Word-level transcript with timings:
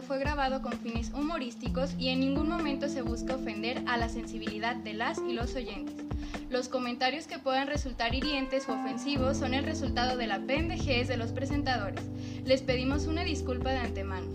fue 0.00 0.18
grabado 0.18 0.62
con 0.62 0.72
fines 0.72 1.12
humorísticos 1.12 1.94
y 1.98 2.08
en 2.08 2.20
ningún 2.20 2.48
momento 2.48 2.88
se 2.88 3.02
busca 3.02 3.34
ofender 3.34 3.82
a 3.86 3.98
la 3.98 4.08
sensibilidad 4.08 4.76
de 4.76 4.94
las 4.94 5.18
y 5.18 5.34
los 5.34 5.54
oyentes. 5.54 6.06
Los 6.48 6.68
comentarios 6.68 7.26
que 7.26 7.38
puedan 7.38 7.66
resultar 7.66 8.14
hirientes 8.14 8.68
o 8.68 8.72
ofensivos 8.72 9.36
son 9.36 9.52
el 9.52 9.64
resultado 9.64 10.16
de 10.16 10.26
la 10.26 10.38
pendejez 10.38 11.08
de 11.08 11.16
los 11.16 11.32
presentadores. 11.32 12.02
Les 12.44 12.62
pedimos 12.62 13.06
una 13.06 13.24
disculpa 13.24 13.70
de 13.70 13.78
antemano. 13.78 14.26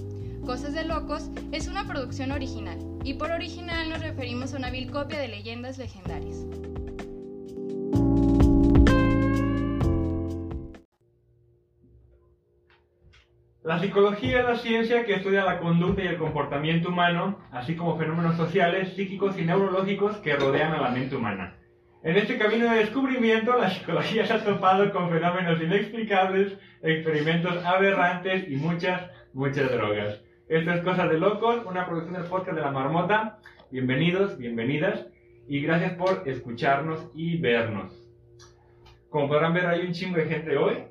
Cosas 0.45 0.73
de 0.73 0.83
Locos 0.83 1.29
es 1.51 1.67
una 1.67 1.87
producción 1.87 2.31
original, 2.31 2.77
y 3.03 3.15
por 3.15 3.31
original 3.31 3.89
nos 3.89 4.01
referimos 4.01 4.53
a 4.53 4.57
una 4.57 4.69
vil 4.69 4.91
copia 4.91 5.19
de 5.19 5.27
leyendas 5.27 5.77
legendarias. 5.77 6.45
La 13.67 13.79
psicología 13.79 14.39
es 14.39 14.45
la 14.45 14.55
ciencia 14.55 15.03
que 15.03 15.15
estudia 15.15 15.43
la 15.43 15.59
conducta 15.59 16.01
y 16.01 16.07
el 16.07 16.15
comportamiento 16.15 16.87
humano, 16.87 17.37
así 17.51 17.75
como 17.75 17.97
fenómenos 17.97 18.37
sociales, 18.37 18.93
psíquicos 18.93 19.37
y 19.37 19.43
neurológicos 19.43 20.15
que 20.19 20.37
rodean 20.37 20.71
a 20.71 20.79
la 20.79 20.91
mente 20.91 21.17
humana. 21.17 21.57
En 22.01 22.15
este 22.15 22.37
camino 22.37 22.71
de 22.71 22.77
descubrimiento, 22.77 23.57
la 23.57 23.69
psicología 23.69 24.25
se 24.25 24.31
ha 24.31 24.45
topado 24.45 24.89
con 24.93 25.09
fenómenos 25.09 25.61
inexplicables, 25.61 26.57
experimentos 26.81 27.61
aberrantes 27.65 28.49
y 28.49 28.55
muchas, 28.55 29.11
muchas 29.33 29.69
drogas. 29.69 30.23
Esto 30.47 30.71
es 30.71 30.81
Cosas 30.85 31.09
de 31.09 31.17
Locos, 31.17 31.65
una 31.65 31.85
producción 31.85 32.13
del 32.13 32.29
podcast 32.29 32.55
de 32.55 32.61
la 32.61 32.71
Marmota. 32.71 33.39
Bienvenidos, 33.69 34.37
bienvenidas 34.37 35.07
y 35.49 35.59
gracias 35.59 35.91
por 35.95 36.23
escucharnos 36.25 37.11
y 37.13 37.37
vernos. 37.37 37.91
Como 39.09 39.27
podrán 39.27 39.53
ver, 39.53 39.65
hay 39.65 39.81
un 39.81 39.91
chingo 39.91 40.15
de 40.15 40.25
gente 40.27 40.55
hoy. 40.55 40.85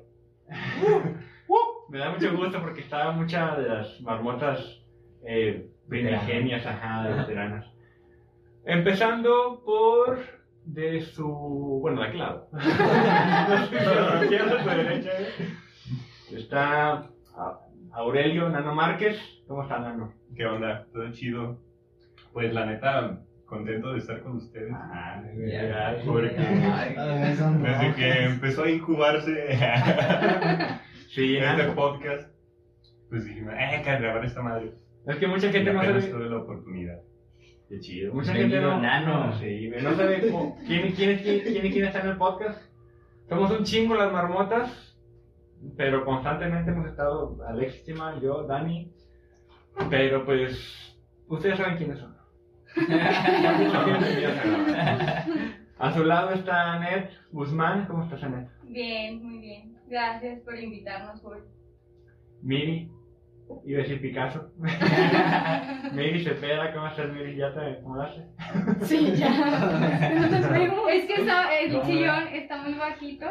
Me 1.89 1.99
da 1.99 2.11
mucho 2.11 2.35
gusto 2.35 2.59
porque 2.61 2.81
estaban 2.81 3.17
muchas 3.17 3.57
de 3.57 3.69
las 3.69 4.01
marmotas 4.01 4.83
eh, 5.25 5.69
primigenias, 5.87 6.65
ajá, 6.65 7.07
veteranas. 7.07 7.65
Empezando 8.65 9.61
por 9.65 10.19
de 10.65 11.01
su. 11.01 11.79
Bueno, 11.81 12.01
de 12.01 12.07
aquel 12.07 12.19
lado. 12.19 12.49
de 12.51 14.23
izquierda 14.23 14.75
derecha. 14.75 15.11
Está 16.31 17.09
Aurelio 17.93 18.49
Nano 18.49 18.75
Márquez. 18.75 19.17
¿Cómo 19.47 19.63
está, 19.63 19.79
Nano? 19.79 20.13
¿Qué 20.35 20.45
onda? 20.45 20.85
Todo 20.91 21.09
chido. 21.13 21.57
Pues 22.33 22.53
la 22.53 22.65
neta, 22.65 23.21
contento 23.45 23.93
de 23.93 23.99
estar 23.99 24.21
con 24.21 24.35
ustedes. 24.37 24.73
Ah, 24.75 25.23
Porque 26.05 26.35
desde 26.37 27.95
que 27.95 28.23
empezó 28.25 28.65
a 28.65 28.69
incubarse 28.69 29.57
Sí, 31.17 31.35
este 31.35 31.47
Nano. 31.47 31.73
podcast, 31.73 32.29
pues 33.09 33.25
dijimos, 33.25 33.51
eh, 33.57 33.81
que 33.83 33.89
grabar 33.89 34.23
esta 34.23 34.43
madre. 34.43 34.73
Es 35.07 35.15
que 35.15 35.25
mucha 35.25 35.47
Y 35.47 35.51
gente 35.51 35.73
no 35.73 35.81
sabe. 35.81 35.99
tuve 36.03 36.29
la 36.29 36.37
oportunidad. 36.37 36.99
Qué 37.67 37.79
chido. 37.79 38.13
Mucha 38.13 38.33
gente 38.33 38.61
no, 38.61 38.79
Nano. 38.79 39.33
Sí, 39.39 39.71
no 39.81 39.95
sabe 39.95 40.21
quién, 40.67 40.91
quién, 40.91 41.17
quién, 41.17 41.39
quién 41.41 41.71
quién 41.73 41.85
está 41.85 42.01
en 42.01 42.09
el 42.09 42.17
podcast. 42.17 42.61
Somos 43.27 43.49
un 43.49 43.63
chingo 43.63 43.95
las 43.95 44.13
marmotas, 44.13 44.95
pero 45.75 46.05
constantemente 46.05 46.69
hemos 46.69 46.87
estado 46.87 47.35
Alexis 47.47 47.83
Chima, 47.83 48.19
yo, 48.21 48.43
Dani. 48.43 48.93
Pero 49.89 50.23
pues, 50.23 50.95
ustedes 51.29 51.57
saben 51.57 51.77
quiénes 51.77 51.97
son. 51.97 52.15
A 55.79 55.93
su 55.93 56.03
lado 56.03 56.31
está 56.31 56.73
Anet 56.73 57.11
Guzmán. 57.31 57.85
¿Cómo 57.87 58.03
estás, 58.03 58.23
Anet? 58.23 58.49
Bien, 58.63 59.23
muy 59.23 59.37
bien. 59.39 59.77
Gracias 59.87 60.39
por 60.41 60.57
invitarnos 60.57 61.23
hoy. 61.23 61.39
Miri. 62.41 62.91
Iba 63.65 63.79
a 63.79 63.83
decir 63.83 64.01
Picasso. 64.01 64.51
Miri 65.93 66.21
Cepeda, 66.23 66.73
¿cómo 66.73 66.87
estás, 66.87 67.09
Miri? 67.13 67.35
¿Ya 67.37 67.53
te 67.53 67.59
acomodaste? 67.79 68.23
Sí, 68.81 69.13
ya. 69.15 69.29
Es 70.87 71.05
que 71.05 71.15
está- 71.15 71.59
el 71.59 71.73
No, 71.73 71.83
sillón 71.85 72.27
está 72.29 72.57
muy 72.63 72.73
bajito 72.73 73.25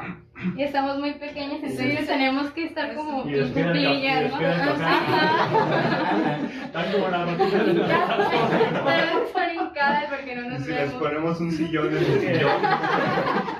y 0.56 0.62
estamos 0.62 0.98
muy 0.98 1.14
pequeños, 1.14 1.54
entonces 1.62 2.06
tenemos 2.06 2.50
que 2.50 2.66
estar 2.66 2.94
como 2.94 3.24
el 3.24 3.50
cuclillas, 3.52 4.30
¿no? 4.30 4.38
Están 6.66 6.92
como 6.92 7.08
las 7.08 7.26
ratitas 7.26 7.66
de 7.66 7.74
Tenemos 7.74 9.32
porque 10.10 10.34
no 10.36 10.48
nos 10.50 10.62
Si 10.62 10.68
les 10.70 10.78
vemos. 10.88 11.02
ponemos 11.02 11.40
un 11.40 11.52
sillón 11.52 11.88
en 11.88 11.96
el 11.96 12.04
sillón, 12.20 12.52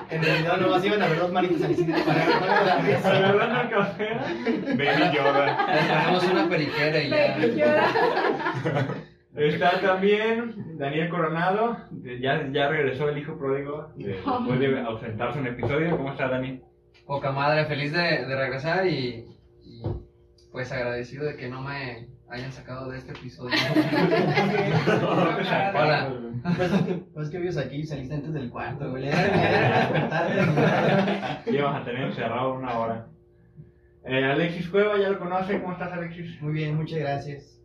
En 0.09 0.23
realidad 0.23 0.57
nomás 0.57 0.85
iban 0.85 1.01
a 1.01 1.07
ver 1.07 1.19
dos 1.19 1.31
manitos 1.31 1.61
al 1.63 1.75
cine 1.75 1.95
para 2.05 2.63
la 2.65 2.79
mesa. 2.81 3.09
Agarrando 3.17 3.61
el 3.61 3.69
café. 3.69 4.07
Baby 4.75 5.15
Yoda. 5.15 5.67
Les 5.75 5.85
ponemos 5.85 6.23
una 6.31 6.49
periquera 6.49 7.03
y 7.03 7.09
ya. 7.55 7.91
Está 9.35 9.79
también 9.81 10.77
Daniel 10.77 11.09
Coronado. 11.09 11.77
Ya, 12.19 12.47
ya 12.51 12.69
regresó 12.69 13.09
el 13.09 13.17
hijo 13.19 13.37
pródigo 13.37 13.91
de- 13.95 14.13
después 14.13 14.59
de 14.59 14.79
ausentarse 14.81 15.39
un 15.39 15.47
episodio. 15.47 15.95
¿Cómo 15.95 16.11
está 16.11 16.27
Dani? 16.27 16.61
Poca 17.05 17.31
madre, 17.31 17.65
feliz 17.65 17.93
de, 17.93 18.25
de 18.25 18.35
regresar 18.35 18.87
y, 18.87 19.25
y, 19.63 19.81
pues 20.51 20.71
agradecido 20.71 21.25
de 21.25 21.37
que 21.37 21.47
no 21.49 21.61
me 21.61 22.07
hayan 22.29 22.51
sacado 22.51 22.89
de 22.91 22.97
este 22.97 23.11
episodio. 23.11 23.55
Hola. 25.09 26.13
Pues, 26.55 26.71
pues 27.13 27.29
que 27.29 27.39
vives 27.39 27.57
aquí 27.57 27.77
y 27.77 27.85
saliste 27.85 28.15
antes 28.15 28.33
del 28.33 28.49
cuarto, 28.49 28.89
güey. 28.89 29.03
Llevas 31.45 31.81
a 31.81 31.85
tener 31.85 32.03
encerrado 32.03 32.53
una 32.53 32.77
hora. 32.77 33.07
Eh, 34.03 34.23
Alexis 34.23 34.69
Cueva, 34.69 34.97
ya 34.97 35.09
lo 35.09 35.19
conoce. 35.19 35.61
¿Cómo 35.61 35.73
estás, 35.73 35.91
Alexis? 35.91 36.41
Muy 36.41 36.53
bien, 36.53 36.75
muchas 36.75 36.99
gracias. 36.99 37.61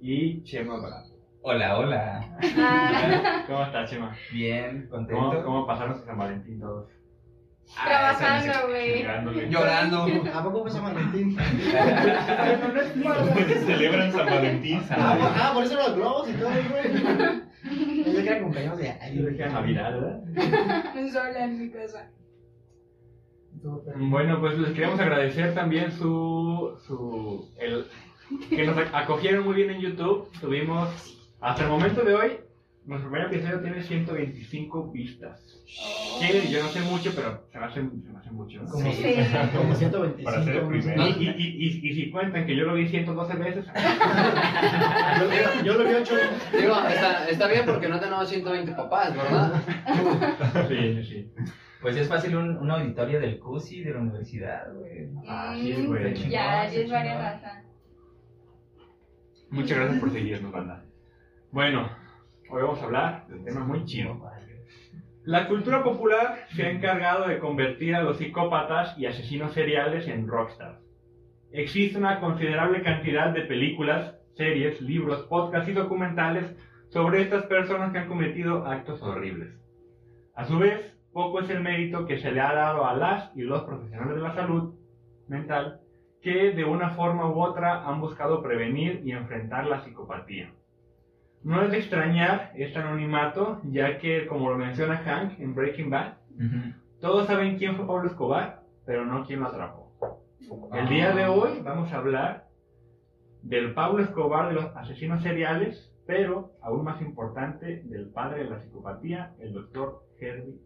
Y 0.00 0.42
Chema 0.44 0.78
Barato. 0.78 1.14
Hola, 1.42 1.78
hola. 1.78 3.44
¿Cómo 3.46 3.62
estás, 3.64 3.90
Chema? 3.90 4.14
Bien, 4.32 4.86
¿Cómo, 4.90 5.06
contento. 5.06 5.44
cómo 5.44 5.66
pasaron 5.66 5.98
su 5.98 6.04
San 6.04 6.18
Valentín 6.18 6.60
todos? 6.60 6.90
Trabajando, 7.74 8.68
güey. 8.68 9.02
Llorando. 9.50 10.06
¿A 10.34 10.42
poco 10.42 10.62
fue 10.62 10.70
San 10.70 10.84
Valentín? 10.84 11.36
Celebran 13.66 14.12
San 14.12 14.26
Valentín. 14.26 14.80
Ah, 14.90 15.16
por- 15.18 15.32
ah, 15.34 15.50
por 15.54 15.64
eso 15.64 15.74
los 15.76 15.94
globos 15.94 16.28
y 16.28 16.32
todo, 16.34 16.50
güey. 16.50 18.02
Pensé 18.04 18.22
que 18.22 18.28
era 18.28 18.40
cumpleaños 18.40 18.78
de 18.78 18.84
Yo 19.14 19.28
año. 19.28 19.52
Navidad, 19.52 19.92
¿verdad? 19.92 20.20
Sola 21.12 21.44
en 21.44 21.58
mi 21.60 21.70
casa. 21.70 22.10
Bueno, 23.96 24.40
pues 24.40 24.58
les 24.58 24.72
queremos 24.72 25.00
agradecer 25.00 25.54
también 25.54 25.90
su, 25.92 26.78
su 26.86 27.50
el, 27.58 27.86
que 28.50 28.66
nos 28.66 28.76
ac- 28.76 28.90
acogieron 28.92 29.44
muy 29.44 29.54
bien 29.56 29.70
en 29.70 29.80
YouTube. 29.80 30.28
Tuvimos, 30.40 30.88
hasta 31.40 31.64
el 31.64 31.70
momento 31.70 32.02
de 32.04 32.14
hoy, 32.14 32.32
nuestro 32.88 33.10
primer 33.10 33.26
episodio 33.32 33.60
tiene 33.60 33.82
125 33.82 34.90
vistas. 34.90 35.62
Que 36.20 36.48
yo 36.50 36.62
no 36.62 36.68
sé 36.70 36.80
mucho, 36.80 37.12
pero 37.14 37.46
se 37.52 37.58
me 37.58 37.64
hace, 37.66 37.80
se 37.82 38.10
me 38.12 38.18
hace 38.18 38.30
mucho. 38.30 38.62
¿no? 38.62 38.68
Como, 38.70 38.90
Sí. 38.92 39.14
como 39.54 39.74
125. 39.74 40.24
Para 40.30 40.42
ser 40.44 40.56
el 40.56 40.66
primero. 40.68 41.06
Y, 41.06 41.10
y, 41.10 41.28
y, 41.28 41.66
y, 41.84 41.88
y 41.90 41.94
si 41.94 42.10
cuentan 42.10 42.46
que 42.46 42.56
yo 42.56 42.64
lo 42.64 42.74
vi 42.74 42.88
112 42.88 43.36
veces, 43.36 43.66
Yo, 43.66 43.72
yo 45.64 45.74
lo 45.74 45.88
vi 45.88 45.94
ocho. 45.96 46.14
Digo, 46.58 46.74
está, 46.88 47.28
está 47.28 47.48
bien 47.48 47.66
porque 47.66 47.88
no 47.90 48.00
tenemos 48.00 48.26
120 48.28 48.72
papás, 48.72 49.14
¿verdad? 49.14 49.62
sí, 50.68 50.94
sí, 50.94 51.04
sí. 51.04 51.30
Pues 51.82 51.94
es 51.96 52.08
fácil 52.08 52.36
un, 52.36 52.56
un 52.56 52.70
auditorio 52.70 53.20
del 53.20 53.38
CUSI 53.38 53.84
de 53.84 53.92
la 53.92 54.00
universidad, 54.00 54.72
güey. 54.74 55.10
Así 55.28 55.72
es, 55.72 55.86
güey. 55.86 56.14
Ya, 56.30 56.66
ya 56.66 56.72
es 56.72 56.90
varias 56.90 57.18
razas. 57.18 57.64
Muchas 59.50 59.76
gracias 59.78 60.00
por 60.00 60.10
seguirnos, 60.10 60.50
banda. 60.52 60.84
Bueno, 61.52 61.88
hoy 62.50 62.62
vamos 62.62 62.80
a 62.80 62.84
hablar 62.84 63.26
de 63.28 63.34
un 63.34 63.44
tema 63.44 63.60
muy 63.60 63.84
chido. 63.84 64.20
La 65.24 65.46
cultura 65.46 65.82
popular 65.82 66.46
se 66.54 66.64
ha 66.64 66.70
encargado 66.70 67.28
de 67.28 67.38
convertir 67.38 67.94
a 67.94 68.02
los 68.02 68.16
psicópatas 68.16 68.96
y 68.98 69.06
asesinos 69.06 69.52
seriales 69.52 70.08
en 70.08 70.26
rockstars. 70.26 70.78
Existe 71.52 71.98
una 71.98 72.20
considerable 72.20 72.82
cantidad 72.82 73.32
de 73.32 73.42
películas, 73.42 74.16
series, 74.36 74.80
libros, 74.80 75.26
podcasts 75.26 75.68
y 75.68 75.72
documentales 75.72 76.46
sobre 76.88 77.22
estas 77.22 77.44
personas 77.46 77.92
que 77.92 77.98
han 77.98 78.08
cometido 78.08 78.66
actos 78.66 79.02
horribles. 79.02 79.54
A 80.34 80.44
su 80.44 80.58
vez, 80.58 80.96
poco 81.12 81.40
es 81.40 81.50
el 81.50 81.60
mérito 81.60 82.06
que 82.06 82.18
se 82.18 82.32
le 82.32 82.40
ha 82.40 82.54
dado 82.54 82.86
a 82.86 82.94
las 82.94 83.36
y 83.36 83.42
los 83.42 83.64
profesionales 83.64 84.16
de 84.16 84.22
la 84.22 84.34
salud 84.34 84.74
mental 85.26 85.80
que 86.22 86.52
de 86.52 86.64
una 86.64 86.90
forma 86.90 87.30
u 87.30 87.40
otra 87.40 87.86
han 87.86 88.00
buscado 88.00 88.42
prevenir 88.42 89.02
y 89.04 89.12
enfrentar 89.12 89.66
la 89.66 89.84
psicopatía. 89.84 90.52
No 91.42 91.62
es 91.62 91.70
de 91.70 91.78
extrañar 91.78 92.52
este 92.56 92.78
anonimato, 92.78 93.60
ya 93.64 93.98
que, 93.98 94.26
como 94.26 94.50
lo 94.50 94.58
menciona 94.58 94.98
Hank 94.98 95.38
en 95.40 95.54
Breaking 95.54 95.90
Bad, 95.90 96.14
Ujú. 96.34 96.72
todos 97.00 97.26
saben 97.26 97.56
quién 97.58 97.76
fue 97.76 97.86
Pablo 97.86 98.08
Escobar, 98.08 98.62
pero 98.84 99.04
no 99.04 99.24
quién 99.24 99.40
lo 99.40 99.46
atrapó. 99.46 99.92
El 100.72 100.88
día 100.88 101.12
de 101.12 101.26
hoy 101.26 101.60
vamos 101.62 101.92
a 101.92 101.98
hablar 101.98 102.48
del 103.42 103.74
Pablo 103.74 104.02
Escobar 104.02 104.48
de 104.48 104.54
los 104.54 104.76
asesinos 104.76 105.22
seriales, 105.22 105.92
pero 106.06 106.52
aún 106.62 106.84
más 106.84 107.00
importante, 107.02 107.82
del 107.84 108.08
padre 108.08 108.44
de 108.44 108.50
la 108.50 108.60
psicopatía, 108.60 109.34
el 109.40 109.52
doctor 109.52 110.04
Herbie. 110.18 110.58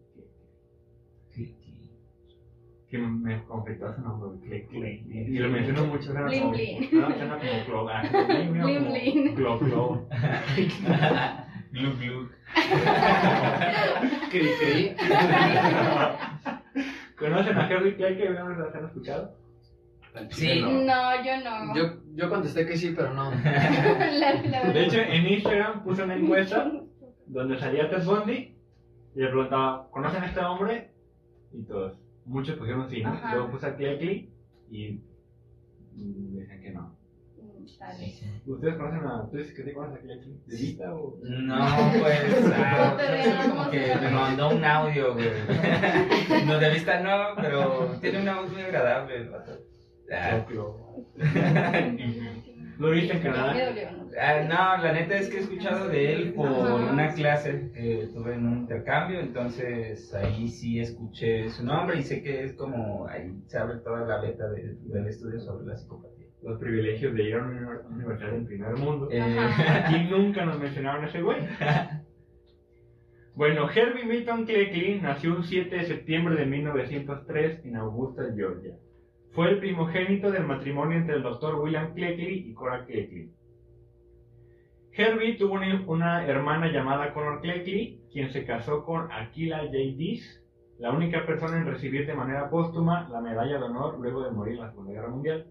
Que 2.93 2.99
me 2.99 3.43
conflictó 3.45 3.91
su 3.95 4.01
nombre, 4.01 4.39
Click 4.47 4.69
Click. 4.69 5.01
Y, 5.07 5.17
y 5.35 5.39
lo 5.39 5.49
menciono 5.49 5.85
mucho, 5.85 6.13
Blin, 6.13 6.43
como, 6.91 7.09
suena 7.15 7.39
como 7.39 7.65
Clo- 7.65 7.89
ah, 7.91 8.03
como. 8.07 8.27
Clo- 9.35 9.57
Clo. 9.59 10.07
Glug, 11.71 11.97
glug. 11.99 12.29
Cri, 14.29 14.47
cri. 14.59 14.95
¿Conocen 17.17 17.57
a 17.57 17.65
Harry 17.65 17.95
Clay 17.95 18.15
que 18.15 18.27
habíamos 18.27 18.59
han 18.75 18.85
escuchado? 18.85 19.39
Sí. 20.29 20.61
No, 20.61 21.23
yo 21.25 21.37
no. 21.43 21.73
Yo, 21.75 21.83
yo 22.13 22.29
contesté 22.29 22.67
que 22.67 22.77
sí, 22.77 22.93
pero 22.95 23.11
no. 23.15 23.31
La- 23.43 24.35
la 24.35 24.59
verdad. 24.59 24.71
De 24.71 24.83
hecho, 24.85 24.99
en 24.99 25.25
Instagram 25.33 25.83
puse 25.83 26.03
una 26.03 26.15
encuesta 26.15 26.71
donde 27.25 27.57
salía 27.57 27.89
Ted 27.89 28.05
Bundy 28.05 28.55
y 29.15 29.19
le 29.19 29.29
preguntaba, 29.29 29.89
¿conocen 29.89 30.21
a 30.21 30.27
este 30.27 30.41
hombre? 30.41 30.91
Y 31.53 31.63
todos, 31.63 31.97
muchos 32.25 32.57
pusieron 32.57 32.89
sí, 32.89 33.03
¿no? 33.03 33.09
Ajá. 33.09 33.33
Luego 33.33 33.51
puse 33.51 33.75
Clay 33.75 34.29
y 34.69 35.01
mm, 35.95 36.35
decían 36.37 36.61
que 36.61 36.71
no. 36.71 37.03
Vez. 37.99 38.23
¿Ustedes 38.45 38.75
conocen 38.75 39.05
a, 39.05 39.29
tú 39.29 39.37
dices 39.37 39.53
que 39.53 39.63
sí 39.63 39.73
conoces 39.73 39.99
a 39.99 40.01
Clay? 40.01 40.19
¿De 40.45 40.57
vista 40.57 40.93
o...? 40.93 41.17
No, 41.21 41.55
pues. 41.99 42.51
ah, 42.55 42.97
te 42.97 43.47
como 43.47 43.55
¿cómo 43.55 43.71
que 43.71 43.95
me 44.01 44.09
mandó 44.09 44.49
un 44.49 44.63
audio, 44.63 45.13
güey. 45.13 45.27
No, 46.45 46.59
de 46.59 46.69
vista 46.71 46.99
no, 47.01 47.35
pero 47.41 47.97
tiene 48.01 48.21
una 48.21 48.41
voz 48.41 48.51
muy 48.51 48.61
agradable 48.61 49.17
el 49.17 49.29
vato. 49.29 49.59
Ah, 50.11 50.45
¿Lo 52.77 52.89
viste 52.91 53.13
en 53.13 53.23
Me 53.23 53.23
Canadá? 53.23 53.53
Ah, 54.19 54.41
no, 54.77 54.83
la 54.83 54.93
neta 54.93 55.15
es 55.17 55.29
que 55.29 55.37
he 55.37 55.39
escuchado 55.41 55.87
de 55.89 56.13
él 56.13 56.33
por 56.33 56.47
Ajá. 56.47 56.75
una 56.91 57.13
clase 57.13 57.71
que 57.73 58.09
tuve 58.13 58.33
en 58.35 58.45
un 58.45 58.57
intercambio, 58.59 59.19
entonces 59.19 60.13
ahí 60.13 60.47
sí 60.47 60.79
escuché 60.79 61.49
su 61.49 61.65
nombre 61.65 61.97
y 61.99 62.03
sé 62.03 62.21
que 62.21 62.43
es 62.43 62.53
como, 62.53 63.07
ahí 63.07 63.31
se 63.47 63.57
abre 63.57 63.77
toda 63.79 64.05
la 64.05 64.21
beta 64.21 64.49
de- 64.49 64.75
del 64.81 65.07
estudio 65.07 65.39
sobre 65.39 65.65
la 65.67 65.75
psicopatía. 65.77 66.27
Los 66.41 66.59
privilegios 66.59 67.13
de 67.15 67.23
ir 67.23 67.35
a 67.35 67.43
una 67.43 67.69
uni- 67.87 67.95
universidad 67.95 68.35
en 68.35 68.45
primer 68.45 68.75
mundo. 68.75 69.07
Eh. 69.11 69.21
Aquí 69.21 70.07
nunca 70.09 70.43
nos 70.45 70.59
mencionaron 70.59 71.05
a 71.05 71.07
ese 71.07 71.21
güey. 71.21 71.37
Bueno, 73.35 73.67
Herbie 73.67 74.05
Milton 74.05 74.45
Cleckley 74.45 75.01
nació 75.01 75.35
un 75.35 75.43
7 75.43 75.75
de 75.75 75.85
septiembre 75.85 76.35
de 76.35 76.45
1903 76.45 77.65
en 77.65 77.75
Augusta, 77.77 78.23
Georgia. 78.35 78.75
Fue 79.31 79.49
el 79.49 79.57
primogénito 79.57 80.29
del 80.31 80.43
matrimonio 80.45 80.99
entre 80.99 81.15
el 81.15 81.23
doctor 81.23 81.55
William 81.59 81.95
Cleckley 81.95 82.47
y 82.49 82.53
Cora 82.53 82.85
Cleckley. 82.85 83.31
Herbie 84.95 85.37
tuvo 85.37 85.55
una, 85.87 86.27
hermana 86.27 86.71
llamada 86.71 87.13
Connor 87.13 87.41
Cleckley, 87.41 87.99
quien 88.11 88.31
se 88.31 88.45
casó 88.45 88.85
con 88.85 89.11
Aquila 89.11 89.61
J. 89.61 89.71
Dees, 89.71 90.43
la 90.77 90.91
única 90.91 91.25
persona 91.25 91.57
en 91.57 91.65
recibir 91.65 92.05
de 92.05 92.13
manera 92.13 92.51
póstuma 92.51 93.09
la 93.09 93.19
medalla 93.19 93.57
de 93.57 93.63
honor 93.63 93.99
luego 93.99 94.23
de 94.23 94.29
morir 94.29 94.53
en 94.53 94.61
la 94.61 94.69
Segunda 94.69 94.91
Guerra 94.91 95.09
Mundial. 95.09 95.47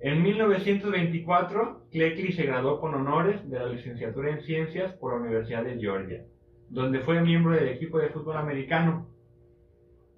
En 0.00 0.22
1924, 0.22 1.88
Cleckley 1.90 2.32
se 2.32 2.46
graduó 2.46 2.80
con 2.80 2.94
honores 2.94 3.48
de 3.50 3.58
la 3.58 3.66
licenciatura 3.66 4.30
en 4.30 4.40
Ciencias 4.40 4.94
por 4.94 5.12
la 5.12 5.20
Universidad 5.20 5.62
de 5.62 5.78
Georgia, 5.78 6.24
donde 6.70 7.00
fue 7.00 7.20
miembro 7.20 7.52
del 7.52 7.68
equipo 7.68 7.98
de 7.98 8.08
fútbol 8.08 8.38
americano. 8.38 9.06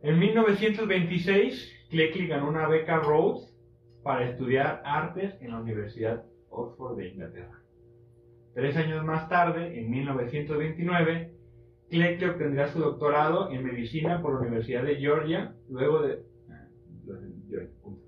En 0.00 0.20
1926, 0.20 1.88
Cleckley 1.90 2.28
ganó 2.28 2.48
una 2.48 2.68
beca 2.68 3.00
Rhodes 3.00 3.52
para 4.04 4.30
estudiar 4.30 4.80
artes 4.84 5.34
en 5.40 5.50
la 5.50 5.58
Universidad 5.58 6.24
Oxford 6.50 6.98
de 6.98 7.08
Inglaterra. 7.08 7.63
Tres 8.54 8.76
años 8.76 9.04
más 9.04 9.28
tarde, 9.28 9.80
en 9.80 9.90
1929, 9.90 11.32
Cleckley 11.90 12.30
obtendrá 12.30 12.68
su 12.68 12.78
doctorado 12.78 13.50
en 13.50 13.64
medicina 13.64 14.22
por 14.22 14.34
la 14.34 14.40
Universidad 14.40 14.84
de 14.84 14.96
Georgia, 14.96 15.54
luego 15.68 16.02
de... 16.02 16.22
Georgia, 17.48 17.70
punto. 17.82 18.02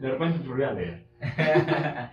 De 0.00 0.10
repente 0.10 0.38
me 0.44 0.52
olvidé 0.52 0.74
leer. 0.74 1.04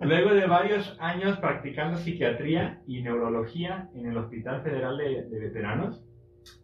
Luego 0.00 0.34
de 0.34 0.46
varios 0.46 0.96
años 0.98 1.38
practicando 1.38 1.98
psiquiatría 1.98 2.82
y 2.86 3.02
neurología 3.02 3.88
en 3.94 4.06
el 4.06 4.16
Hospital 4.16 4.62
Federal 4.62 4.96
de, 4.96 5.24
de 5.28 5.38
Veteranos, 5.38 6.02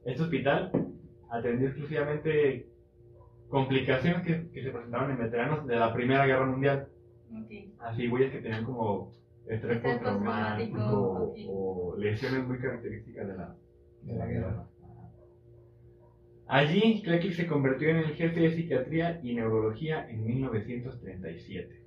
este 0.05 0.23
hospital 0.23 0.73
atendió 1.31 1.69
exclusivamente 1.69 2.67
complicaciones 3.49 4.23
que, 4.23 4.51
que 4.51 4.63
se 4.63 4.71
presentaban 4.71 5.11
en 5.13 5.19
veteranos 5.19 5.67
de 5.67 5.77
la 5.77 5.93
Primera 5.93 6.27
Guerra 6.27 6.47
Mundial. 6.47 6.89
Así, 7.79 8.09
güeyes 8.09 8.33
que 8.33 8.41
tenían 8.41 8.65
como 8.65 9.13
estrés 9.49 9.81
postraumático 9.81 11.35
o 11.49 11.97
lesiones 11.99 12.47
muy 12.47 12.59
características 12.59 13.29
de 13.29 13.37
la, 13.37 13.57
de 14.03 14.15
la 14.15 14.27
guerra. 14.27 14.69
Allí, 16.47 17.03
Cleckley 17.03 17.33
se 17.33 17.47
convirtió 17.47 17.89
en 17.89 17.97
el 17.97 18.15
jefe 18.15 18.41
de 18.41 18.51
psiquiatría 18.51 19.21
y 19.23 19.35
neurología 19.35 20.09
en 20.11 20.25
1937. 20.25 21.83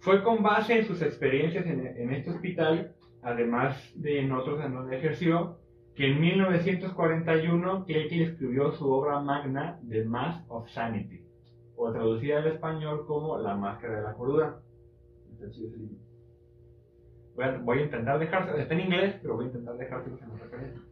Fue 0.00 0.22
con 0.24 0.42
base 0.42 0.78
en 0.78 0.84
sus 0.84 1.00
experiencias 1.02 1.64
en, 1.66 1.86
en 1.86 2.12
este 2.12 2.30
hospital, 2.30 2.94
además 3.22 3.92
de 3.94 4.20
en 4.20 4.32
otros 4.32 4.64
en 4.64 4.74
donde 4.74 4.96
ejerció, 4.96 5.58
que 5.94 6.10
en 6.10 6.20
1941 6.20 7.84
Cleckley 7.84 8.22
escribió 8.22 8.72
su 8.72 8.90
obra 8.90 9.20
magna 9.20 9.78
The 9.88 10.04
Mask 10.04 10.50
of 10.50 10.68
Sanity, 10.70 11.24
o 11.76 11.92
traducida 11.92 12.38
al 12.38 12.48
español 12.48 13.06
como 13.06 13.38
La 13.38 13.54
Máscara 13.54 13.98
de 13.98 14.02
la 14.02 14.14
Cordura. 14.14 14.60
Está 15.32 15.50
chido 15.50 15.68
ese 15.68 15.78
libro. 15.78 16.11
Voy 17.34 17.44
a, 17.44 17.58
voy 17.58 17.78
a 17.78 17.82
intentar 17.82 18.18
dejárselo, 18.18 18.58
está 18.58 18.74
en 18.74 18.80
inglés, 18.80 19.16
pero 19.22 19.36
voy 19.36 19.44
a 19.44 19.48
intentar 19.48 19.76
dejárselo 19.76 20.18
en 20.18 20.30
otra 20.30 20.44
referencia. 20.44 20.82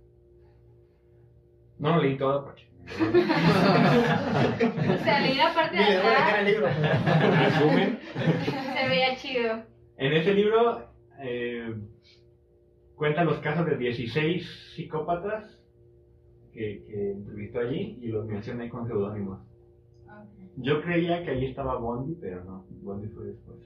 No 1.79 1.97
lo 1.97 2.03
leí 2.03 2.17
todo 2.17 2.45
porque... 2.51 2.71
O 2.81 2.89
sea, 5.05 5.21
leí 5.21 5.37
la 5.37 5.53
parte 5.55 5.77
de 5.77 5.97
atrás, 5.97 6.39
el 6.39 6.47
libro. 6.47 6.67
Resumen. 7.39 7.99
se 8.75 8.89
veía 8.89 9.15
chido. 9.17 9.63
En 9.97 10.13
ese 10.15 10.35
libro 10.35 10.89
eh, 11.23 11.75
cuenta 12.95 13.25
los 13.25 13.39
casos 13.41 13.67
de 13.67 13.77
16 13.77 14.73
psicópatas 14.75 15.61
que, 16.53 16.85
que 16.87 17.11
entrevistó 17.13 17.61
allí 17.61 17.99
y 18.01 18.09
los 18.09 18.27
menciona 18.27 18.65
ahí 18.65 18.71
con 18.71 18.87
seudónimos. 18.87 19.41
Yo 20.57 20.83
creía 20.83 21.23
que 21.25 21.31
allí 21.31 21.47
estaba 21.47 21.77
Bondi, 21.77 22.17
pero 22.21 22.45
no, 22.45 22.67
Bondi 22.83 23.09
fue 23.09 23.27
después. 23.27 23.59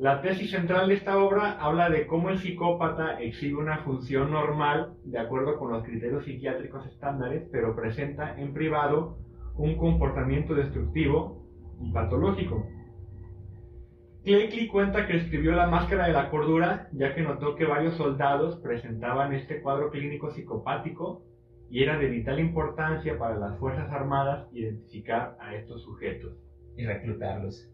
La 0.00 0.22
tesis 0.22 0.50
central 0.50 0.88
de 0.88 0.94
esta 0.94 1.22
obra 1.22 1.58
habla 1.60 1.90
de 1.90 2.06
cómo 2.06 2.30
el 2.30 2.38
psicópata 2.38 3.20
exhibe 3.20 3.58
una 3.58 3.82
función 3.84 4.30
normal 4.30 4.94
de 5.04 5.18
acuerdo 5.18 5.58
con 5.58 5.72
los 5.72 5.84
criterios 5.84 6.24
psiquiátricos 6.24 6.86
estándares, 6.86 7.46
pero 7.52 7.76
presenta 7.76 8.40
en 8.40 8.54
privado 8.54 9.18
un 9.56 9.76
comportamiento 9.76 10.54
destructivo 10.54 11.44
y 11.82 11.92
patológico. 11.92 12.66
Cleckley 14.24 14.68
cuenta 14.68 15.06
que 15.06 15.18
escribió 15.18 15.52
La 15.52 15.66
Máscara 15.66 16.06
de 16.06 16.14
la 16.14 16.30
Cordura 16.30 16.88
ya 16.92 17.14
que 17.14 17.20
notó 17.20 17.54
que 17.54 17.66
varios 17.66 17.92
soldados 17.96 18.56
presentaban 18.62 19.34
este 19.34 19.60
cuadro 19.60 19.90
clínico 19.90 20.30
psicopático 20.30 21.24
y 21.68 21.82
era 21.82 21.98
de 21.98 22.06
vital 22.06 22.40
importancia 22.40 23.18
para 23.18 23.36
las 23.36 23.58
Fuerzas 23.58 23.92
Armadas 23.92 24.48
identificar 24.54 25.36
a 25.40 25.54
estos 25.56 25.82
sujetos. 25.82 26.49
Y 26.76 26.86
reclutarlos. 26.86 27.68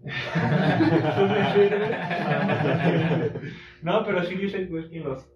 no, 3.82 4.04
pero 4.04 4.24
sí 4.24 4.34
dice 4.36 4.66
pues, 4.66 4.86
que, 4.88 5.00
los, 5.00 5.28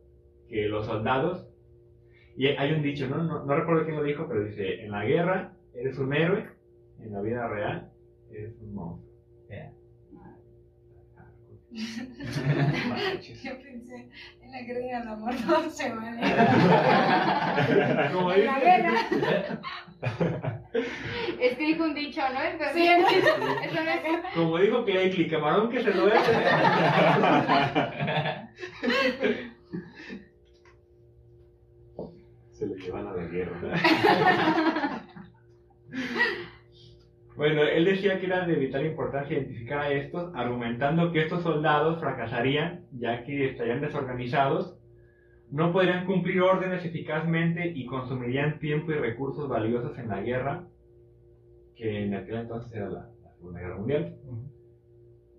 que 0.48 0.66
los 0.68 0.86
soldados, 0.86 1.46
y 2.36 2.46
hay 2.46 2.72
un 2.72 2.82
dicho, 2.82 3.08
¿no? 3.08 3.22
¿no? 3.22 3.44
No 3.44 3.54
recuerdo 3.54 3.84
quién 3.84 3.96
lo 3.96 4.02
dijo, 4.02 4.26
pero 4.28 4.44
dice, 4.44 4.82
en 4.82 4.90
la 4.90 5.04
guerra 5.04 5.56
eres 5.74 5.98
un 5.98 6.14
héroe, 6.14 6.46
en 7.00 7.12
la 7.12 7.20
vida 7.20 7.46
real 7.48 7.90
eres 8.30 8.58
un 8.60 8.74
monstruo. 8.74 9.10
Yeah. 9.48 9.72
Yo 11.70 13.62
pensé 13.62 14.08
en 14.39 14.39
la 14.50 14.58
el 15.00 15.08
amor 15.08 15.34
no 15.46 15.70
se 15.70 15.92
vale. 15.92 16.20
Como 18.12 18.32
dice-. 18.32 18.48
Es 21.40 21.56
que 21.56 21.64
dijo 21.66 21.84
un 21.84 21.94
dicho, 21.94 22.20
¿no? 22.32 22.38
Pero 22.58 22.72
Sí, 22.72 22.86
eso 22.88 23.84
no 23.84 23.90
es. 23.90 24.34
Como 24.34 24.58
dijo 24.58 24.84
Cleckley, 24.84 25.28
camarón 25.28 25.70
que 25.70 25.82
se 25.82 25.90
duerme. 25.90 26.20
Se 32.52 32.66
lo 32.66 32.74
llevan 32.76 33.06
a 33.08 33.12
la 33.12 33.24
guerra. 33.24 33.72
Bueno, 37.40 37.62
él 37.62 37.86
decía 37.86 38.20
que 38.20 38.26
era 38.26 38.46
de 38.46 38.54
vital 38.54 38.84
importancia 38.84 39.34
identificar 39.34 39.78
a 39.78 39.90
estos, 39.90 40.30
argumentando 40.34 41.10
que 41.10 41.22
estos 41.22 41.42
soldados 41.42 41.98
fracasarían, 41.98 42.84
ya 42.92 43.24
que 43.24 43.48
estarían 43.48 43.80
desorganizados, 43.80 44.78
no 45.50 45.72
podrían 45.72 46.04
cumplir 46.04 46.42
órdenes 46.42 46.84
eficazmente 46.84 47.66
y 47.74 47.86
consumirían 47.86 48.58
tiempo 48.58 48.92
y 48.92 48.96
recursos 48.96 49.48
valiosos 49.48 49.98
en 49.98 50.08
la 50.08 50.20
guerra, 50.20 50.66
que 51.76 52.04
en 52.04 52.14
aquel 52.14 52.40
entonces 52.40 52.74
era 52.74 52.90
la, 52.90 53.10
la 53.22 53.32
Segunda 53.32 53.60
Guerra 53.60 53.76
Mundial. 53.78 54.16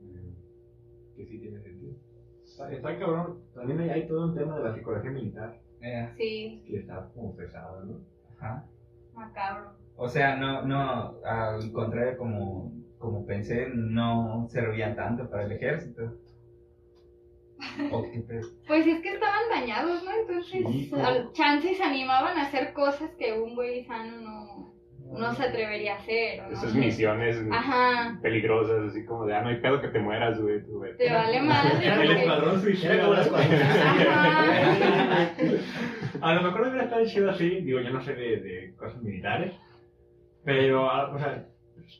Mm, 0.01 1.15
Que 1.17 1.25
sí 1.27 1.37
tiene 1.37 1.61
sentido. 1.61 1.93
Está, 2.43 2.71
está 2.73 2.97
cabrón. 2.97 3.41
También 3.53 3.79
hay, 3.79 3.89
hay 3.91 4.07
todo 4.07 4.25
un 4.25 4.35
tema 4.35 4.57
de 4.57 4.63
la 4.63 4.73
psicología 4.73 5.11
militar, 5.11 5.59
Yeah. 5.81 6.15
Sí. 6.17 6.63
que 6.67 6.77
está 6.77 7.11
como 7.13 7.35
pesado, 7.35 7.85
¿no? 7.85 7.99
Ajá. 8.39 8.65
Macabro. 9.13 9.80
O 10.03 10.07
sea, 10.09 10.35
no, 10.35 10.63
no, 10.63 11.13
al 11.23 11.71
contrario, 11.71 12.17
como, 12.17 12.71
como 12.97 13.23
pensé, 13.25 13.67
no 13.71 14.47
servían 14.49 14.95
tanto 14.95 15.29
para 15.29 15.43
el 15.43 15.51
ejército. 15.51 16.01
¿O 17.91 18.01
qué 18.11 18.19
pedo? 18.27 18.47
Pues 18.67 18.87
es 18.87 18.99
que 19.01 19.13
estaban 19.13 19.43
dañados, 19.51 20.03
¿no? 20.03 20.09
Entonces, 20.19 20.63
Sí, 20.71 20.89
como- 20.89 21.05
al 21.05 21.31
chance 21.33 21.75
se 21.75 21.83
animaban 21.83 22.35
a 22.35 22.43
hacer 22.47 22.73
cosas 22.73 23.11
que 23.19 23.33
un 23.39 23.53
güey 23.53 23.83
sano 23.85 24.21
no, 24.21 24.73
no 25.19 25.33
se 25.35 25.43
atrevería 25.43 25.93
a 25.93 25.97
hacer. 25.99 26.41
no 26.41 26.49
Esas 26.57 26.73
misiones 26.73 27.37
Ajá. 27.51 28.17
peligrosas, 28.23 28.89
así 28.89 29.05
como 29.05 29.27
de, 29.27 29.35
ah, 29.35 29.41
no 29.43 29.49
hay 29.49 29.61
pedo 29.61 29.79
que 29.81 29.89
te 29.89 29.99
mueras, 29.99 30.41
güey. 30.41 30.63
tú, 30.65 30.79
güey. 30.79 30.97
Te 30.97 31.13
vale 31.13 31.39
más. 31.43 31.79
El 31.79 32.11
escuadrón 32.11 32.49
Era 32.53 32.59
suicida. 32.61 33.01
como 33.01 33.13
las 33.13 33.27
Ajá. 33.31 35.29
A 36.21 36.33
lo 36.35 36.41
mejor 36.41 36.61
hubiera 36.61 36.83
estado 36.85 37.05
chido 37.05 37.29
así, 37.29 37.49
digo, 37.61 37.79
yo 37.81 37.91
no 37.91 38.01
sé 38.01 38.13
de, 38.15 38.37
de 38.41 38.73
cosas 38.75 39.01
militares, 39.03 39.53
pero, 40.43 40.89
ah, 40.89 41.11
o 41.13 41.17
sea, 41.19 41.45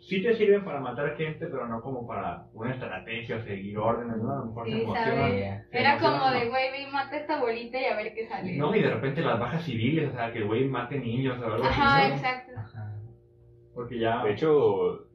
sí 0.07 0.21
te 0.23 0.33
sirven 0.35 0.63
para 0.63 0.79
matar 0.79 1.15
gente, 1.17 1.47
pero 1.47 1.67
no 1.67 1.81
como 1.81 2.07
para 2.07 2.45
una 2.53 2.71
estrategia 2.73 3.37
o 3.37 3.41
seguir 3.41 3.77
órdenes, 3.77 4.17
¿no? 4.17 4.31
A 4.31 4.35
lo 4.39 4.45
mejor 4.45 4.65
Sí, 4.67 4.71
se 4.73 4.81
emocionan. 4.83 5.31
Era 5.71 5.91
emocionan, 5.91 5.99
como 5.99 6.17
¿no? 6.31 6.39
de, 6.39 6.49
güey, 6.49 6.71
ve 6.71 6.81
y 6.87 6.91
mata 6.91 7.15
a 7.15 7.19
esta 7.19 7.39
bolita 7.39 7.79
y 7.79 7.85
a 7.85 7.95
ver 7.95 8.13
qué 8.13 8.27
sale. 8.27 8.55
No, 8.57 8.75
y 8.75 8.81
de 8.81 8.89
repente 8.93 9.21
las 9.21 9.39
bajas 9.39 9.63
civiles, 9.63 10.09
o 10.09 10.13
sea, 10.13 10.31
que 10.31 10.39
el 10.39 10.47
güey 10.47 10.65
mate 10.65 10.99
niños 10.99 11.39
o 11.41 11.45
algo 11.45 11.63
Ajá, 11.63 12.07
exacto. 12.09 12.51
Ajá. 12.57 12.93
Porque 13.73 13.99
ya... 13.99 14.23
De 14.23 14.31
hecho, 14.33 15.07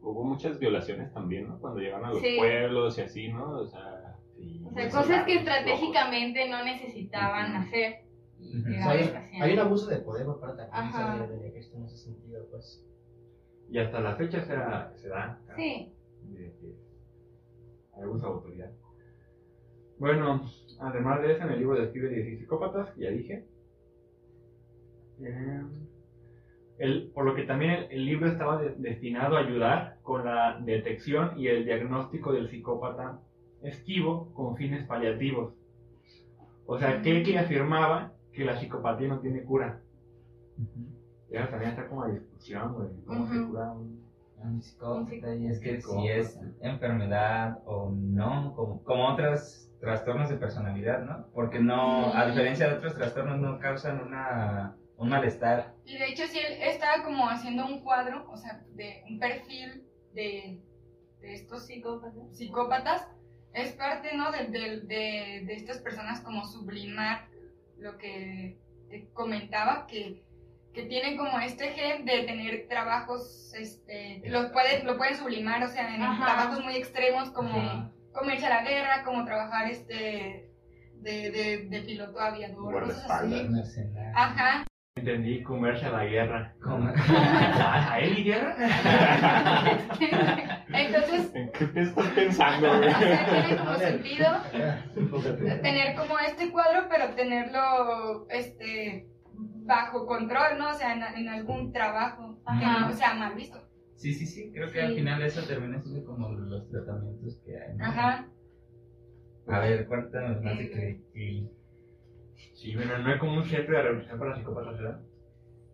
hubo 0.00 0.24
muchas 0.24 0.58
violaciones 0.58 1.12
también, 1.12 1.48
¿no? 1.48 1.58
Cuando 1.60 1.80
llegaban 1.80 2.06
a 2.06 2.10
los 2.10 2.20
Sí. 2.20 2.36
pueblos 2.38 2.98
y 2.98 3.00
así, 3.02 3.28
¿no? 3.28 3.58
O 3.60 3.66
sea, 3.66 4.16
sí, 4.36 4.62
O 4.66 4.72
sea, 4.72 4.90
cosas 4.90 5.24
que 5.24 5.34
estratégicamente 5.34 6.48
no 6.48 6.64
necesitaban 6.64 7.54
hacer. 7.56 8.00
Y. 8.42 8.58
O 8.58 8.62
sea, 8.62 8.90
hay, 9.40 9.52
un 9.54 9.58
abuso 9.60 9.86
de 9.88 9.98
poder 9.98 10.26
por 10.26 10.40
parte 10.40 10.62
también 10.70 11.28
del 11.30 11.44
ejército 11.46 11.76
en 11.78 11.84
ese 11.84 11.96
sentido, 11.96 12.46
pues. 12.50 12.84
Y 13.70 13.78
hasta 13.78 14.00
la 14.00 14.16
fecha 14.16 14.44
se, 14.44 14.52
da- 14.54 14.92
se 14.96 15.08
da. 15.08 15.40
Sí. 15.56 15.92
de 16.24 16.52
que 16.60 16.74
hay 17.96 18.02
abuso 18.02 18.26
de 18.26 18.32
autoridad. 18.32 18.70
Bueno, 19.98 20.42
además 20.80 21.22
de 21.22 21.32
eso, 21.32 21.42
en 21.44 21.50
el 21.52 21.58
libro 21.60 21.80
describe 21.80 22.08
16 22.10 22.40
psicópatas, 22.40 22.90
que 22.94 23.02
ya 23.02 23.10
dije. 23.10 23.46
Eh, 25.22 25.62
el- 26.78 27.10
por 27.14 27.24
lo 27.24 27.34
que 27.34 27.44
también 27.44 27.70
el, 27.72 27.86
el 27.92 28.04
libro 28.06 28.26
estaba 28.28 28.60
de- 28.60 28.74
destinado 28.76 29.36
a 29.36 29.40
ayudar 29.40 29.98
con 30.02 30.24
la 30.24 30.58
detección 30.60 31.38
y 31.38 31.46
el 31.46 31.64
diagnóstico 31.64 32.32
del 32.32 32.50
psicópata 32.50 33.20
esquivo 33.62 34.32
con 34.34 34.56
fines 34.56 34.84
paliativos. 34.86 35.54
O 36.66 36.78
sea, 36.78 37.00
Cleckley 37.02 37.36
afirmaba 37.36 38.12
que 38.32 38.44
la 38.44 38.58
psicopatía 38.58 39.08
no 39.08 39.20
tiene 39.20 39.42
cura. 39.42 39.80
Y 41.30 41.36
ahora 41.36 41.50
también 41.50 41.70
está 41.70 41.88
como 41.88 42.06
la 42.06 42.12
discusión, 42.14 42.74
güey, 42.74 42.88
cómo 43.06 43.26
se 43.26 43.38
Ujú. 43.38 43.50
cura 43.50 43.72
un 43.72 44.02
Un 44.42 44.60
psicópata, 44.60 45.34
y 45.34 45.46
es 45.46 45.60
que 45.60 45.80
si 45.80 46.08
es 46.08 46.38
enfermedad 46.60 47.60
o 47.64 47.90
no, 47.90 48.52
como, 48.54 48.82
como 48.82 49.08
otros 49.08 49.70
trastornos 49.80 50.28
de 50.28 50.36
personalidad, 50.36 51.04
¿no? 51.04 51.26
Porque 51.32 51.60
no, 51.60 52.12
a 52.14 52.26
diferencia 52.26 52.68
de 52.68 52.74
otros 52.74 52.94
trastornos, 52.94 53.38
no 53.38 53.58
causan 53.60 54.00
una, 54.00 54.76
un 54.96 55.08
malestar. 55.08 55.74
Y 55.84 55.96
de 55.98 56.06
hecho, 56.08 56.24
sí, 56.26 56.38
él 56.38 56.58
estaba 56.60 57.04
como 57.04 57.28
haciendo 57.28 57.66
un 57.66 57.80
cuadro, 57.82 58.28
o 58.30 58.36
sea, 58.36 58.62
de 58.74 59.02
un 59.08 59.18
perfil 59.18 59.84
de, 60.12 60.60
de 61.20 61.34
estos 61.34 61.66
psicópatas. 61.66 62.36
psicópatas. 62.36 63.08
Es 63.54 63.72
parte, 63.72 64.16
¿no? 64.16 64.32
De, 64.32 64.46
de, 64.46 64.80
de, 64.80 65.44
de 65.46 65.54
estas 65.54 65.78
personas 65.78 66.20
como 66.22 66.44
sublimar 66.44 67.28
lo 67.82 67.98
que 67.98 68.58
te 68.88 69.08
comentaba, 69.12 69.86
que, 69.86 70.22
que 70.72 70.84
tienen 70.84 71.16
como 71.16 71.38
este 71.40 71.72
gen 71.72 72.04
de 72.04 72.22
tener 72.24 72.66
trabajos, 72.68 73.52
este, 73.54 74.22
los 74.26 74.50
pueden, 74.52 74.86
lo 74.86 74.96
pueden 74.96 75.16
sublimar, 75.16 75.62
o 75.62 75.68
sea, 75.68 75.94
en 75.94 76.02
Ajá. 76.02 76.24
trabajos 76.24 76.64
muy 76.64 76.76
extremos 76.76 77.30
como 77.30 77.50
Ajá. 77.58 77.90
como 78.12 78.30
irse 78.30 78.46
a 78.46 78.50
la 78.50 78.62
guerra, 78.62 79.02
como 79.04 79.24
trabajar 79.24 79.70
este 79.70 80.50
de, 80.96 81.30
de, 81.30 81.66
de 81.68 81.80
piloto 81.82 82.20
aviador, 82.20 82.72
cosas 82.84 83.10
así. 83.10 83.34
Ajá. 84.14 84.64
Entendí, 85.02 85.42
comerse 85.42 85.86
a 85.86 85.90
la 85.92 86.04
guerra. 86.04 86.52
¿A 86.68 87.98
él 88.00 88.18
y 88.18 88.24
guerra? 88.24 88.54
Entonces, 90.68 91.34
¿En 91.34 91.50
qué 91.52 91.64
te 91.66 91.80
estás 91.80 92.08
pensando, 92.08 92.70
o 92.72 92.76
güey? 92.76 92.90
sea, 92.92 93.26
tiene 93.30 93.56
como 93.56 93.74
sentido 93.78 94.28
tener 95.62 95.96
como 95.96 96.18
este 96.18 96.52
cuadro, 96.52 96.88
pero 96.90 97.14
tenerlo 97.14 98.26
este 98.28 99.06
bajo 99.64 100.06
control, 100.06 100.58
¿no? 100.58 100.68
O 100.68 100.74
sea, 100.74 100.92
en, 100.92 101.02
en 101.22 101.28
algún 101.30 101.72
trabajo 101.72 102.36
que 102.44 102.52
Ajá. 102.64 102.80
no 102.88 102.92
sea 102.92 103.14
mal 103.14 103.34
visto. 103.34 103.58
Sí, 103.96 104.12
sí, 104.12 104.26
sí, 104.26 104.50
creo 104.52 104.66
que 104.66 104.72
Sí. 104.80 104.80
al 104.80 104.94
final 104.94 105.22
eso 105.22 105.40
termina 105.46 105.80
siendo 105.80 106.04
como 106.04 106.28
los 106.32 106.68
tratamientos 106.70 107.40
que 107.46 107.56
hay. 107.58 107.76
¿no? 107.78 107.84
Ajá. 107.86 108.26
A 109.48 109.58
ver, 109.60 109.86
cuéntanos 109.86 110.42
más 110.42 110.58
de 110.58 110.70
Cleckley. 110.70 111.48
Sí, 112.54 112.74
bueno, 112.76 112.98
no 112.98 113.10
hay 113.12 113.18
como 113.18 113.34
un 113.34 113.44
centro 113.44 113.76
de 113.76 113.82
rehabilitación 113.82 114.18
para 114.18 114.36
psicópatas, 114.36 114.78
¿verdad? 114.78 115.00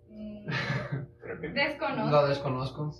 Mm, 0.08 0.46
Desconozco. 1.54 2.10
Lo 2.10 2.28
desconozco. 2.28 2.92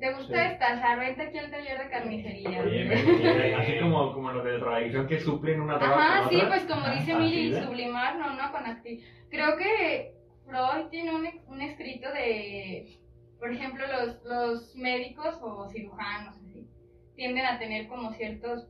¿Te 0.00 0.12
gusta 0.14 0.48
destazar? 0.48 0.98
Vente 0.98 1.22
aquí 1.22 1.38
al 1.38 1.50
taller 1.50 1.78
de 1.78 1.88
carnicería. 1.90 2.60
Oye, 2.62 3.54
así 3.54 3.78
como, 3.80 4.12
como 4.12 4.32
los 4.32 4.44
de 4.44 4.58
drogadicción 4.58 5.06
que 5.06 5.20
suplen 5.20 5.60
una 5.60 5.78
droga 5.78 5.94
Ajá, 5.96 6.20
con 6.22 6.30
sí, 6.30 6.36
otra. 6.36 6.48
pues 6.48 6.64
como 6.64 6.88
dice 6.88 7.12
así, 7.12 7.22
Miri, 7.22 7.54
sublimar, 7.62 8.16
no, 8.18 8.34
no, 8.34 8.50
con 8.52 8.64
acti- 8.64 9.00
Creo 9.30 9.56
que 9.56 10.12
Freud 10.44 10.86
tiene 10.90 11.14
un, 11.14 11.28
un 11.46 11.62
escrito 11.62 12.10
de, 12.12 12.98
por 13.38 13.52
ejemplo, 13.52 13.84
los, 13.86 14.24
los 14.24 14.74
médicos 14.74 15.38
o 15.40 15.68
cirujanos, 15.68 16.34
así, 16.36 16.66
tienden 17.14 17.46
a 17.46 17.58
tener 17.60 17.86
como 17.86 18.12
ciertas 18.14 18.66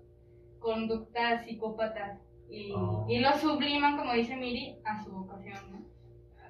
conductas 0.59 1.47
psicópatas 1.47 2.21
y, 2.51 2.73
Oh. 2.75 3.07
y 3.09 3.19
lo 3.21 3.33
subliman, 3.35 3.97
como 3.97 4.13
dice 4.15 4.37
Miri, 4.37 4.77
a 4.85 5.03
su 5.05 5.11
vocación, 5.11 5.73
¿no? 5.73 5.77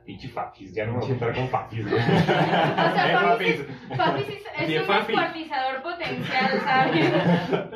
pinche 0.05 0.29
fafis, 0.29 0.73
ya 0.73 0.87
no 0.87 0.93
me 0.93 0.99
voy 0.99 1.05
a 1.07 1.09
juntar 1.09 1.35
con 1.35 1.49
fafis, 1.49 1.85
güey. 1.91 2.01
O 2.01 2.07
sea, 2.07 3.11
Eh, 3.11 3.17
Fafis 3.17 3.57
fafis. 3.57 3.61
es, 3.91 3.97
Fafis 3.99 4.29
es, 4.69 4.81
un 4.81 4.87
Fafis. 4.87 5.07
descuartizador 5.09 5.83
potencial, 5.83 6.61
¿sabes? 6.61 7.13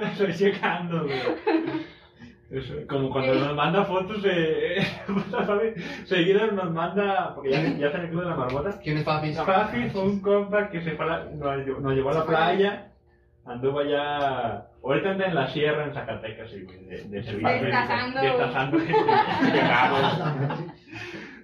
Estoy 0.13 0.35
checando, 0.35 1.05
güey. 1.07 1.19
Eso, 2.53 2.75
como 2.89 3.11
cuando 3.11 3.35
nos 3.35 3.55
manda 3.57 3.85
fotos 3.85 4.23
de. 4.23 4.85
¿sabes? 5.31 5.75
Seguido 6.07 6.51
nos 6.53 6.71
manda. 6.73 7.33
Porque 7.35 7.51
ya, 7.51 7.63
ya 7.63 7.87
está 7.87 7.99
en 7.99 8.05
el 8.05 8.11
club 8.11 8.23
de 8.23 8.29
la 8.31 8.37
marmota. 8.37 8.81
¿Quién 8.83 8.99
es 8.99 9.05
Fafi? 9.05 9.33
Fafi 9.35 9.91
fue 9.91 10.03
un 10.03 10.21
compa 10.21 10.69
que 10.69 10.83
se 10.83 10.93
fue 10.93 11.05
a 11.05 11.09
la- 11.09 11.25
nos 11.27 11.95
llevó 11.95 12.11
a 12.11 12.15
la 12.15 12.27
playa. 12.27 12.93
Anduvo 13.45 13.81
allá. 13.81 14.67
Ahorita 14.83 15.11
anda 15.11 15.27
en 15.27 15.35
la 15.35 15.47
sierra 15.49 15.85
en 15.85 15.93
Zacatecas, 15.95 16.51
güey. 16.51 16.67
De, 16.87 17.03
de 17.05 17.21
Destazando. 17.21 18.21
Destazando. 18.21 18.79
Quemados. 19.53 20.61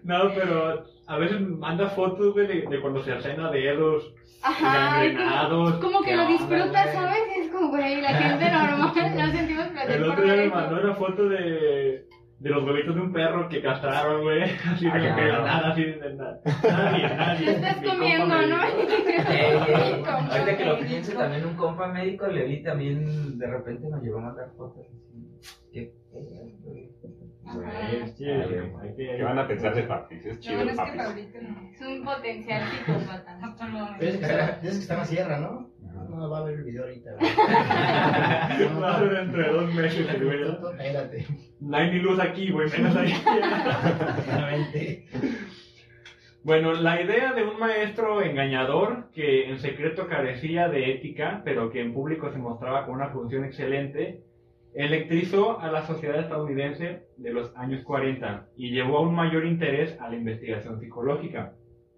No, 0.02 0.30
pero 0.36 0.84
a 1.08 1.16
veces 1.18 1.40
manda 1.40 1.88
fotos, 1.88 2.32
güey, 2.32 2.46
de, 2.46 2.62
de 2.68 2.80
cuando 2.80 3.02
se 3.02 3.12
hacena 3.12 3.50
dedos 3.50 4.12
Ajá, 4.40 5.04
y 5.04 5.16
como- 5.80 6.00
que 6.02 6.10
¿Qué 6.10 6.16
lo 6.16 6.22
onda, 6.22 6.32
disfruta, 6.32 6.82
güey? 6.84 6.94
¿sabes? 6.94 7.18
Es 7.38 7.50
como, 7.50 7.68
güey, 7.70 8.00
la 8.00 8.08
gente 8.10 8.50
normal, 8.50 8.92
no 9.16 9.30
sentimos 9.32 9.66
placer 9.66 9.96
El 9.96 10.10
otro 10.10 10.22
día 10.24 10.36
me 10.36 10.48
mandó 10.50 10.80
una 10.80 10.94
foto 10.94 11.28
de, 11.28 12.05
de 12.38 12.50
los 12.50 12.64
huevitos 12.64 12.94
de 12.94 13.00
un 13.00 13.12
perro 13.12 13.48
que 13.48 13.62
castraron, 13.62 14.22
güey. 14.22 14.42
Así 14.72 14.86
Ah, 14.86 14.98
de 14.98 15.08
qué 15.08 15.14
que 15.14 15.28
nada, 15.32 15.70
así 15.70 15.84
de 15.84 16.14
nada. 16.14 16.40
Nadie, 16.62 17.08
nadie. 17.16 17.46
Te 17.46 17.52
estás 17.52 17.80
Mi 17.80 17.88
comiendo, 17.88 18.46
¿no? 18.46 18.56
ahorita 20.30 20.56
que 20.56 20.64
lo 20.64 20.78
pienso, 20.78 21.12
también 21.12 21.46
un 21.46 21.54
compa 21.56 21.88
médico 21.88 22.26
le 22.26 22.44
vi 22.46 22.62
también, 22.62 23.38
de 23.38 23.46
repente 23.46 23.88
nos 23.88 24.02
llevó 24.02 24.18
a 24.18 24.22
mandar 24.22 24.50
fotos 24.56 24.86
así. 24.86 25.60
¿Qué 25.72 25.92
pedo, 26.12 26.85
güey? 27.54 27.66
Güey, 27.66 28.08
sí, 28.16 28.24
hay 28.24 28.94
que- 28.96 29.16
¿Qué 29.16 29.22
van 29.22 29.38
a 29.38 29.46
pensar 29.48 29.74
de 29.74 29.82
fafis? 29.84 30.26
Es 30.26 30.40
chido 30.40 30.56
bueno 30.56 30.72
el 30.72 30.78
es 30.78 30.84
que. 30.84 30.98
Fabricio 30.98 31.42
no. 31.42 31.70
Es 31.70 31.80
un 31.80 32.04
potencial 32.04 32.62
psicópata. 32.70 33.38
No. 33.38 33.98
Tienes 33.98 34.16
que, 34.18 34.24
estar 34.26 34.96
en 34.96 35.00
la 35.00 35.04
sierra, 35.04 35.38
¿no? 35.38 35.70
No 36.08 36.30
va 36.30 36.38
a 36.38 36.44
ver 36.44 36.54
el 36.58 36.64
video 36.64 36.84
ahorita. 36.84 37.10
Va 38.80 38.96
a 38.96 38.98
ser 38.98 39.10
dentro 39.10 39.42
de 39.42 39.48
dos 39.48 39.74
meses, 39.74 40.08
el 40.14 40.24
güey. 40.24 40.40
¿no? 40.40 40.70
Espérate. 40.70 41.26
No 41.60 41.76
hay 41.76 41.90
ni 41.90 41.98
luz 42.00 42.20
aquí, 42.20 42.50
güey, 42.50 42.70
menos 42.70 42.96
ahí. 42.96 43.12
Exactamente. 43.12 45.06
Bueno, 46.44 46.74
la 46.74 47.02
idea 47.02 47.32
de 47.32 47.42
un 47.42 47.58
maestro 47.58 48.22
engañador 48.22 49.10
que 49.12 49.50
en 49.50 49.58
secreto 49.58 50.06
carecía 50.06 50.68
de 50.68 50.92
ética, 50.92 51.42
pero 51.44 51.70
que 51.70 51.80
en 51.80 51.92
público 51.92 52.30
se 52.30 52.38
mostraba 52.38 52.86
con 52.86 52.94
una 52.94 53.08
función 53.08 53.44
excelente, 53.44 54.22
electrizó 54.76 55.58
a 55.58 55.70
la 55.72 55.86
sociedad 55.86 56.20
estadounidense 56.20 57.06
de 57.16 57.32
los 57.32 57.56
años 57.56 57.82
40 57.82 58.50
y 58.56 58.70
llevó 58.70 58.98
a 58.98 59.00
un 59.00 59.14
mayor 59.14 59.46
interés 59.46 59.98
a 60.00 60.10
la 60.10 60.16
investigación 60.16 60.78
psicológica. 60.78 61.54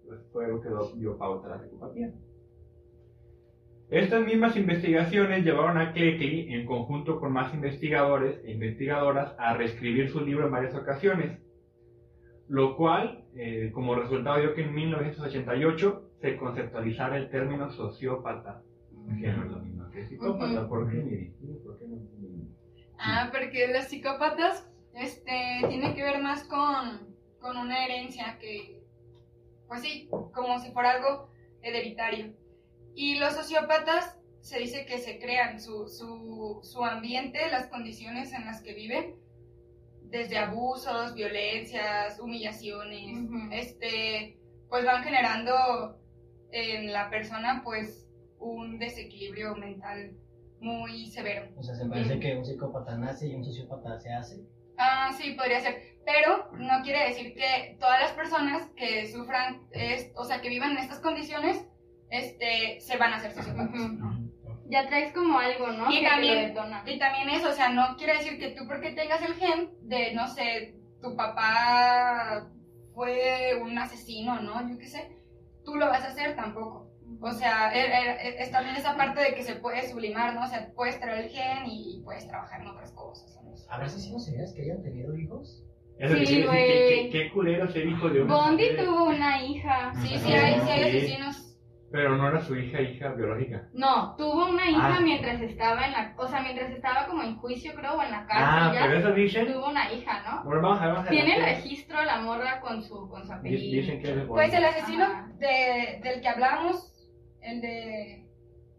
Pues 0.07 0.21
fue 0.31 0.47
lo 0.47 0.61
que 0.61 0.69
dio 0.97 1.17
pauta 1.17 1.47
a 1.47 1.57
la 1.57 1.61
psicopatía. 1.61 2.11
Estas 3.89 4.23
mismas 4.23 4.55
investigaciones 4.55 5.43
llevaron 5.43 5.77
a 5.77 5.93
Cleckley, 5.93 6.53
en 6.53 6.65
conjunto 6.65 7.19
con 7.19 7.33
más 7.33 7.53
investigadores 7.53 8.39
e 8.45 8.51
investigadoras, 8.51 9.35
a 9.39 9.55
reescribir 9.55 10.09
su 10.09 10.21
libro 10.21 10.45
en 10.45 10.51
varias 10.51 10.75
ocasiones, 10.75 11.39
lo 12.47 12.77
cual 12.77 13.25
eh, 13.35 13.71
como 13.73 13.95
resultado 13.95 14.39
dio 14.39 14.53
que 14.53 14.61
en 14.63 14.73
1988 14.73 16.11
se 16.21 16.37
conceptualizara 16.37 17.17
el 17.17 17.29
término 17.29 17.71
sociópata, 17.71 18.61
que 19.19 19.27
no 19.33 19.43
es 19.43 19.51
lo 19.51 19.59
mismo 19.59 19.89
que 19.89 20.05
psicópata. 20.05 20.67
Ujú. 21.41 21.68
Ah, 22.99 23.29
porque 23.31 23.67
los 23.67 23.85
psicópatas 23.85 24.67
este, 24.93 25.61
tiene 25.69 25.95
que 25.95 26.03
ver 26.03 26.21
más 26.21 26.43
con, 26.43 27.15
con 27.39 27.57
una 27.57 27.85
herencia 27.85 28.37
que, 28.39 28.83
pues 29.67 29.81
sí, 29.81 30.09
como 30.09 30.59
si 30.59 30.71
fuera 30.71 30.91
algo 30.91 31.29
hereditario. 31.61 32.33
Y 32.95 33.15
los 33.15 33.33
sociópatas 33.35 34.19
se 34.41 34.59
dice 34.59 34.85
que 34.85 34.97
se 34.97 35.17
crean 35.17 35.61
su, 35.61 35.87
su, 35.87 36.59
su 36.61 36.83
ambiente, 36.83 37.49
las 37.49 37.67
condiciones 37.67 38.33
en 38.33 38.45
las 38.45 38.61
que 38.61 38.73
viven, 38.73 39.15
desde 40.03 40.37
abusos, 40.37 41.13
violencias, 41.13 42.19
humillaciones, 42.19 43.29
este, 43.51 44.37
pues 44.67 44.83
van 44.83 45.03
generando 45.03 45.97
en 46.51 46.91
la 46.91 47.09
persona 47.09 47.61
pues 47.63 48.07
un 48.39 48.79
desequilibrio 48.79 49.55
mental 49.55 50.17
muy 50.59 51.07
severo. 51.07 51.47
O 51.57 51.63
sea, 51.63 51.75
se 51.75 51.85
parece 51.85 52.19
que 52.19 52.35
un 52.37 52.45
psicópata 52.45 52.97
nace 52.97 53.27
y 53.27 53.35
un 53.35 53.43
sociópata 53.43 53.97
se 53.99 54.11
hace. 54.13 54.41
Ah, 54.77 55.11
sí, 55.17 55.31
podría 55.33 55.59
ser. 55.59 55.81
Pero 56.05 56.49
no 56.53 56.81
quiere 56.83 57.05
decir 57.09 57.33
que 57.35 57.77
todas 57.79 57.99
las 58.01 58.11
personas 58.13 58.67
que 58.75 59.07
sufran, 59.11 59.67
es- 59.71 60.11
o 60.15 60.23
sea, 60.23 60.41
que 60.41 60.49
vivan 60.49 60.71
en 60.71 60.77
estas 60.79 60.99
condiciones, 60.99 61.65
este, 62.09 62.79
se 62.79 62.97
van 62.97 63.13
a 63.13 63.17
hacer 63.17 63.33
sociópatas. 63.33 63.79
Ujú. 63.81 64.29
Ya 64.69 64.87
traes 64.87 65.11
como 65.13 65.39
algo, 65.39 65.67
¿no? 65.71 65.91
Y 65.91 65.99
que 66.01 66.07
también-. 66.07 66.53
Y 66.85 66.99
también 66.99 67.29
eso, 67.29 67.49
o 67.49 67.53
sea, 67.53 67.69
no 67.69 67.95
quiere 67.97 68.13
decir 68.17 68.39
que 68.39 68.51
tú 68.51 68.65
porque 68.67 68.91
tengas 68.91 69.21
el 69.21 69.33
gen 69.35 69.71
de, 69.81 70.13
no 70.13 70.27
sé, 70.27 70.75
tu 71.01 71.15
papá 71.15 72.49
fue 72.93 73.59
un 73.61 73.77
asesino, 73.77 74.39
¿no? 74.41 74.67
Yo 74.69 74.77
qué 74.77 74.87
sé, 74.87 75.09
tú 75.63 75.75
lo 75.75 75.87
vas 75.87 76.03
a 76.03 76.07
hacer 76.07 76.35
tampoco. 76.35 76.88
O 77.21 77.31
sea, 77.31 77.71
er- 77.73 77.91
er- 77.91 78.35
es 78.39 78.51
también 78.51 78.75
esa 78.75 78.95
parte 78.95 79.19
de 79.21 79.33
que 79.35 79.43
se 79.43 79.55
puede 79.55 79.87
sublimar, 79.89 80.33
¿no? 80.35 80.43
O 80.43 80.47
sea, 80.47 80.69
puedes 80.75 80.99
traer 80.99 81.25
el 81.25 81.29
gen 81.29 81.65
y 81.67 82.01
puedes 82.03 82.27
trabajar 82.27 82.61
en 82.61 82.67
otras 82.67 82.91
cosas. 82.93 83.37
¿no? 83.43 83.51
¿Habrá 83.69 83.85
asesinos 83.87 84.25
seriales 84.25 84.53
que 84.53 84.61
hayan 84.63 84.81
tenido 84.83 85.15
hijos? 85.15 85.63
Eso 85.99 86.15
Sí, 86.25 86.43
güey. 86.43 87.09
qué 87.09 87.29
culero 87.33 87.67
ser 87.69 87.85
hijo 87.85 88.09
de 88.09 88.21
una 88.21 88.33
Bondi 88.33 88.63
mujer. 88.71 88.85
tuvo 88.85 89.03
una 89.09 89.43
hija. 89.43 89.91
Sí, 90.01 90.17
sí 90.17 90.31
hay, 90.33 90.59
sí 90.61 90.69
hay 90.69 90.83
asesinos. 90.83 91.45
Pero 91.91 92.15
no 92.15 92.27
era 92.29 92.39
su 92.39 92.55
hija, 92.55 92.79
hija 92.81 93.09
biológica. 93.09 93.67
No, 93.73 94.15
tuvo 94.15 94.47
una 94.47 94.69
hija 94.69 94.97
Ah. 94.97 95.01
mientras 95.01 95.41
estaba 95.41 95.85
en 95.87 95.91
la, 95.91 96.13
o 96.19 96.27
sea, 96.27 96.39
mientras 96.41 96.69
estaba 96.71 97.07
como 97.07 97.23
en 97.23 97.35
juicio, 97.37 97.73
creo, 97.75 97.95
o 97.95 98.03
en 98.03 98.11
la 98.11 98.19
Ah, 98.19 98.27
cárcel 98.27 98.73
ya. 98.79 98.85
pero 98.85 98.99
eso 98.99 99.11
dicen. 99.11 99.47
Tuvo 99.53 99.69
una 99.69 99.91
hija, 99.91 100.21
¿no? 100.23 100.43
Bueno, 100.45 100.61
vamos 100.61 100.79
a 100.79 100.85
ver, 100.85 100.93
vamos 100.93 101.07
a. 101.07 101.09
Tiene 101.09 101.35
el 101.35 101.43
registro 101.45 102.01
la 102.05 102.21
morra 102.21 102.61
con 102.61 102.83
su, 102.83 103.09
con 103.09 103.25
su 103.25 103.33
apellido. 103.33 103.81
Dicen 103.81 104.01
que 104.01 104.09
es 104.11 104.15
de. 104.17 104.21
Pues 104.21 104.53
el 104.53 104.65
asesino 104.65 105.07
de, 105.39 105.99
del 106.03 106.21
que 106.21 106.27
hablamos, 106.29 106.93
el 107.51 107.61
de 107.61 108.25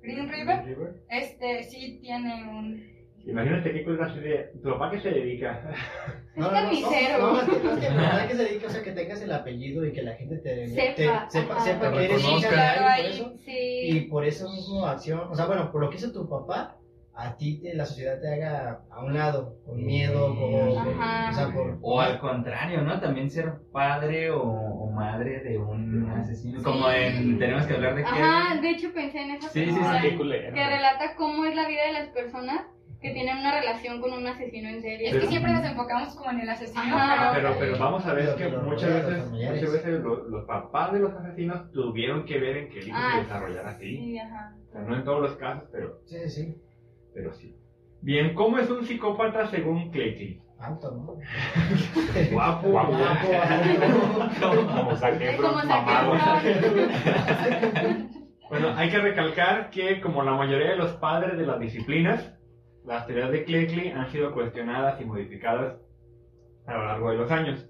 Green 0.03 0.29
River, 0.29 0.65
River. 0.65 0.95
este 1.09 1.65
sí 1.65 1.99
tiene 2.01 2.49
un... 2.49 2.91
Imagínate 3.27 3.71
qué 3.73 3.85
así 4.03 4.21
de. 4.21 4.51
¿Tu 4.63 4.71
papá 4.71 4.91
qué 4.91 4.99
se 5.01 5.11
dedica? 5.11 5.61
Es 6.35 6.47
carnicero. 6.47 7.19
No, 7.19 7.33
no, 7.35 7.41
es 7.43 7.49
que, 7.49 7.59
no, 7.63 7.73
es 7.75 7.79
que, 7.81 7.91
no, 7.91 8.19
es 8.19 8.27
que 8.29 8.35
se 8.35 8.45
dedique, 8.45 8.67
o 8.67 8.71
sea, 8.71 8.83
que 8.83 8.93
tengas 8.93 9.21
el 9.21 9.33
apellido 9.33 9.85
y 9.85 9.93
que 9.93 10.03
la 10.03 10.15
gente 10.15 10.39
te 10.39 10.69
Sepa, 10.69 10.95
te- 10.95 11.31
sepa, 11.31 11.61
sepa 11.61 11.93
que 11.93 12.05
eres 12.07 12.23
por 12.23 12.45
eso. 13.05 13.33
Sí. 13.45 13.81
Y 13.83 14.01
por 14.09 14.25
eso 14.25 14.49
mismo 14.51 14.87
acción, 14.87 15.21
o 15.31 15.35
sea, 15.35 15.45
bueno, 15.45 15.71
por 15.71 15.83
lo 15.83 15.91
que 15.91 15.97
hizo 15.97 16.13
tu 16.13 16.31
papá, 16.31 16.79
a 17.15 17.37
ti 17.37 17.61
te, 17.61 17.75
la 17.75 17.85
sociedad 17.85 18.19
te 18.23 18.33
haga 18.33 18.85
a 18.91 19.05
un 19.05 19.13
lado, 19.13 19.59
con 19.67 19.85
miedo, 19.85 20.35
con, 20.35 20.55
o 20.55 21.33
sea, 21.35 21.51
por... 21.53 21.79
O 21.83 22.01
al 22.01 22.19
contrario, 22.21 22.81
¿no? 22.81 22.99
También 23.01 23.31
ser 23.31 23.53
padre 23.71 24.31
o, 24.31 24.41
o 24.43 24.90
madre 25.01 25.41
de 25.41 25.59
un 25.59 26.09
asesino. 26.11 26.63
Como 26.63 26.91
en 26.91 27.39
Tenemos 27.39 27.67
que 27.67 27.75
hablar 27.75 27.95
de 27.95 28.05
Ajá, 28.05 28.61
de 28.61 28.71
hecho 28.71 28.93
pensé 28.93 29.23
en 29.23 29.31
esa 29.33 29.49
Sí, 29.49 29.61
sí, 29.65 29.71
película 29.73 30.03
sí, 30.03 30.17
culero. 30.17 30.55
que 30.55 30.67
relata 30.67 31.15
cómo 31.17 31.45
es 31.45 31.55
la 31.57 31.67
vida 31.69 31.87
de 31.87 31.93
las 31.93 32.09
personas 32.09 32.63
que 33.01 33.11
tienen 33.13 33.39
una 33.39 33.59
relación 33.59 33.99
con 34.03 34.13
un 34.13 34.27
asesino 34.27 34.69
en 34.69 34.83
serie. 34.83 35.09
Es 35.09 35.17
que 35.17 35.27
siempre 35.27 35.53
nos 35.53 35.65
enfocamos 35.65 36.15
como 36.17 36.31
en 36.33 36.41
el 36.41 36.49
asesino, 36.51 36.83
Ajá. 36.97 37.33
Pero, 37.35 37.57
pero 37.59 37.79
vamos 37.79 38.05
a 38.05 38.13
ver 38.13 38.35
que 38.37 38.45
que 38.51 38.57
muchas 38.59 38.93
veces, 38.93 39.31
muchas 39.31 39.73
veces 39.73 40.01
los, 40.01 40.29
los 40.29 40.45
papás 40.45 40.93
de 40.93 40.99
los 41.01 41.13
asesinos 41.15 41.73
tuvieron 41.73 42.27
que 42.27 42.39
ver 42.39 42.57
en 42.59 42.69
que 42.69 42.81
el 42.81 42.89
hijo 42.89 42.99
Ah, 43.01 43.13
se 43.15 43.21
desarrollara 43.23 43.71
así. 43.71 43.97
Sí, 43.97 44.19
ajá. 44.19 44.55
O 44.69 44.73
sea, 44.73 44.83
no 44.83 44.95
en 44.97 45.05
todos 45.05 45.23
los 45.23 45.37
casos, 45.39 45.65
pero, 45.73 45.99
Sí, 46.05 46.17
sí, 46.25 46.29
sí, 46.29 46.55
pero 47.15 47.33
sí. 47.33 47.57
Bien, 48.03 48.35
¿cómo 48.35 48.59
es 48.59 48.69
un 48.71 48.85
psicópata 48.85 49.47
según 49.47 49.91
Cleckley? 49.91 50.43
Alto, 50.61 50.91
¿no? 50.91 51.17
Guapo, 52.33 52.69
Guapo, 52.69 52.99
alto. 53.43 54.67
Como 54.67 54.97
saqué, 54.97 55.31
Es 55.31 55.37
como 55.37 55.53
mamado. 55.53 56.19
sacar 56.19 56.43
Bueno, 58.49 58.69
hay 58.77 58.91
que 58.91 58.99
recalcar 58.99 59.71
que 59.71 60.01
como 60.01 60.23
la 60.23 60.33
mayoría 60.33 60.71
de 60.71 60.77
los 60.77 60.93
padres 60.95 61.39
de 61.39 61.47
las 61.47 61.61
disciplinas, 61.61 62.37
las 62.85 63.07
teorías 63.07 63.31
de 63.31 63.45
Cleckley 63.45 63.91
han 63.91 64.11
sido 64.11 64.33
cuestionadas 64.33 65.01
y 65.01 65.05
modificadas 65.05 65.77
a 66.67 66.75
lo 66.75 66.85
largo 66.87 67.11
de 67.11 67.17
los 67.17 67.31
años. 67.31 67.67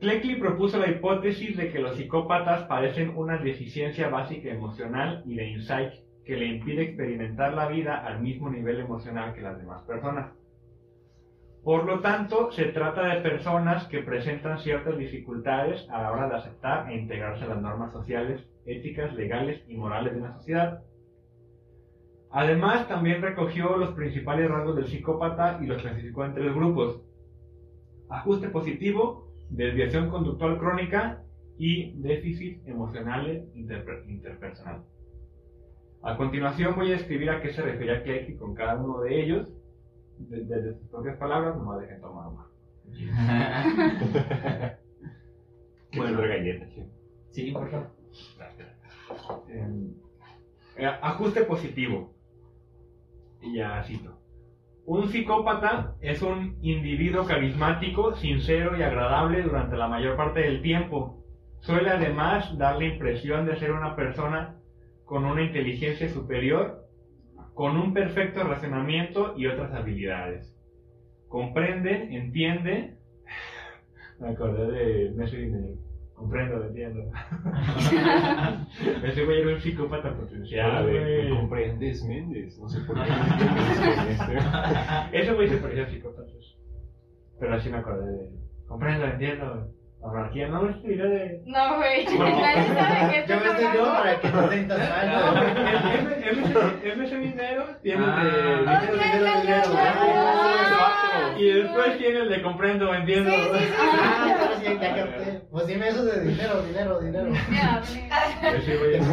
Cleckley 0.00 0.36
propuso 0.36 0.78
la 0.78 0.90
hipótesis 0.90 1.56
de 1.56 1.70
que 1.70 1.78
los 1.78 1.96
psicópatas 1.96 2.64
padecen 2.64 3.16
una 3.16 3.38
deficiencia 3.38 4.08
básica 4.08 4.50
emocional 4.50 5.22
y 5.24 5.36
de 5.36 5.48
insight 5.50 5.92
que 6.24 6.36
le 6.36 6.46
impide 6.46 6.82
experimentar 6.82 7.54
la 7.54 7.68
vida 7.68 8.04
al 8.04 8.20
mismo 8.20 8.50
nivel 8.50 8.80
emocional 8.80 9.32
que 9.34 9.40
las 9.40 9.58
demás 9.58 9.82
personas. 9.82 10.32
Por 11.62 11.84
lo 11.84 12.00
tanto, 12.00 12.50
se 12.50 12.64
trata 12.66 13.06
de 13.06 13.20
personas 13.20 13.86
que 13.86 14.02
presentan 14.02 14.58
ciertas 14.58 14.98
dificultades 14.98 15.88
a 15.90 16.02
la 16.02 16.12
hora 16.12 16.28
de 16.28 16.34
aceptar 16.34 16.90
e 16.90 16.96
integrarse 16.96 17.44
a 17.44 17.48
las 17.48 17.62
normas 17.62 17.92
sociales, 17.92 18.42
éticas, 18.66 19.14
legales 19.14 19.62
y 19.68 19.76
morales 19.76 20.12
de 20.14 20.20
una 20.20 20.34
sociedad. 20.34 20.82
Además, 22.30 22.88
también 22.88 23.22
recogió 23.22 23.76
los 23.76 23.90
principales 23.90 24.50
rasgos 24.50 24.74
del 24.74 24.88
psicópata 24.88 25.60
y 25.62 25.66
los 25.66 25.80
clasificó 25.80 26.24
en 26.24 26.34
tres 26.34 26.52
grupos. 26.52 27.00
Ajuste 28.08 28.48
positivo, 28.48 29.28
desviación 29.48 30.10
conductual 30.10 30.58
crónica 30.58 31.22
y 31.58 31.92
déficit 32.00 32.66
emocional 32.66 33.46
interper- 33.54 34.08
interpersonal. 34.08 34.82
A 36.02 36.16
continuación 36.16 36.74
voy 36.74 36.88
a 36.88 36.96
describir 36.96 37.30
a 37.30 37.40
qué 37.40 37.52
se 37.52 37.62
refería 37.62 38.02
Cleckley 38.02 38.36
con 38.36 38.54
cada 38.54 38.76
uno 38.76 39.00
de 39.02 39.22
ellos, 39.22 39.52
de- 40.28 40.44
desde 40.44 40.78
sus 40.78 40.88
propias 40.88 41.16
palabras, 41.18 41.56
no 41.56 41.72
me 41.72 41.80
dejen 41.82 42.00
tomar 42.00 42.26
agua. 42.26 42.48
Bueno, 45.96 46.20
de 46.22 46.28
galletas, 46.28 46.68
sí. 46.74 46.82
Sí, 47.30 47.50
por 47.52 47.70
favor. 47.70 47.88
Eh, 49.48 49.90
eh, 50.78 50.86
ajuste 51.02 51.44
positivo. 51.44 52.14
Y 53.42 53.56
ya 53.56 53.82
cito. 53.84 54.18
Un 54.84 55.08
psicópata 55.10 55.94
es 56.00 56.22
un 56.22 56.56
individuo 56.62 57.24
carismático, 57.24 58.14
sincero 58.16 58.76
y 58.76 58.82
agradable 58.82 59.42
durante 59.42 59.76
la 59.76 59.86
mayor 59.88 60.16
parte 60.16 60.40
del 60.40 60.60
tiempo. 60.62 61.22
Suele 61.60 61.90
además 61.90 62.56
dar 62.58 62.76
la 62.78 62.86
impresión 62.86 63.46
de 63.46 63.56
ser 63.58 63.72
una 63.72 63.94
persona 63.94 64.56
con 65.04 65.24
una 65.24 65.42
inteligencia 65.42 66.08
superior, 66.08 66.81
con 67.54 67.76
un 67.76 67.92
perfecto 67.92 68.42
razonamiento 68.44 69.34
y 69.36 69.46
otras 69.46 69.72
habilidades. 69.72 70.54
Comprende, 71.28 72.14
entiende. 72.14 72.96
Me 74.20 74.30
acordé 74.30 74.70
de 74.70 75.10
Messi 75.10 75.36
Dinero. 75.36 75.74
Comprendo, 76.14 76.64
entiendo. 76.64 77.00
Ese 79.04 79.24
güey 79.24 79.40
era 79.40 79.54
un 79.54 79.60
psicópata 79.60 80.14
potencial. 80.14 80.86
¿me 80.86 81.30
comprendes, 81.30 82.04
Méndez? 82.04 82.58
No 82.60 82.68
sé 82.68 82.80
por 82.82 82.96
qué. 82.96 83.10
Ese 85.18 85.32
güey 85.32 85.48
se 85.48 85.56
parecía 85.56 85.84
a 85.84 85.88
psicópatas. 85.88 86.56
Pero 87.40 87.54
así 87.54 87.70
me 87.70 87.78
acordé 87.78 88.12
de. 88.12 88.30
Comprendo, 88.68 89.06
entiendo. 89.06 89.68
La 90.02 90.08
monarquía 90.08 90.48
no 90.48 90.68
es 90.68 90.76
idea 90.84 91.04
de. 91.06 91.42
No, 91.46 91.76
güey. 91.76 92.04
Nadie 92.04 92.64
sabe 92.74 93.24
qué 93.24 93.24
Yo 93.28 93.36
me 93.40 93.46
estoy 93.46 93.64
yo 93.76 93.84
para 93.84 94.20
que 94.20 94.28
no 94.30 94.48
te 94.48 94.54
sientas 94.54 94.78
mal. 94.90 95.06
MS 96.96 97.10
dinero 97.20 97.64
tiene 97.82 98.04
el 98.04 98.10
Ah. 98.10 98.82
de. 101.36 101.42
Y 101.42 101.50
después 101.52 101.98
tiene 101.98 102.18
el 102.20 102.28
de 102.30 102.42
comprendo, 102.42 102.92
entiendo. 102.94 103.30
Ah, 103.32 104.36
pero 104.40 104.56
sí, 104.58 104.78
ya 104.80 104.94
capté. 104.96 105.40
Pues 105.50 105.66
dime 105.66 105.88
eso 105.88 106.04
de 106.04 106.20
dinero, 106.24 106.62
dinero, 106.62 107.00
dinero. 107.00 107.32
Ya, 107.50 107.80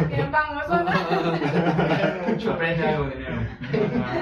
Bien 0.08 0.30
famoso, 0.30 0.84
¿no? 0.84 0.90
Mucho 2.28 2.52
aprende 2.52 2.86
algo 2.88 3.04
de 3.04 3.16
dinero. 3.16 3.40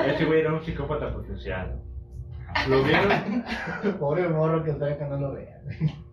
Ese 0.06 0.24
güey 0.24 0.40
era 0.40 0.52
un 0.52 0.62
psicópata 0.64 1.12
potencial. 1.12 1.80
¿Lo 2.68 2.82
vieron? 2.82 3.44
Pobre 3.98 4.28
morro 4.28 4.62
que 4.64 4.70
espera 4.70 4.98
que 4.98 5.04
no 5.04 5.18
lo 5.18 5.32
vea. 5.32 5.60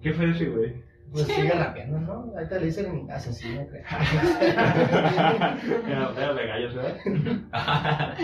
¿Qué 0.02 0.14
fue 0.14 0.32
ese 0.32 0.46
güey? 0.46 0.74
Pues 1.12 1.28
sigue 1.28 1.52
rapeando, 1.52 2.00
¿no? 2.00 2.34
Ahorita 2.36 2.60
le 2.60 2.66
dicen 2.66 3.08
asesino, 3.10 3.66
creo. 3.68 3.84
Era, 5.88 6.34
de 6.34 6.48
gallos, 6.48 6.76
¿verdad? 6.76 8.18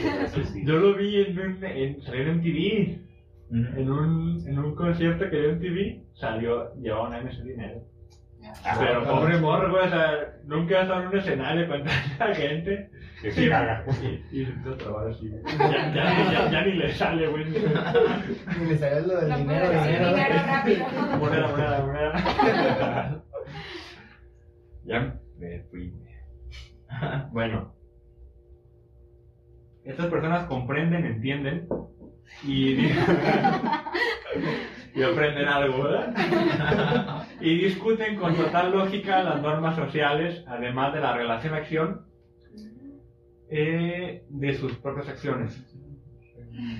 Yo 0.66 0.78
lo 0.78 0.96
vi 0.96 1.22
en 1.22 1.40
un, 1.40 1.64
en, 1.64 2.02
salió 2.02 2.24
en 2.24 2.38
MTV. 2.38 3.00
En 3.78 3.92
un, 3.92 4.44
en 4.48 4.60
un 4.60 4.76
concierto 4.76 5.30
que 5.30 5.38
dio 5.38 5.50
en 5.52 5.60
TV, 5.60 6.04
salió, 6.14 6.74
llevaba 6.76 7.10
una 7.10 7.22
MS 7.22 7.44
dinero. 7.44 7.82
Pero 8.80 9.04
pobre 9.04 9.38
morro, 9.38 9.72
güey, 9.72 9.86
o 9.86 9.90
sea, 9.90 10.34
nunca 10.46 10.80
ha 10.80 10.82
estado 10.82 11.02
en 11.02 11.08
un 11.08 11.18
escenario 11.18 11.68
con 11.68 11.84
tanta 11.84 12.36
gente. 12.36 12.90
Que 13.22 13.32
se 13.32 13.50
caga. 13.50 13.84
Y, 14.32 14.42
y 14.42 14.46
se 14.46 14.52
trabaja 14.78 15.10
así. 15.10 15.32
Ya, 15.60 15.94
ya, 15.94 16.32
ya, 16.32 16.52
ya 16.52 16.62
ni 16.66 16.74
le 16.74 16.92
sale, 16.94 17.28
güey. 17.28 17.46
Ni 17.46 18.66
le 18.68 18.78
salió 18.78 19.08
lo 19.08 19.20
del 19.22 19.30
No 19.30 19.38
dinero, 19.38 19.70
dinero. 19.70 20.10
dinero 20.10 20.36
rápido. 20.48 20.86
Moneda, 21.20 21.48
moneda, 21.48 21.86
moneda. 21.86 23.24
Ya 24.84 25.16
me 25.38 25.60
fui. 25.70 25.94
Bueno. 27.32 27.76
Estas 29.84 30.08
personas 30.08 30.48
comprenden, 30.48 31.06
entienden 31.06 31.68
y, 32.44 32.76
y 34.96 35.04
aprenden 35.04 35.48
algo, 35.48 35.84
¿verdad? 35.84 37.26
Y 37.40 37.58
discuten 37.64 38.16
con 38.18 38.36
total 38.36 38.72
lógica 38.72 39.22
las 39.24 39.40
normas 39.42 39.76
sociales, 39.76 40.44
además 40.48 40.94
de 40.94 41.00
la 41.02 41.16
relación-acción 41.18 42.06
eh, 43.52 44.24
de 44.30 44.54
sus 44.54 44.78
propias 44.78 45.10
acciones. 45.10 45.62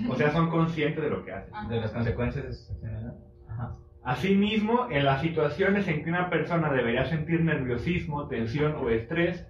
O 0.08 0.16
sea, 0.16 0.32
son 0.32 0.50
conscientes 0.50 1.04
de 1.04 1.10
lo 1.10 1.24
que 1.24 1.32
hacen. 1.32 1.68
De 1.68 1.80
las 1.80 1.92
consecuencias 1.92 2.44
de 2.44 2.52
sus 2.52 2.70
acciones, 2.70 3.04
¿no? 3.04 3.14
Ajá. 3.48 3.76
Asimismo, 4.02 4.88
en 4.90 5.04
las 5.04 5.20
situaciones 5.20 5.86
en 5.86 6.02
que 6.02 6.10
una 6.10 6.30
persona 6.30 6.72
debería 6.72 7.04
sentir 7.04 7.42
nerviosismo, 7.42 8.26
tensión 8.26 8.74
o 8.76 8.88
estrés, 8.88 9.46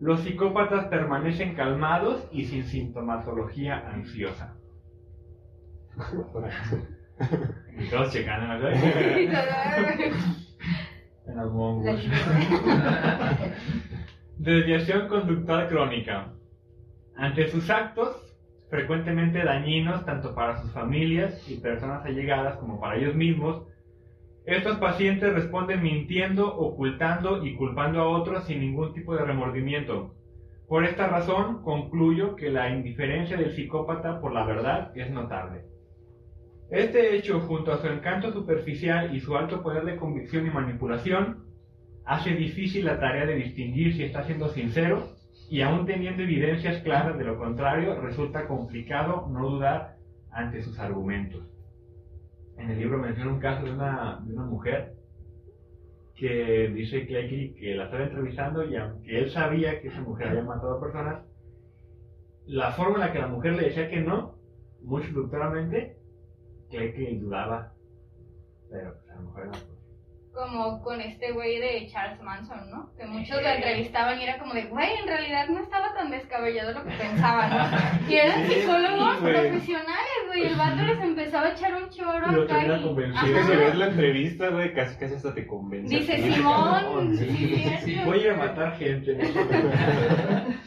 los 0.00 0.20
psicópatas 0.20 0.86
permanecen 0.86 1.54
calmados 1.54 2.26
y 2.32 2.46
sin 2.46 2.64
sintomatología 2.64 3.90
ansiosa. 3.90 4.56
Y 7.78 7.90
todos 7.90 8.10
checando. 8.12 8.68
Desviación 14.38 15.08
conductual 15.08 15.68
crónica. 15.68 16.32
Ante 17.16 17.48
sus 17.48 17.68
actos, 17.70 18.16
frecuentemente 18.70 19.44
dañinos 19.44 20.04
tanto 20.04 20.34
para 20.34 20.60
sus 20.60 20.70
familias 20.72 21.48
y 21.48 21.56
personas 21.56 22.04
allegadas 22.06 22.56
como 22.56 22.80
para 22.80 22.96
ellos 22.96 23.14
mismos, 23.14 23.66
estos 24.44 24.78
pacientes 24.78 25.32
responden 25.32 25.82
mintiendo, 25.82 26.56
ocultando 26.56 27.44
y 27.46 27.54
culpando 27.54 28.00
a 28.00 28.08
otros 28.08 28.44
sin 28.44 28.60
ningún 28.60 28.92
tipo 28.92 29.14
de 29.14 29.24
remordimiento. 29.24 30.14
Por 30.66 30.84
esta 30.84 31.06
razón, 31.06 31.62
concluyo 31.62 32.34
que 32.34 32.50
la 32.50 32.70
indiferencia 32.70 33.36
del 33.36 33.54
psicópata 33.54 34.20
por 34.20 34.32
la 34.32 34.44
verdad 34.44 34.90
es 34.96 35.10
notable. 35.10 35.62
Este 36.70 37.14
hecho, 37.14 37.40
junto 37.40 37.72
a 37.72 37.78
su 37.78 37.86
encanto 37.86 38.32
superficial 38.32 39.14
y 39.14 39.20
su 39.20 39.36
alto 39.36 39.62
poder 39.62 39.84
de 39.84 39.96
convicción 39.96 40.46
y 40.46 40.50
manipulación, 40.50 41.44
hace 42.04 42.30
difícil 42.30 42.86
la 42.86 42.98
tarea 42.98 43.26
de 43.26 43.34
distinguir 43.34 43.94
si 43.94 44.04
está 44.04 44.24
siendo 44.24 44.48
sincero 44.48 45.06
y 45.52 45.60
aún 45.60 45.84
teniendo 45.84 46.22
evidencias 46.22 46.82
claras 46.82 47.18
de 47.18 47.24
lo 47.24 47.36
contrario, 47.36 48.00
resulta 48.00 48.48
complicado 48.48 49.28
no 49.30 49.50
dudar 49.50 49.98
ante 50.30 50.62
sus 50.62 50.78
argumentos. 50.78 51.44
En 52.56 52.70
el 52.70 52.78
libro 52.78 52.96
menciona 52.96 53.34
un 53.34 53.38
caso 53.38 53.62
de 53.66 53.72
una, 53.72 54.18
de 54.24 54.32
una 54.32 54.46
mujer 54.46 54.94
que 56.14 56.72
dice 56.74 57.06
Clegg 57.06 57.54
que 57.54 57.74
la 57.74 57.84
estaba 57.84 58.04
entrevistando 58.04 58.64
y 58.64 58.76
aunque 58.76 59.18
él 59.18 59.30
sabía 59.30 59.78
que 59.82 59.88
esa 59.88 60.00
mujer 60.00 60.28
había 60.28 60.42
matado 60.42 60.78
a 60.78 60.80
personas, 60.80 61.22
la 62.46 62.72
forma 62.72 62.94
en 62.94 63.00
la 63.00 63.12
que 63.12 63.18
la 63.18 63.28
mujer 63.28 63.52
le 63.52 63.64
decía 63.64 63.90
que 63.90 64.00
no, 64.00 64.38
muy 64.80 65.02
seductoramente, 65.02 65.98
Clegg 66.70 67.20
dudaba. 67.20 67.74
Pero 68.70 68.94
pues, 68.94 69.10
a 69.10 69.16
lo 69.16 69.26
mejor 69.26 69.42
era 69.42 69.71
Como 70.32 70.80
con 70.82 71.00
este 71.00 71.32
güey 71.32 71.58
de 71.60 71.88
Charles 71.92 72.22
Manson, 72.22 72.70
¿no? 72.70 72.90
Que 72.96 73.04
muchos 73.04 73.42
lo 73.42 73.48
entrevistaban 73.48 74.18
y 74.18 74.24
era 74.24 74.38
como 74.38 74.54
de, 74.54 74.64
güey, 74.64 74.96
en 74.96 75.06
realidad 75.06 75.46
no 75.48 75.60
estaba 75.60 75.92
tan 75.92 76.10
descabellado 76.10 76.72
lo 76.72 76.84
que 76.84 76.92
pensaba, 76.92 77.48
¿no? 77.48 78.08
Y 78.08 78.16
eran 78.16 78.46
psicólogos 78.46 79.16
profesionales, 79.18 80.18
güey. 80.28 80.46
El 80.46 80.56
vato 80.56 80.82
les 80.82 81.00
empezaba 81.00 81.48
a 81.48 81.52
echar 81.52 81.74
un 81.74 81.90
choro 81.90 82.32
Lo 82.32 82.44
acá 82.44 82.54
termina 82.54 82.78
y... 82.78 82.82
convenciendo. 82.82 83.38
Es 83.38 83.46
que 83.46 83.52
si 83.52 83.58
ves 83.58 83.74
la 83.74 83.86
entrevista, 83.88 84.48
güey, 84.48 84.72
casi 84.72 84.98
casi 84.98 85.14
hasta 85.14 85.34
te 85.34 85.46
convence. 85.46 85.94
Dice 85.94 86.18
Simón, 86.18 87.16
Sí, 87.18 87.76
sí. 87.84 88.00
Voy 88.04 88.20
a 88.20 88.22
ir 88.22 88.30
a 88.30 88.36
matar 88.36 88.76
gente. 88.78 89.12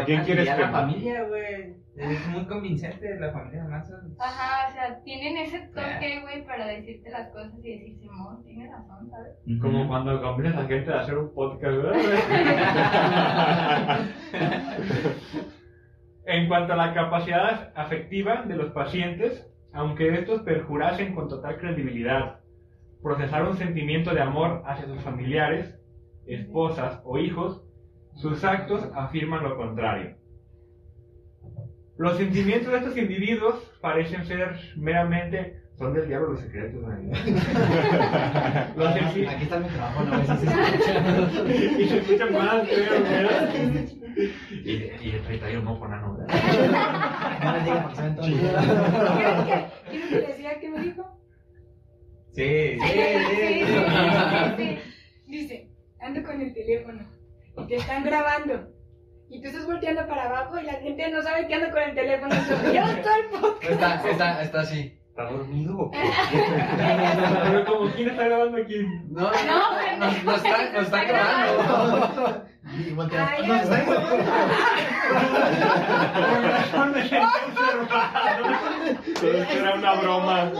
¿A 0.00 0.04
quién 0.04 0.24
quieres 0.24 0.44
diría 0.44 0.56
la 0.56 0.70
familia, 0.70 1.22
güey. 1.24 1.74
Es 2.00 2.26
muy 2.28 2.46
convincente 2.46 3.20
la 3.20 3.30
familia 3.30 3.64
Manson. 3.64 4.16
Ajá, 4.18 4.68
o 4.68 4.72
sea, 4.72 5.02
tienen 5.02 5.36
ese 5.36 5.60
toque, 5.68 6.20
güey, 6.22 6.46
para 6.46 6.66
decirte 6.66 7.10
las 7.10 7.28
cosas 7.28 7.52
y 7.62 7.72
decir, 7.72 7.98
Simón, 7.98 8.42
tienes 8.44 8.70
razón, 8.70 9.10
¿sabes? 9.10 9.34
Como 9.60 9.86
cuando 9.86 10.22
convences 10.22 10.58
a 10.58 10.66
gente 10.66 10.90
a 10.92 11.00
hacer 11.00 11.18
un 11.18 11.34
podcast, 11.34 11.76
¿verdad? 11.76 11.94
en 16.24 16.48
cuanto 16.48 16.72
a 16.72 16.76
la 16.76 16.94
capacidad 16.94 17.70
afectiva 17.74 18.42
de 18.42 18.56
los 18.56 18.72
pacientes, 18.72 19.46
aunque 19.72 20.14
estos 20.14 20.42
perjurasen 20.42 21.14
con 21.14 21.28
total 21.28 21.58
credibilidad 21.58 22.40
procesar 23.02 23.44
un 23.44 23.56
sentimiento 23.56 24.14
de 24.14 24.20
amor 24.20 24.62
hacia 24.66 24.86
sus 24.86 25.00
familiares, 25.02 25.78
esposas 26.26 27.00
o 27.04 27.18
hijos, 27.18 27.64
sus 28.14 28.44
actos 28.44 28.88
afirman 28.94 29.42
lo 29.42 29.56
contrario. 29.56 30.16
Los 32.00 32.16
sentimientos 32.16 32.72
de 32.72 32.78
estos 32.78 32.96
individuos 32.96 33.56
parecen 33.82 34.24
ser 34.26 34.58
meramente... 34.74 35.60
Son 35.76 35.92
del 35.92 36.08
diablo 36.08 36.32
los 36.32 36.40
secretos. 36.40 36.80
Los 38.76 38.94
senti- 38.94 39.26
Aquí 39.26 39.42
está 39.44 39.56
el 39.56 39.64
micrófono, 39.64 40.14
a 40.14 40.16
ver 40.18 40.26
si 40.26 40.36
se 40.38 40.46
escucha. 40.46 40.92
y 41.78 41.88
se 41.88 41.98
escucha 41.98 42.26
más, 42.30 42.68
creo, 42.68 43.02
¿verdad? 43.02 43.54
Y, 44.64 44.70
y 44.72 45.10
el 45.14 45.22
31 45.26 45.62
no 45.62 45.78
por 45.78 45.90
nano, 45.90 46.16
¿verdad? 46.16 47.38
No 47.44 47.52
les 47.52 47.64
digan 47.64 47.82
porque 47.82 47.96
se 47.96 48.02
ven 48.02 48.16
todos. 48.16 48.28
¿Quieren 49.90 50.08
que, 50.08 50.16
les 50.20 50.36
diga 50.38 50.58
qué 50.58 50.68
me 50.70 50.80
dijo? 50.80 51.04
Sí, 52.32 52.78
Sí, 52.80 52.88
sí, 53.28 53.36
sí, 53.60 53.64
sí. 54.56 54.78
Dice, 55.26 55.68
ando 56.00 56.22
con 56.22 56.40
el 56.40 56.52
teléfono 56.54 57.02
y 57.58 57.66
te 57.66 57.76
están 57.76 58.04
grabando. 58.04 58.68
Y 59.30 59.40
tú 59.40 59.48
estás 59.48 59.64
volteando 59.64 60.06
para 60.08 60.24
abajo 60.24 60.58
y 60.58 60.64
la 60.64 60.72
gente 60.74 61.08
no 61.10 61.22
sabe 61.22 61.46
que 61.46 61.54
ando 61.54 61.70
con 61.70 61.82
el 61.82 61.94
teléfono. 61.94 62.34
Yo 62.72 62.82
todo 63.02 63.14
el 63.14 63.40
podcast. 63.40 63.70
Está, 63.70 64.10
está, 64.10 64.42
está 64.42 64.60
así. 64.60 64.96
¿Está 65.08 65.24
dormido 65.30 65.76
o 65.78 65.90
qué? 65.90 65.98
Pero 66.76 67.64
como, 67.64 67.90
¿quién 67.92 68.10
está 68.10 68.24
grabando 68.24 68.58
aquí? 68.58 68.86
No, 69.08 69.30
no, 69.30 69.98
nos, 69.98 70.24
nos 70.24 70.36
está, 70.36 70.72
nos 70.72 70.82
está 70.84 71.04
grabando. 71.04 72.44
Ay, 72.64 73.46
No, 73.46 73.54
está 73.56 73.84
era 79.52 79.74
una 79.74 79.94
broma. 79.94 80.52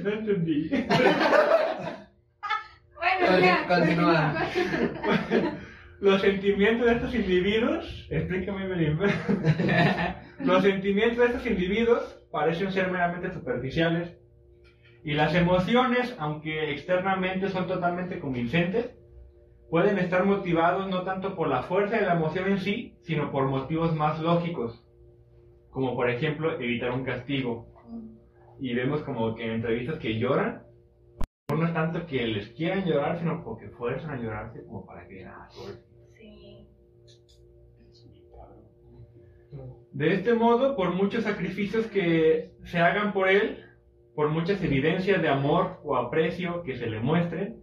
No 0.00 0.10
entendí. 0.10 0.70
Bueno, 2.96 3.38
ya. 3.38 3.66
Continúa. 3.66 4.34
Los 6.00 6.20
sentimientos 6.20 6.86
de 6.86 6.92
estos 6.94 7.14
individuos, 7.14 8.06
explícame, 8.10 8.68
Melín. 8.68 8.98
Los 10.40 10.62
sentimientos 10.62 11.18
de 11.18 11.26
estos 11.26 11.46
individuos 11.46 12.20
parecen 12.30 12.70
ser 12.70 12.90
meramente 12.90 13.32
superficiales 13.32 14.16
y 15.06 15.14
las 15.14 15.36
emociones, 15.36 16.16
aunque 16.18 16.72
externamente 16.72 17.48
son 17.48 17.68
totalmente 17.68 18.18
convincentes, 18.18 18.90
pueden 19.70 19.98
estar 19.98 20.24
motivados 20.24 20.90
no 20.90 21.02
tanto 21.04 21.36
por 21.36 21.46
la 21.46 21.62
fuerza 21.62 21.96
de 21.96 22.06
la 22.06 22.14
emoción 22.14 22.50
en 22.50 22.58
sí, 22.58 22.96
sino 23.02 23.30
por 23.30 23.46
motivos 23.46 23.94
más 23.94 24.20
lógicos, 24.20 24.84
como 25.70 25.94
por 25.94 26.10
ejemplo 26.10 26.60
evitar 26.60 26.90
un 26.90 27.04
castigo. 27.04 27.68
Y 28.58 28.74
vemos 28.74 29.02
como 29.02 29.36
que 29.36 29.44
en 29.44 29.52
entrevistas 29.52 30.00
que 30.00 30.18
lloran, 30.18 30.65
no 31.54 31.64
es 31.64 31.72
tanto 31.72 32.06
que 32.06 32.26
les 32.26 32.48
quieran 32.50 32.84
llorar, 32.84 33.18
sino 33.18 33.44
porque 33.44 33.68
fuerzan 33.68 34.10
a 34.10 34.20
llorarse 34.20 34.64
como 34.64 34.84
para 34.84 35.06
que, 35.06 35.24
ah, 35.24 35.48
pobrecito. 35.56 35.86
Sí. 36.18 36.66
De 39.92 40.14
este 40.14 40.34
modo, 40.34 40.74
por 40.76 40.92
muchos 40.92 41.22
sacrificios 41.24 41.86
que 41.86 42.52
se 42.64 42.78
hagan 42.78 43.12
por 43.12 43.28
él, 43.28 43.64
por 44.14 44.28
muchas 44.30 44.62
evidencias 44.62 45.22
de 45.22 45.28
amor 45.28 45.78
o 45.84 45.96
aprecio 45.96 46.62
que 46.62 46.76
se 46.76 46.86
le 46.86 46.98
muestren, 47.00 47.62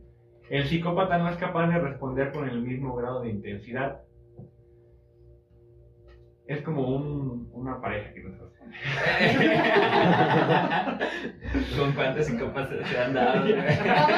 el 0.50 0.66
psicópata 0.66 1.18
no 1.18 1.30
es 1.30 1.38
capaz 1.38 1.68
de 1.68 1.80
responder 1.80 2.32
con 2.32 2.48
el 2.48 2.62
mismo 2.62 2.96
grado 2.96 3.22
de 3.22 3.30
intensidad. 3.30 4.02
Es 6.48 6.62
como 6.62 6.88
un- 6.96 7.50
una 7.54 7.82
pareja 7.82 8.14
que 8.14 8.24
nos 8.24 8.38
sostiene. 8.38 8.53
¿Con 11.78 11.92
cuántas 11.94 12.26
psicópatas 12.28 12.86
se 12.88 13.00
han 13.00 13.14
dado? 13.14 13.44
Vamos 13.44 13.50
a 13.50 13.52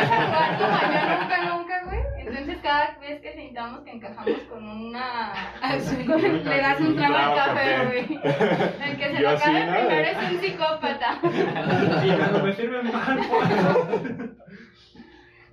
jugar 0.08 0.58
como 0.58 0.80
yo 0.92 1.00
nunca, 1.20 1.38
nunca, 1.54 1.76
güey. 1.86 2.00
Entonces 2.18 2.58
cada 2.64 2.98
vez 3.00 3.22
que 3.22 3.34
sintamos 3.34 3.82
que 3.82 3.92
encajamos 3.92 4.40
con 4.50 4.68
una... 4.68 5.32
con- 6.08 6.44
le 6.44 6.58
das 6.62 6.80
un 6.80 6.96
trago 6.96 7.16
al 7.16 7.36
café, 7.36 7.86
güey. 7.86 8.20
El 8.90 8.98
que 8.98 9.16
se 9.16 9.20
lo 9.22 9.30
acabe 9.30 9.62
primero 9.72 10.08
es 10.08 10.18
un 10.32 10.40
psicópata. 10.40 11.20
Y 12.06 12.10
cuando 12.18 12.40
me 12.44 12.54
sirven 12.54 12.92
mal, 12.92 13.20
pues. 13.30 13.50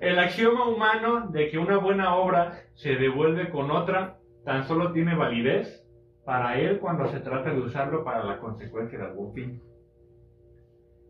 El 0.01 0.19
axioma 0.19 0.67
humano 0.69 1.29
de 1.29 1.51
que 1.51 1.59
una 1.59 1.77
buena 1.77 2.15
obra 2.17 2.63
se 2.75 2.97
devuelve 2.97 3.51
con 3.51 3.71
otra 3.71 4.17
tan 4.45 4.65
solo 4.67 4.93
tiene 4.93 5.15
validez 5.15 5.82
para 6.25 6.59
él 6.59 6.79
cuando 6.79 7.09
se 7.09 7.21
trata 7.21 7.53
de 7.53 7.61
usarlo 7.61 8.05
para 8.05 8.25
la 8.25 8.39
consecuencia 8.39 8.99
de 8.99 9.05
algún 9.05 9.33
fin. 9.35 9.63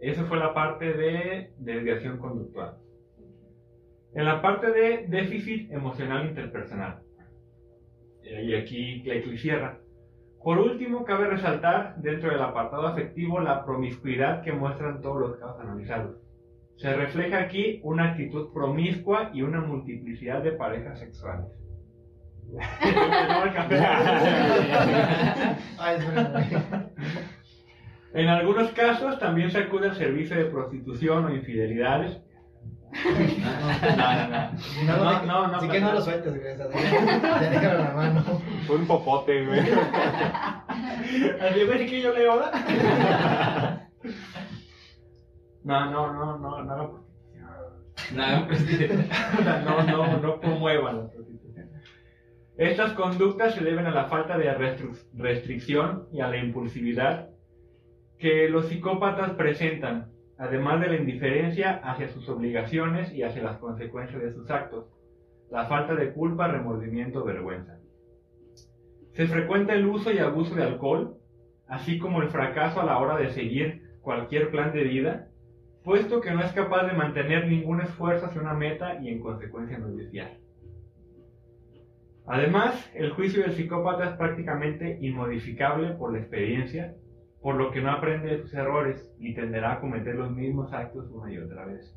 Eso 0.00 0.24
fue 0.24 0.38
la 0.38 0.54
parte 0.54 0.92
de 0.92 1.52
desviación 1.58 2.18
conductual. 2.18 2.76
En 4.14 4.24
la 4.24 4.42
parte 4.42 4.70
de 4.70 5.06
déficit 5.06 5.70
emocional 5.70 6.26
interpersonal. 6.26 7.02
Y 8.22 8.54
aquí 8.54 9.02
Clayton 9.02 9.36
cierra. 9.36 9.78
Por 10.42 10.58
último, 10.58 11.04
cabe 11.04 11.28
resaltar 11.28 11.96
dentro 11.98 12.30
del 12.30 12.42
apartado 12.42 12.86
afectivo 12.88 13.40
la 13.40 13.64
promiscuidad 13.64 14.42
que 14.42 14.52
muestran 14.52 15.00
todos 15.00 15.20
los 15.20 15.36
casos 15.36 15.60
analizados. 15.60 16.16
Se 16.76 16.92
refleja 16.94 17.38
aquí 17.38 17.80
una 17.84 18.10
actitud 18.10 18.52
promiscua 18.52 19.30
y 19.32 19.42
una 19.42 19.60
multiplicidad 19.60 20.42
de 20.42 20.52
parejas 20.52 20.98
sexuales. 20.98 21.46
En 28.14 28.28
algunos 28.28 28.70
casos 28.72 29.18
también 29.18 29.50
se 29.50 29.56
acude 29.58 29.88
al 29.88 29.96
servicio 29.96 30.36
de 30.36 30.44
prostitución 30.44 31.24
o 31.24 31.34
infidelidades. 31.34 32.18
No, 32.92 34.12
no, 34.12 34.28
no. 34.28 34.50
No, 34.84 35.22
no, 35.24 35.46
no, 35.48 35.56
Así 35.56 35.66
no, 35.66 35.72
que 35.72 35.80
no 35.80 35.86
no. 35.88 35.94
lo 35.94 36.00
sueltes, 36.02 36.30
güey. 36.30 36.42
Déjalo 36.56 37.78
en 37.78 37.84
la 37.84 37.90
mano. 37.94 38.22
Fue 38.66 38.76
un 38.76 38.86
popote, 38.86 39.46
güey. 39.46 39.60
Así 41.40 41.64
güey, 41.64 41.86
que 41.86 42.02
yo 42.02 42.12
leo 42.12 42.32
ahora. 42.32 42.50
No, 45.64 45.90
no, 45.90 46.12
no, 46.12 46.38
no, 46.38 46.62
no. 46.64 47.02
Nada, 48.14 48.46
pues, 48.46 48.60
no, 49.64 49.82
no, 49.84 50.16
no 50.18 50.40
promuevan 50.40 50.96
la 50.96 51.02
prostitución. 51.08 51.31
Estas 52.56 52.92
conductas 52.92 53.54
se 53.54 53.64
deben 53.64 53.86
a 53.86 53.90
la 53.90 54.06
falta 54.06 54.36
de 54.36 54.52
restricción 55.14 56.06
y 56.12 56.20
a 56.20 56.28
la 56.28 56.36
impulsividad 56.36 57.30
que 58.18 58.48
los 58.48 58.66
psicópatas 58.66 59.30
presentan, 59.32 60.12
además 60.36 60.80
de 60.80 60.88
la 60.88 60.96
indiferencia 60.96 61.80
hacia 61.82 62.08
sus 62.08 62.28
obligaciones 62.28 63.12
y 63.14 63.22
hacia 63.22 63.42
las 63.42 63.58
consecuencias 63.58 64.22
de 64.22 64.32
sus 64.32 64.50
actos, 64.50 64.86
la 65.50 65.64
falta 65.64 65.94
de 65.94 66.12
culpa, 66.12 66.46
remordimiento, 66.46 67.24
vergüenza. 67.24 67.78
Se 69.12 69.26
frecuenta 69.26 69.72
el 69.74 69.86
uso 69.86 70.12
y 70.12 70.18
abuso 70.18 70.54
de 70.54 70.62
alcohol, 70.62 71.16
así 71.68 71.98
como 71.98 72.20
el 72.20 72.28
fracaso 72.28 72.80
a 72.80 72.84
la 72.84 72.98
hora 72.98 73.16
de 73.16 73.30
seguir 73.30 73.82
cualquier 74.02 74.50
plan 74.50 74.72
de 74.72 74.84
vida, 74.84 75.28
puesto 75.84 76.20
que 76.20 76.30
no 76.30 76.42
es 76.42 76.52
capaz 76.52 76.86
de 76.86 76.92
mantener 76.92 77.48
ningún 77.48 77.80
esfuerzo 77.80 78.26
hacia 78.26 78.42
una 78.42 78.54
meta 78.54 79.00
y 79.00 79.08
en 79.08 79.20
consecuencia 79.20 79.78
no 79.78 79.88
es 79.88 79.96
desviar. 79.96 80.42
Además, 82.26 82.90
el 82.94 83.10
juicio 83.10 83.42
del 83.42 83.52
psicópata 83.52 84.10
es 84.10 84.16
prácticamente 84.16 84.98
inmodificable 85.00 85.90
por 85.94 86.12
la 86.12 86.20
experiencia, 86.20 86.94
por 87.40 87.56
lo 87.56 87.70
que 87.72 87.80
no 87.80 87.90
aprende 87.90 88.28
de 88.28 88.42
sus 88.42 88.54
errores 88.54 89.12
y 89.18 89.34
tenderá 89.34 89.72
a 89.72 89.80
cometer 89.80 90.14
los 90.14 90.30
mismos 90.30 90.72
actos 90.72 91.10
una 91.10 91.32
y 91.32 91.38
otra 91.38 91.64
vez. 91.66 91.96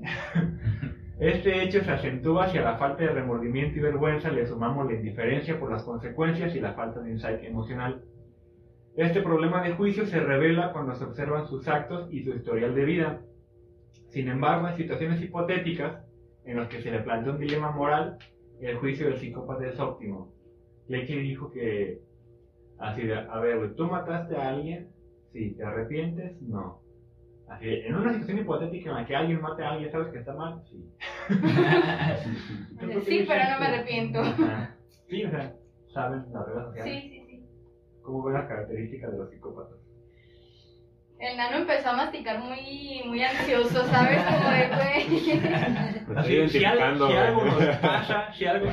Este 1.20 1.62
hecho 1.62 1.82
se 1.84 1.92
acentúa 1.92 2.48
si 2.48 2.58
a 2.58 2.62
la 2.64 2.76
falta 2.76 3.04
de 3.04 3.10
remordimiento 3.10 3.78
y 3.78 3.82
vergüenza 3.82 4.30
le 4.30 4.46
sumamos 4.48 4.86
la 4.86 4.94
indiferencia 4.94 5.60
por 5.60 5.70
las 5.70 5.84
consecuencias 5.84 6.56
y 6.56 6.60
la 6.60 6.72
falta 6.72 7.00
de 7.00 7.12
insight 7.12 7.44
emocional. 7.44 8.02
Este 8.96 9.22
problema 9.22 9.62
de 9.62 9.74
juicio 9.74 10.06
se 10.06 10.18
revela 10.18 10.72
cuando 10.72 10.94
se 10.96 11.04
observan 11.04 11.46
sus 11.46 11.68
actos 11.68 12.12
y 12.12 12.24
su 12.24 12.30
historial 12.30 12.74
de 12.74 12.84
vida. 12.84 13.20
Sin 14.08 14.28
embargo, 14.28 14.68
en 14.68 14.76
situaciones 14.76 15.22
hipotéticas 15.22 16.03
en 16.44 16.56
las 16.56 16.68
que 16.68 16.82
se 16.82 16.90
le 16.90 17.00
plantea 17.00 17.32
un 17.32 17.38
dilema 17.38 17.70
moral, 17.70 18.18
el 18.60 18.76
juicio 18.76 19.08
del 19.08 19.18
psicópata 19.18 19.66
es 19.66 19.78
óptimo. 19.80 20.32
Lecky 20.88 21.18
dijo 21.18 21.50
que, 21.50 22.00
así 22.78 23.02
de, 23.02 23.16
a 23.16 23.38
ver, 23.40 23.74
¿tú 23.74 23.86
mataste 23.86 24.36
a 24.36 24.50
alguien? 24.50 24.90
Sí, 25.32 25.54
¿te 25.54 25.64
arrepientes? 25.64 26.40
No. 26.42 26.80
Así, 27.48 27.66
de, 27.66 27.86
en 27.86 27.94
una 27.94 28.12
situación 28.12 28.38
hipotética 28.38 28.90
en 28.90 28.96
la 28.96 29.06
que 29.06 29.16
alguien 29.16 29.40
mate 29.40 29.64
a 29.64 29.70
alguien, 29.70 29.90
¿sabes 29.90 30.08
que 30.12 30.18
está 30.18 30.34
mal? 30.34 30.62
Sí. 30.70 30.84
Sí, 33.06 33.24
pero 33.26 33.44
no 33.50 33.60
me 33.60 33.66
arrepiento. 33.66 34.20
Ajá. 34.20 34.76
Sí, 35.08 35.24
o 35.24 35.30
sea, 35.30 35.54
saben 35.92 36.24
reglas 36.24 36.66
sociales. 36.68 37.02
Sí, 37.02 37.08
sí, 37.08 37.26
sí. 37.26 37.46
¿Cómo 38.02 38.24
ven 38.24 38.34
las 38.34 38.48
características 38.48 39.12
de 39.12 39.18
los 39.18 39.30
psicópatas? 39.30 39.78
El 41.24 41.38
nano 41.38 41.56
empezó 41.56 41.88
a 41.88 41.92
masticar 41.94 42.38
muy, 42.38 43.02
muy 43.06 43.22
ansioso, 43.22 43.82
¿sabes? 43.86 44.22
Como 44.24 44.50
de, 44.50 44.68
güey. 44.68 46.16
Así, 46.18 46.48
si, 46.50 46.64
algo, 46.66 47.08
si 47.08 47.14
nos 47.14 47.76
pasa, 47.76 48.32
si 48.34 48.44
algo. 48.46 48.70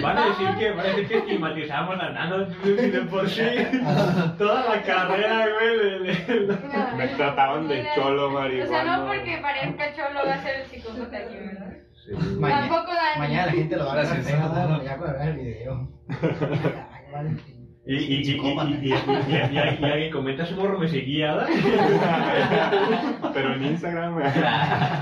Van 0.00 0.16
a 0.16 0.24
decir 0.26 0.48
que, 0.58 0.70
van 0.70 0.80
a 0.80 0.82
decir 0.88 1.08
que 1.08 1.18
estigmatizamos 1.18 2.00
a 2.00 2.08
Nano 2.10 2.38
de 2.46 2.90
de 2.90 3.00
por 3.02 3.28
sí. 3.28 3.42
Toda 4.38 4.74
la 4.76 4.82
carrera, 4.82 5.46
güey. 5.46 5.78
de- 5.78 6.46
de- 6.46 6.56
Me 6.96 7.08
trataban 7.08 7.68
de 7.68 7.86
cholo, 7.94 8.28
O 8.28 8.30
sea, 8.30 8.40
marihuana. 8.40 8.96
no 8.96 9.06
porque 9.06 9.38
parezca 9.42 9.92
cholo 9.94 10.20
va 10.26 10.34
a 10.34 10.42
ser 10.42 10.60
el 10.60 10.66
psicópata 10.68 11.16
aquí, 11.18 11.34
¿verdad? 11.36 11.72
Sí. 12.02 12.12
Mañana, 12.38 12.60
Tampoco 12.68 12.94
Dani. 12.94 13.18
mañana 13.18 13.46
la 13.46 13.52
gente 13.52 13.76
lo 13.76 13.84
va 13.86 14.00
a 14.00 14.04
feo, 14.06 14.82
ya 14.82 14.96
cuando 14.96 15.18
vean 15.18 15.28
el 15.28 15.36
video. 15.36 15.88
Y, 17.90 17.94
y, 17.94 17.98
y, 17.98 18.06
y, 18.10 18.30
y, 18.30 18.34
y, 18.34 18.34
y, 18.34 18.92
y- 18.92 18.92
y- 18.92 19.84
y 19.84 19.84
alguien 19.84 20.12
comenta, 20.12 20.44
ese 20.44 20.54
morro 20.54 20.78
me 20.78 20.86
seguía. 20.88 21.44
Pero 23.34 23.54
en 23.54 23.64
Instagram. 23.64 24.22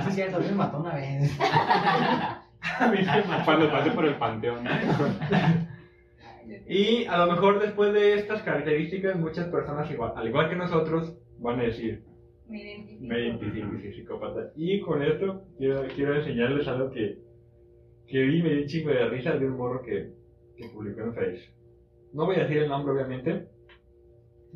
Sí, 0.04 0.08
es 0.08 0.14
cierto, 0.14 0.36
a 0.36 0.40
mí 0.40 0.46
me 0.48 0.54
mató 0.54 0.78
una 0.78 0.94
vez. 0.94 1.38
A 2.80 2.86
mí 2.88 2.98
Cuando 3.44 3.70
pasé 3.70 3.90
por 3.90 4.04
el 4.06 4.14
panteón. 4.16 4.64
Y 6.66 7.04
a 7.06 7.18
lo 7.24 7.32
mejor 7.32 7.60
después 7.60 7.92
de 7.92 8.14
estas 8.14 8.42
características, 8.42 9.16
muchas 9.16 9.48
personas, 9.48 9.90
igual, 9.90 10.12
al 10.16 10.28
igual 10.28 10.48
que 10.50 10.56
nosotros, 10.56 11.14
van 11.38 11.60
a 11.60 11.64
decir, 11.64 12.04
Me 12.46 12.60
identifico. 12.62 13.04
me 13.06 13.20
identifico, 13.20 13.68
soy 13.80 13.92
psicópata. 13.94 14.40
Y 14.56 14.80
con 14.80 15.02
esto 15.02 15.42
quiero, 15.58 15.82
quiero 15.94 16.16
enseñarles 16.16 16.66
algo 16.68 16.90
que, 16.90 17.18
que 18.06 18.22
vi, 18.22 18.42
me 18.42 18.50
dio 18.50 18.62
un 18.62 18.66
chingo 18.66 18.90
de 18.90 19.08
risa 19.08 19.32
de 19.32 19.46
un 19.46 19.56
morro 19.58 19.82
que, 19.82 20.10
que 20.56 20.68
publicó 20.68 21.00
en 21.02 21.14
Face. 21.14 21.50
No 22.12 22.26
voy 22.26 22.36
a 22.36 22.40
decir 22.40 22.58
el 22.58 22.68
nombre, 22.68 22.94
obviamente. 22.94 23.48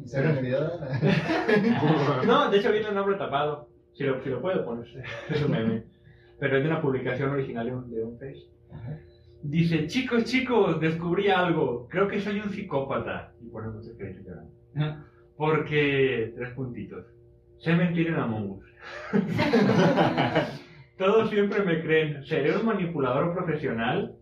¿Se? 0.05 0.23
No, 2.27 2.51
de 2.51 2.59
hecho 2.59 2.73
viene 2.73 2.89
el 2.89 2.95
nombre 2.95 3.17
tapado. 3.17 3.69
Si 3.93 4.05
lo, 4.05 4.23
si 4.23 4.31
lo 4.31 4.41
puedo 4.41 4.65
poner, 4.65 4.87
es 5.29 5.43
un 5.43 5.51
meme. 5.51 5.85
Pero 6.39 6.57
es 6.57 6.63
de 6.63 6.69
una 6.69 6.81
publicación 6.81 7.31
original 7.31 7.67
de 7.67 7.73
un, 7.73 7.91
de 7.91 8.05
un 8.05 8.19
Face. 8.19 8.47
Dice, 9.43 9.87
chicos, 9.87 10.25
chicos, 10.25 10.81
descubrí 10.81 11.29
algo. 11.29 11.89
Creo 11.89 12.09
que 12.09 12.21
soy 12.21 12.41
un 12.41 12.51
psicópata. 12.51 13.33
Y 13.41 13.49
pone 13.49 13.69
muchos 13.69 13.93
créditos 13.97 14.25
llorando. 14.25 15.05
Porque, 15.37 16.33
tres 16.37 16.51
puntitos. 16.55 17.05
Sé 17.59 17.75
mentir 17.75 18.09
en 18.09 18.15
Among 18.15 18.51
Us. 18.53 18.65
Todos 20.99 21.31
siempre 21.31 21.63
me 21.65 21.83
creen. 21.83 22.25
¿Seré 22.25 22.57
un 22.57 22.67
manipulador 22.67 23.35
profesional? 23.35 24.17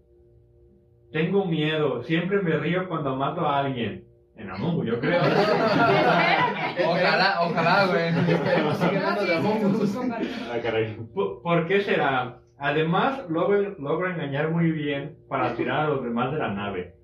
Tengo 1.13 1.45
miedo. 1.45 2.03
Siempre 2.05 2.41
me 2.43 2.57
río 2.57 2.89
cuando 2.89 3.17
mato 3.17 3.41
a 3.47 3.59
alguien. 3.61 4.05
En 4.37 4.51
Among 4.51 4.79
Us, 4.79 4.87
yo 4.87 5.01
creo. 5.01 5.21
Ojalá, 6.89 7.41
ojalá, 7.43 7.87
güey. 7.87 8.09
Esperemos 8.09 8.77
siga 8.79 8.93
No, 9.01 9.09
hablando 9.09 9.21
sí, 9.23 9.27
de 9.27 9.33
sí, 9.35 9.39
Among 9.39 9.57
es 9.59 9.65
un 9.65 9.75
Us. 9.75 9.89
psicópata. 9.91 10.21
Ah, 10.53 10.59
caray. 10.63 10.97
¿Por 11.15 11.43
por 11.43 11.67
qué 11.67 11.81
será? 11.83 12.39
Además, 12.59 13.29
logro, 13.29 13.75
logro 13.79 14.11
engañar 14.11 14.51
muy 14.51 14.71
bien 14.71 15.17
para 15.29 15.55
tirar 15.57 15.81
a 15.81 15.89
los 15.89 16.03
demás 16.05 16.33
de 16.33 16.39
la 16.39 16.53
nave. 16.53 16.95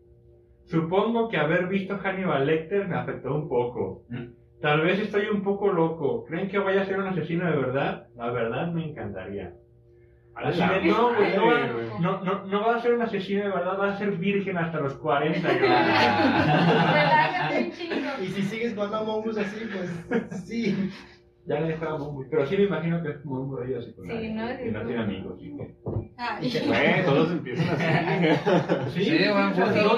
Supongo 0.65 1.29
que 1.29 1.37
haber 1.37 1.67
visto 1.67 1.99
Hannibal 1.99 2.47
Lecter 2.47 2.89
me 2.89 2.97
afectó 2.97 3.35
un 3.35 3.49
poco. 3.49 4.03
Tal 4.61 4.81
vez 4.81 4.99
estoy 4.99 5.27
un 5.33 5.43
poco 5.43 5.73
loco. 5.73 6.25
¿Creen 6.25 6.49
que 6.49 6.59
vaya 6.59 6.83
a 6.83 6.87
ser 6.87 6.99
un 6.99 7.07
asesino 7.07 7.51
de 7.51 7.57
verdad? 7.57 8.07
La 8.17 8.31
verdad 8.31 8.73
me 8.73 8.85
encantaría. 8.89 9.53
Así 10.37 10.61
de, 10.61 10.81
no, 10.91 11.15
güey, 11.15 11.35
no, 11.35 11.47
va- 11.47 11.67
no, 12.01 12.21
no, 12.23 12.45
no 12.45 12.67
va 12.67 12.77
a 12.77 12.81
ser 12.81 12.93
un 12.95 13.03
asesino 13.03 13.45
de 13.45 13.49
verdad, 13.51 13.79
va 13.81 13.93
a 13.95 13.99
ser 13.99 14.11
virgen 14.13 14.59
hasta 14.59 14.79
los 14.81 14.95
40. 14.95 15.49
güey. 15.49 15.59
Relájate. 15.61 17.73
Y 18.23 18.27
si 18.29 18.43
sigues 18.43 18.75
jugando 18.75 18.99
Among 18.99 19.29
Us 19.29 19.39
así, 19.39 19.57
pues 19.73 19.91
sí. 20.47 20.91
Ya 21.47 21.61
le 21.61 21.69
dejaba 21.69 21.97
muy, 21.99 22.27
pero 22.29 22.45
sí 22.45 22.57
me 22.57 22.65
imagino 22.65 23.01
que 23.03 23.11
es 23.11 23.25
muy 23.25 23.39
un 23.41 23.57
rollo 23.57 23.79
así 23.79 23.93
con 23.95 24.05
Sí, 24.07 24.33
¿no? 24.33 24.49
que 24.49 24.71
no 24.73 24.85
tiene 24.85 25.03
amigos. 25.03 25.39
que- 25.39 25.75
Ay. 26.19 26.51
Güey, 26.67 27.05
todos 27.05 27.31
empiezan 27.31 27.69
así. 27.69 27.85
Sí, 28.95 29.05
Sí, 29.05 29.19
no, 29.29 29.53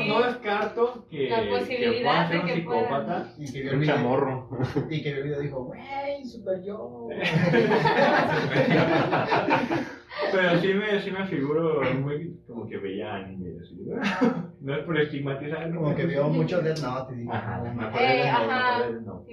no 0.06 0.20
descarto 0.26 1.06
que, 1.10 1.30
La 1.30 1.42
que 1.42 1.48
posibilidad 1.48 2.02
pueda 2.02 2.28
ser 2.28 2.36
de 2.36 2.40
un 2.42 2.46
que 2.48 2.54
psicópata. 2.54 3.16
Y 3.38 3.52
que 3.52 3.62
vio 3.62 3.70
el 3.72 3.78
Un 3.78 3.84
chamorro. 3.84 4.48
y 4.90 5.02
que 5.02 5.08
el 5.10 5.22
video 5.22 5.40
dijo, 5.40 5.62
wey, 5.62 6.24
super 6.26 6.62
yo. 6.62 7.08
Pero 10.32 10.60
sí 10.60 10.74
me, 10.74 11.00
sí 11.00 11.10
me 11.10 11.26
figuro 11.26 11.80
muy 12.00 12.36
como 12.46 12.66
que 12.66 12.78
veía 12.78 13.14
anime. 13.16 13.60
Así, 13.60 13.76
¿no? 13.76 13.96
no 14.60 14.74
es 14.74 14.84
por 14.84 14.98
estigmatizar. 15.00 15.72
Como 15.74 15.94
que 15.94 16.06
vio 16.06 16.28
mucho 16.28 16.60
Death 16.60 16.80
Note 16.80 17.14
y 17.14 17.18
dijo, 17.18 17.32
Ajá, 17.32 17.56
"Ah, 17.56 17.62
me 17.74 17.74
no". 17.82 17.88
acordé 17.88 18.04
de 18.16 18.22
ajá. 18.28 18.90
no. 19.04 19.24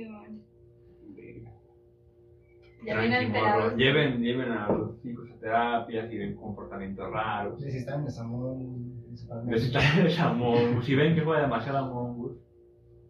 Ya 2.85 2.99
vienen. 2.99 3.77
Lleven, 3.77 4.21
lleven 4.21 4.51
a 4.51 4.67
los 4.69 5.03
hijos 5.03 5.27
a 5.31 5.39
terapias 5.39 6.11
y 6.13 6.17
ven 6.19 6.35
comportamientos 6.35 7.11
raros. 7.11 7.59
Sí, 7.59 7.71
sí, 7.71 7.77
están 7.79 8.01
en 8.03 8.11
Samón, 8.11 9.01
principalmente. 9.07 9.51
Necesitan 9.55 10.05
esa 10.05 10.29
Among 10.29 10.77
Us. 10.77 10.85
Si 10.85 10.93
ven 10.95 11.15
que 11.15 11.21
juega 11.21 11.41
demasiado 11.41 11.79
Among 11.79 12.19
Us. 12.19 12.31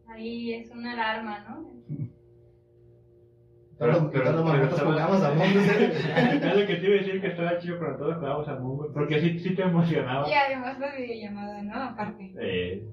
Ahí 0.07 0.53
es 0.53 0.69
una 0.71 0.93
alarma, 0.93 1.39
¿no? 1.49 1.71
Pero- 3.77 4.09
pero- 4.11 4.31
mamotos 4.31 4.51
pero 4.53 4.63
estaba- 4.69 4.91
jugamos 4.93 5.21
a 5.23 5.27
Among 5.31 5.57
Us. 5.57 5.69
Es 6.45 6.57
lo 6.59 6.67
que 6.67 6.75
te 6.75 6.85
iba 6.88 6.95
a 6.95 6.97
decir 7.03 7.21
que 7.21 7.27
estaba 7.27 7.57
chido 7.59 7.77
cuando 7.77 7.97
todos 7.97 8.15
jugábamos 8.15 8.47
a 8.47 8.51
Among 8.53 8.79
Us. 8.79 8.88
Porque 8.93 9.19
sí, 9.21 9.39
sí 9.39 9.55
te 9.55 9.63
emocionaba. 9.63 10.29
Y 10.29 10.33
además 10.33 10.79
la 10.79 10.95
videollamada, 10.95 11.61
¿no? 11.63 11.73
Aparte. 11.83 12.33
Eh, 12.39 12.83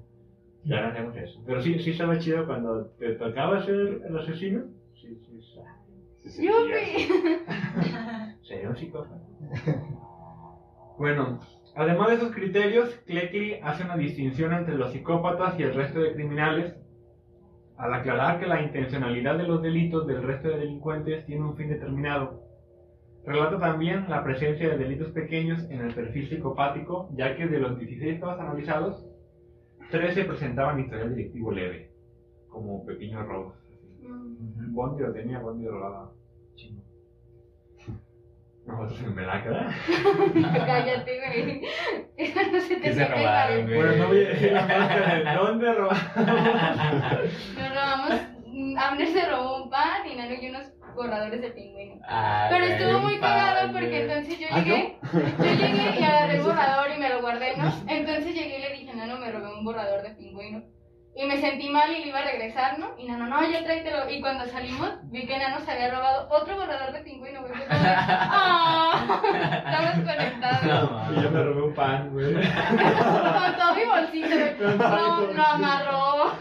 ya 0.65 0.81
no 0.81 0.87
hacemos 0.89 1.15
eso. 1.15 1.41
Pero 1.45 1.61
sí, 1.61 1.79
sí 1.79 1.91
estaba 1.91 2.17
chido 2.19 2.45
cuando 2.45 2.85
te 2.99 3.13
tocaba 3.13 3.63
ser 3.63 4.01
el 4.07 4.17
asesino. 4.17 4.63
Sí, 4.95 5.15
sí, 5.25 5.41
sí. 5.41 6.29
Sí, 6.29 6.45
¡Yupi! 6.47 7.07
Sería 8.47 8.69
un 8.69 8.75
psicópata. 8.77 9.15
Bueno, 10.97 11.39
además 11.75 12.09
de 12.09 12.15
esos 12.17 12.31
criterios, 12.33 12.89
Cleckley 13.07 13.59
hace 13.63 13.83
una 13.83 13.97
distinción 13.97 14.53
entre 14.53 14.75
los 14.75 14.91
psicópatas 14.91 15.59
y 15.59 15.63
el 15.63 15.73
resto 15.73 15.99
de 15.99 16.13
criminales, 16.13 16.75
al 17.77 17.93
aclarar 17.93 18.39
que 18.39 18.47
la 18.47 18.61
intencionalidad 18.61 19.37
de 19.37 19.47
los 19.47 19.61
delitos 19.61 20.05
del 20.07 20.23
resto 20.23 20.49
de 20.49 20.59
delincuentes 20.59 21.25
tiene 21.25 21.43
un 21.43 21.55
fin 21.55 21.69
determinado. 21.69 22.43
Relata 23.25 23.57
también 23.57 24.05
la 24.09 24.23
presencia 24.23 24.69
de 24.69 24.77
delitos 24.77 25.09
pequeños 25.11 25.63
en 25.69 25.81
el 25.81 25.93
perfil 25.93 26.27
psicopático, 26.27 27.09
ya 27.15 27.35
que 27.35 27.47
de 27.47 27.59
los 27.59 27.79
16 27.79 28.19
casos 28.19 28.39
analizados, 28.39 29.05
13 29.91 30.25
presentaban 30.25 30.79
historial 30.79 31.15
delictivo 31.15 31.51
leve, 31.51 31.89
como 32.49 32.85
pequeños 32.85 33.25
robos. 33.25 33.55
Mm. 34.01 34.73
Bondi 34.73 35.03
lo 35.03 35.13
tenía, 35.13 35.39
Bondi 35.39 35.63
lo 35.63 35.71
robaba. 35.71 36.11
Chingo. 36.55 36.82
Nosotros 38.65 38.99
en 39.01 39.15
Melaca, 39.15 39.49
Cállate, 40.65 41.19
güey. 41.19 41.61
Eso 42.15 42.39
no 42.51 42.59
se 42.61 42.75
te 42.77 42.81
¿Qué 42.81 42.93
se 42.93 43.05
robaron, 43.07 43.63
güey? 43.65 43.75
Bueno, 43.75 43.95
no 43.97 44.07
voy 44.07 44.25
a 44.25 44.29
decir 44.29 44.51
la 44.53 44.61
marca 44.65 45.15
de 45.15 45.35
dónde 45.35 45.73
robamos. 45.73 46.03
Nos 47.57 47.69
robamos. 47.69 48.11
mm, 48.47 48.77
Abner 48.77 49.07
se 49.07 49.29
robó 49.29 49.63
un 49.63 49.69
pan 49.69 50.07
y 50.09 50.15
Nano 50.15 50.33
y 50.41 50.49
unos 50.49 50.67
borradores 50.95 51.41
de 51.41 51.49
pingüino. 51.51 51.95
Ah, 52.07 52.47
Pero 52.49 52.65
estuvo 52.65 52.99
muy 52.99 53.19
cagado 53.19 53.73
porque 53.73 54.01
entonces 54.03 54.39
yo 54.39 54.47
¿Ah, 54.51 54.59
llegué, 54.59 54.97
yo 55.11 55.53
llegué 55.53 55.99
y 55.99 56.03
agarré 56.03 56.35
el 56.37 56.41
borrador 56.43 56.91
y 56.95 56.99
me 56.99 57.09
lo 57.09 57.21
guardé, 57.21 57.57
¿no? 57.57 57.73
Entonces 57.87 58.33
llegué 58.33 58.59
y 58.59 58.61
le 58.61 58.73
dije, 58.79 58.95
Nano, 58.95 59.17
me 59.17 59.31
robé 59.31 59.53
un 59.53 59.65
borrador 59.65 60.03
de 60.03 60.11
pingüino. 60.11 60.63
Y 61.15 61.25
me 61.27 61.39
sentí 61.39 61.69
mal 61.69 61.91
y 61.91 61.99
le 62.01 62.07
iba 62.07 62.19
a 62.19 62.23
regresar, 62.25 62.79
¿no? 62.79 62.95
Y 62.97 63.05
Nano, 63.07 63.27
no, 63.27 63.47
ya 63.47 63.63
tráetelo. 63.63 64.09
Y 64.09 64.19
cuando 64.19 64.45
salimos, 64.47 64.89
vi 65.11 65.27
que 65.27 65.37
Nano 65.37 65.59
se 65.59 65.71
había 65.71 65.91
robado 65.93 66.27
otro 66.31 66.55
borrador 66.55 66.91
de 66.91 67.01
pingüino, 67.01 67.41
güey. 67.41 67.53
¡Ah! 67.69 69.21
Estamos 69.65 70.11
conectados. 70.11 70.63
No, 70.63 71.13
Y 71.13 71.21
yo 71.23 71.29
me 71.29 71.43
robé 71.43 71.61
un 71.61 71.73
pan, 71.75 72.09
güey. 72.11 72.33
Con 72.33 72.41
todo 72.41 73.75
mi 73.75 73.85
bolsito, 73.85 74.27
güey. 74.59 74.77
No, 74.77 75.21
lo 75.33 75.43
amarró. 75.43 76.31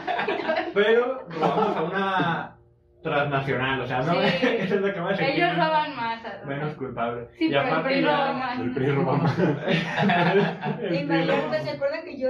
Pero 0.73 1.27
robamos 1.29 1.77
a 1.77 1.83
una 1.83 2.57
transnacional, 3.03 3.81
o 3.81 3.87
sea, 3.87 3.99
no, 3.99 4.13
Sí. 4.15 4.47
eso 4.61 4.75
es 4.77 4.81
lo 4.81 4.95
que 4.95 5.01
más 5.01 5.17
se 5.19 5.35
Ellos 5.35 5.55
roban 5.57 5.97
más. 5.97 6.23
¿no? 6.23 6.47
Menos 6.47 6.75
culpable. 6.77 7.27
Sí, 7.37 7.47
y 7.47 7.49
pero 7.51 7.63
el 7.63 7.67
aparte 7.69 7.89
PRI 7.89 8.01
ya- 8.03 8.17
roba 8.17 8.33
más. 8.33 8.61
El 8.61 8.73
PRI 8.75 8.87
roba 8.93 9.13
más. 9.17 9.37
Vallarta, 9.39 11.47
más. 11.49 11.63
¿se 11.65 11.71
acuerdan 11.71 12.05
que 12.05 12.17
yo, 12.19 12.29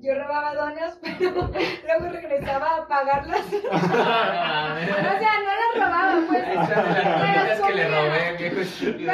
yo 0.00 0.14
robaba 0.14 0.54
donas, 0.54 0.98
pero 1.02 1.30
luego 1.30 2.08
regresaba 2.12 2.76
a 2.76 2.88
pagarlas? 2.88 3.40
o 3.52 3.78
sea, 3.78 5.32
no 5.44 5.52
las 5.52 5.74
robaba, 5.74 6.20
pues. 6.28 6.48
Esa 6.48 6.82
de 6.82 7.48
las 7.48 7.60
que 7.60 7.74
le 7.74 7.88
robé, 7.88 8.36
viejo 8.38 8.60
estúpido. 8.60 9.12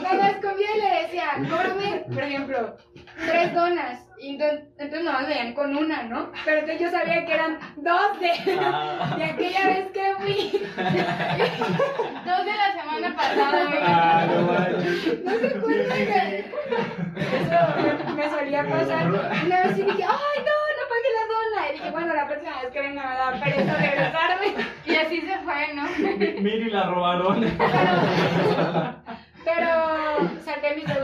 Me 0.00 0.16
las 0.16 0.36
comía 0.36 0.76
y 0.76 0.80
le 0.80 1.02
decía, 1.02 1.26
cóbrame, 1.48 2.04
por 2.12 2.22
ejemplo, 2.22 2.76
tres 3.16 3.54
donas. 3.54 4.00
Y 4.18 4.30
entonces, 4.30 4.60
entonces 4.78 5.04
nomás 5.04 5.22
me 5.22 5.28
veían 5.28 5.52
con 5.54 5.76
una, 5.76 6.04
¿no? 6.04 6.30
Pero 6.44 6.60
entonces 6.60 6.80
yo 6.80 6.90
sabía 6.90 7.26
que 7.26 7.34
eran 7.34 7.58
dos 7.76 8.20
de, 8.20 8.30
Ah. 8.60 9.14
de 9.18 9.24
aquella 9.24 9.66
vez 9.66 9.86
que 9.92 10.14
fui. 10.18 10.50
Dos 12.24 12.44
de 12.44 12.52
la 12.52 12.72
semana 12.80 13.16
pasada, 13.16 13.64
güey. 13.66 13.78
Ah, 13.82 14.26
no. 14.26 14.40
¿No 14.42 15.38
se 15.38 15.46
acuerdan 15.58 15.98
que 16.06 16.38
eso 17.36 17.58
me, 18.06 18.14
me 18.14 18.30
solía 18.30 18.62
pasar? 18.68 19.06
Una 19.10 19.60
vez 19.62 19.76
sí 19.76 19.82
dije, 19.82 20.04
ay, 20.04 20.38
no, 20.38 20.56
no 20.78 20.84
pagué 20.88 21.10
la 21.12 21.24
dona. 21.34 21.68
Y 21.68 21.72
dije, 21.74 21.90
bueno, 21.90 22.14
la 22.14 22.26
próxima 22.26 22.62
vez 22.62 22.72
que 22.72 22.80
venga 22.80 23.02
me 23.06 23.14
da 23.16 23.32
pereza 23.44 23.76
regresarme. 23.76 24.46
Y 24.86 24.94
así 24.96 25.20
se 25.20 25.38
fue, 25.40 25.74
¿no? 25.74 25.82
Mi- 26.16 26.40
Miri 26.40 26.70
la 26.70 26.84
robaron. 26.84 27.44
Pero 29.44 30.30
saqué 30.42 30.74
mis 30.76 30.86
deudas. 30.86 31.03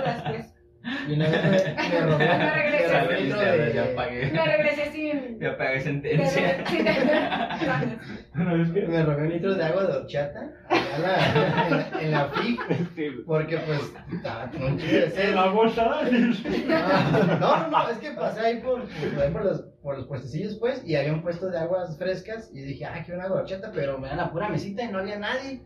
Y 1.11 1.14
una 1.14 1.29
vez 1.29 1.42
me, 1.44 1.88
me 1.88 2.01
robé 2.03 2.18
Me 2.29 2.53
regresé. 2.53 3.44
de- 3.57 3.73
ya 3.75 3.94
pagué. 3.96 4.31
Me 4.31 4.44
regresé 4.46 4.92
sin... 4.92 5.40
Ya 5.40 5.57
pagué 5.57 5.81
sentencia. 5.81 6.64
sin 6.68 6.85
donas. 6.85 7.62
¿No 8.35 8.62
es 8.62 8.70
que? 8.70 8.83
Me 8.87 9.03
robé 9.05 9.23
un 9.23 9.29
litro 9.31 9.55
de 9.55 9.64
agua 9.64 9.85
de 9.87 9.92
horchata 9.96 10.40
allá 10.68 10.96
en 10.96 11.03
la, 11.03 11.66
en, 11.66 11.70
la- 11.70 12.01
en 12.03 12.11
la 12.12 12.29
FIC, 12.29 13.25
porque 13.27 13.59
pues 13.59 13.92
estaba 14.12 14.51
chingo 14.51 14.68
de 14.77 15.11
sed. 15.11 15.29
En 15.31 15.35
la 15.35 15.46
bolsa. 15.49 15.85
No, 15.85 17.37
no, 17.38 17.68
no, 17.68 17.88
es 17.90 17.99
que 17.99 18.11
pasé 18.12 18.40
ahí 18.40 18.61
por, 18.61 18.83
por, 18.85 19.23
ahí 19.23 19.31
por 19.33 19.44
los, 19.44 19.61
por 19.83 19.96
los 19.99 20.07
puestecillos, 20.07 20.57
pues, 20.61 20.83
y 20.87 20.94
había 20.96 21.12
un 21.12 21.23
puesto 21.23 21.49
de 21.51 21.59
aguas 21.59 21.99
frescas, 21.99 22.51
y 22.55 22.62
dije, 22.62 22.85
ah, 22.85 23.03
quiero 23.05 23.18
una 23.18 23.25
agua 23.27 23.38
de 23.38 23.42
horchata, 23.44 23.73
pero 23.75 23.99
me 23.99 24.09
dan 24.09 24.18
la 24.18 24.31
pura 24.31 24.49
mesita 24.49 24.83
y 24.85 24.88
no 24.88 24.99
había 24.99 25.18
nadie. 25.18 25.62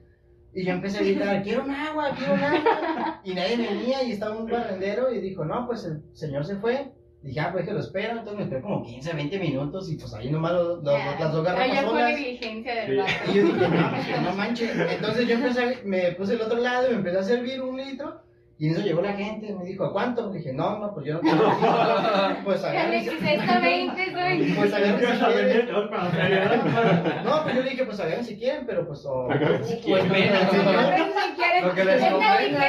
Y 0.54 0.64
yo 0.64 0.72
empecé 0.72 0.98
a 0.98 1.02
gritar, 1.02 1.42
quiero 1.42 1.64
un 1.64 1.70
agua, 1.70 2.10
quiero 2.16 2.34
un 2.34 2.40
agua. 2.44 3.20
Y 3.24 3.34
nadie 3.34 3.56
venía, 3.56 4.02
y 4.04 4.12
estaba 4.12 4.36
un 4.36 4.48
barrendero, 4.48 5.12
y 5.12 5.20
dijo, 5.20 5.44
no, 5.44 5.66
pues 5.66 5.84
el 5.84 6.02
señor 6.12 6.44
se 6.44 6.56
fue. 6.56 6.92
Dije, 7.22 7.40
ah, 7.40 7.50
pues 7.52 7.64
que 7.64 7.72
lo 7.72 7.80
espero. 7.80 8.10
Entonces 8.18 8.36
me 8.36 8.42
esperé 8.44 8.60
como 8.62 8.82
15, 8.84 9.12
20 9.14 9.38
minutos, 9.38 9.90
y 9.90 9.96
pues 9.96 10.12
ahí 10.14 10.30
nomás 10.30 10.52
los, 10.52 10.82
los- 10.84 10.94
las 11.18 11.32
dos 11.32 11.42
garrafas 11.44 11.70
Allá 11.70 11.80
fue 11.82 11.90
solas. 11.90 12.10
negligencia 12.10 12.74
del 12.74 13.02
Sí. 13.06 13.14
Y 13.30 13.34
yo 13.34 13.42
dije, 13.46 13.68
no, 13.68 13.90
pues, 13.90 14.22
no 14.22 14.32
manches. 14.34 14.70
Entonces 14.90 15.26
yo 15.28 15.34
empecé, 15.34 15.62
a- 15.64 15.74
me 15.84 16.12
puse 16.12 16.34
el 16.34 16.42
otro 16.42 16.58
lado 16.60 16.86
y 16.86 16.90
me 16.90 16.96
empecé 16.98 17.18
a 17.18 17.22
servir 17.22 17.62
un 17.62 17.76
litro. 17.76 18.22
Y 18.64 18.70
eso 18.70 18.80
llegó 18.80 19.02
la 19.02 19.12
gente, 19.12 19.54
me 19.54 19.62
dijo, 19.62 19.84
¿a 19.84 19.92
cuánto? 19.92 20.30
Le 20.30 20.38
dije, 20.38 20.54
no, 20.54 20.78
no, 20.78 20.94
pues 20.94 21.04
yo 21.04 21.12
no 21.14 21.20
tengo. 21.20 21.44
Pues 22.44 22.64
agarre. 22.64 22.96
Alexis, 22.96 23.12
esta 23.22 23.60
20, 23.60 24.02
esta 24.02 24.24
20. 24.24 24.54
Pues 24.54 24.72
agarre 24.72 25.06
si 25.06 25.24
quieren. 25.34 25.68
No, 27.24 27.42
pues 27.42 27.54
yo 27.56 27.62
le 27.62 27.70
dije, 27.70 27.84
pues 27.84 28.00
agarren 28.00 28.24
si 28.24 28.38
quieren, 28.38 28.64
pero 28.64 28.86
pues. 28.86 29.04
O, 29.04 29.30
Agarren 29.30 29.64
si 29.66 29.76
quieren. 29.80 30.14
el 30.14 30.50
señor. 30.50 30.74
Si 30.94 31.34
quieren, 31.36 31.68
Lo 31.68 31.74
que 31.74 31.84
les 31.84 32.02
es 32.02 32.10
convenga. 32.10 32.64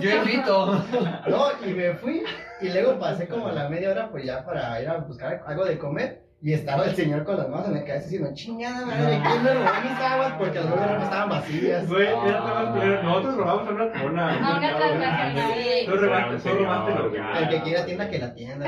Yo 0.00 0.10
invito. 0.16 0.84
No, 1.28 1.48
y 1.66 1.74
me 1.74 1.92
fui. 1.94 2.22
Y 2.62 2.68
luego 2.70 2.98
pasé 2.98 3.28
como 3.28 3.50
la 3.50 3.68
media 3.68 3.90
hora, 3.90 4.08
pues 4.10 4.24
ya 4.24 4.44
para 4.46 4.80
ir 4.80 4.88
a 4.88 4.96
buscar 4.96 5.42
algo 5.46 5.66
de 5.66 5.76
comer. 5.76 6.22
Y 6.40 6.52
estaba 6.52 6.84
el 6.84 6.94
señor 6.94 7.24
con 7.24 7.36
las 7.36 7.48
manos 7.48 7.66
en 7.66 7.74
la 7.74 7.84
cabeza 7.84 8.04
diciendo, 8.04 8.30
chingada 8.32 8.86
madre, 8.86 9.20
¿quién 9.26 9.42
me 9.42 9.54
robó 9.54 9.80
mis 9.82 9.98
aguas? 10.00 10.32
Porque 10.38 10.60
las 10.60 10.70
dos 10.70 10.80
estaban 11.02 11.28
vacías. 11.30 11.88
Güey, 11.88 12.06
era 12.06 12.38
todo 12.46 12.72
culero. 12.74 13.02
Nosotros 13.02 13.36
robamos 13.36 13.68
a 13.68 13.70
una. 13.72 13.84
A 13.84 14.04
una, 14.04 14.34
A 14.34 14.56
una 14.58 14.76
transnacional. 14.76 15.52
Tú 15.86 15.96
robaste, 15.96 16.48
tú 16.48 16.56
robaste 16.58 16.94
lo 16.94 17.10
que. 17.10 17.18
El 17.18 17.48
que 17.48 17.62
quiera 17.62 17.84
tienda 17.86 18.08
que 18.08 18.18
la 18.20 18.34
tienda. 18.34 18.66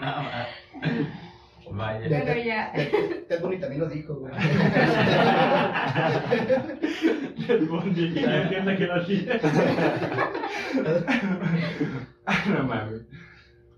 No. 0.00 0.14
Vaya. 1.76 2.06
Pero 2.08 2.40
ya. 2.42 2.72
Ted 3.28 3.40
Bunny 3.42 3.58
también 3.58 3.80
lo 3.80 3.88
dijo, 3.88 4.14
güey. 4.14 4.32
El 7.48 7.66
bondi, 7.66 8.14
que 8.14 8.22
ya 8.22 8.42
entienda 8.42 8.76
que 8.76 8.86
lo 8.86 8.94
hacía. 9.02 9.40
No 12.46 12.62
mames. 12.64 13.02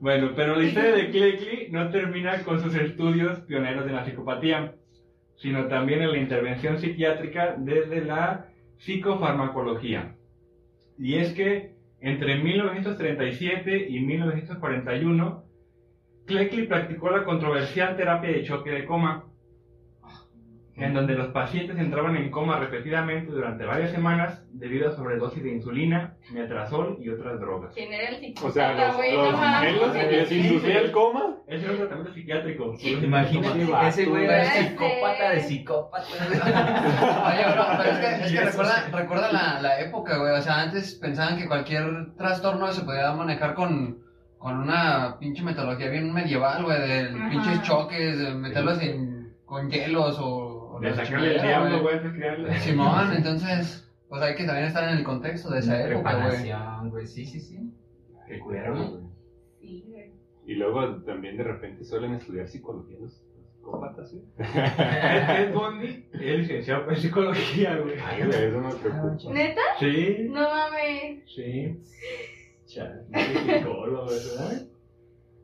Bueno, 0.00 0.32
pero 0.36 0.54
la 0.54 0.64
historia 0.64 0.92
de 0.92 1.10
Cleckley 1.10 1.68
no 1.70 1.90
termina 1.90 2.42
con 2.44 2.60
sus 2.60 2.74
estudios 2.74 3.40
pioneros 3.40 3.84
de 3.84 3.92
la 3.92 4.04
psicopatía, 4.04 4.74
sino 5.36 5.66
también 5.66 6.02
en 6.02 6.12
la 6.12 6.18
intervención 6.18 6.78
psiquiátrica 6.78 7.56
desde 7.58 8.04
la 8.04 8.46
psicofarmacología. 8.78 10.14
Y 10.98 11.14
es 11.14 11.32
que 11.32 11.78
entre 12.00 12.38
1937 12.38 13.88
y 13.88 14.00
1941, 14.00 15.44
Cleckley 16.26 16.66
practicó 16.66 17.10
la 17.10 17.24
controversial 17.24 17.96
terapia 17.96 18.30
de 18.30 18.44
choque 18.44 18.70
de 18.70 18.84
coma. 18.84 19.24
En 20.78 20.94
donde 20.94 21.14
los 21.14 21.28
pacientes 21.28 21.76
entraban 21.78 22.16
en 22.16 22.30
coma 22.30 22.58
repetidamente 22.58 23.32
durante 23.32 23.64
varias 23.64 23.90
semanas 23.90 24.42
debido 24.52 24.88
a 24.88 24.92
sobredosis 24.96 25.42
de 25.42 25.52
insulina, 25.54 26.14
metrazol 26.32 26.96
y 27.00 27.08
otras 27.10 27.40
drogas. 27.40 27.74
¿Quién 27.74 27.92
era 27.92 28.08
el 28.10 28.14
O 28.16 28.18
psicópata, 28.18 28.52
sea, 28.52 28.86
los, 28.86 28.96
güey? 28.96 29.12
los 29.16 29.32
No 29.32 29.38
mames. 29.38 29.72
gemelos 29.72 29.94
les 30.12 30.32
inducía 30.32 30.78
el 30.80 30.92
coma. 30.92 31.34
Ese 31.48 31.64
era 31.64 31.72
un 31.72 31.78
tratamiento 31.78 32.12
psiquiátrico. 32.14 32.74
Imagínate, 32.80 33.88
ese 33.88 34.04
güey 34.06 34.24
era 34.24 34.44
psicópata 34.44 35.30
de 35.30 35.40
psicópata. 35.40 36.04
Oye, 37.26 37.52
bro, 37.52 37.64
pero 37.78 37.90
es 37.90 37.98
que, 37.98 38.24
es 38.26 38.32
que 38.32 38.40
recuerda, 38.44 38.88
recuerda 38.92 39.32
la, 39.32 39.60
la 39.62 39.80
época, 39.80 40.18
güey. 40.18 40.32
O 40.32 40.42
sea, 40.42 40.62
antes 40.62 40.94
pensaban 40.94 41.38
que 41.38 41.46
cualquier 41.46 42.14
trastorno 42.16 42.70
se 42.72 42.82
podía 42.84 43.12
manejar 43.12 43.54
con, 43.54 43.98
con 44.38 44.58
una 44.58 45.16
pinche 45.18 45.42
metodología 45.42 45.88
bien 45.88 46.12
medieval, 46.12 46.64
güey, 46.64 46.80
de 46.80 47.08
pinches 47.30 47.62
choques, 47.62 48.18
de 48.18 48.34
meterlos 48.34 48.80
en, 48.82 49.32
con 49.44 49.70
hielos 49.70 50.18
o... 50.20 50.47
la 50.80 50.94
sacarle 50.94 51.34
el 51.36 51.42
diablo, 51.42 51.82
güey, 51.82 51.96
antes 51.96 52.12
que 52.12 52.18
darle- 52.20 52.58
Simón, 52.60 53.12
entonces, 53.16 53.90
pues 54.08 54.22
hay 54.22 54.34
que 54.34 54.44
también 54.44 54.66
estar 54.68 54.84
en 54.88 54.98
el 54.98 55.04
contexto 55.04 55.50
de 55.50 55.58
esa 55.60 55.88
época, 55.88 56.28
güey. 56.90 57.06
Sí, 57.06 57.24
sí, 57.26 57.40
sí. 57.40 57.58
Qué 58.26 58.38
culero, 58.40 58.74
güey. 58.76 59.02
Sí, 59.60 59.84
güey. 59.88 60.12
Y 60.46 60.54
luego 60.54 61.02
también 61.02 61.36
de 61.36 61.44
repente 61.44 61.84
suelen 61.84 62.14
estudiar 62.14 62.46
psicología 62.48 62.96
los 63.00 63.12
los 63.12 63.52
psicópatas, 63.56 64.10
¿sí? 64.10 64.22
Ted 64.38 65.52
Bundy 65.52 66.08
es 66.12 66.38
licenciado 66.38 66.88
en 66.90 66.96
psicología, 66.96 67.76
güey. 67.76 67.96
Ay, 68.02 68.24
güey, 68.26 68.44
eso 68.44 68.60
me 68.60 68.72
preocupa. 68.74 69.32
¿Neta? 69.32 69.60
Sí, 69.78 70.26
No 70.30 70.40
mames. 70.48 71.22
sí. 71.34 71.78
Chale, 72.66 73.02
psicólogo, 73.14 74.06
¿verdad? 74.06 74.62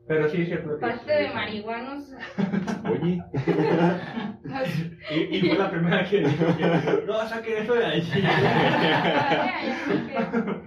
Pero 0.07 0.29
sí 0.29 0.43
es 0.43 0.47
cierto 0.49 0.75
que 0.75 0.81
Parte 0.85 1.11
de 1.11 1.33
marihuanos. 1.33 2.13
Oye, 2.91 3.23
Y, 5.11 5.37
y 5.37 5.41
fue 5.41 5.57
la 5.57 5.71
primera 5.71 6.05
que 6.05 6.19
dijo 6.19 6.45
que 6.57 7.03
no, 7.07 7.27
saquen 7.27 7.63
eso 7.63 7.73
de 7.73 7.85
allí. 7.85 8.11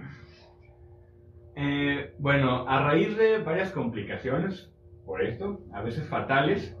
Eh, 1.61 2.13
bueno, 2.19 2.65
a 2.69 2.83
raíz 2.83 3.17
de 3.17 3.39
varias 3.39 3.71
complicaciones 3.71 4.71
por 5.05 5.21
esto, 5.21 5.59
a 5.73 5.81
veces 5.81 6.07
fatales, 6.07 6.77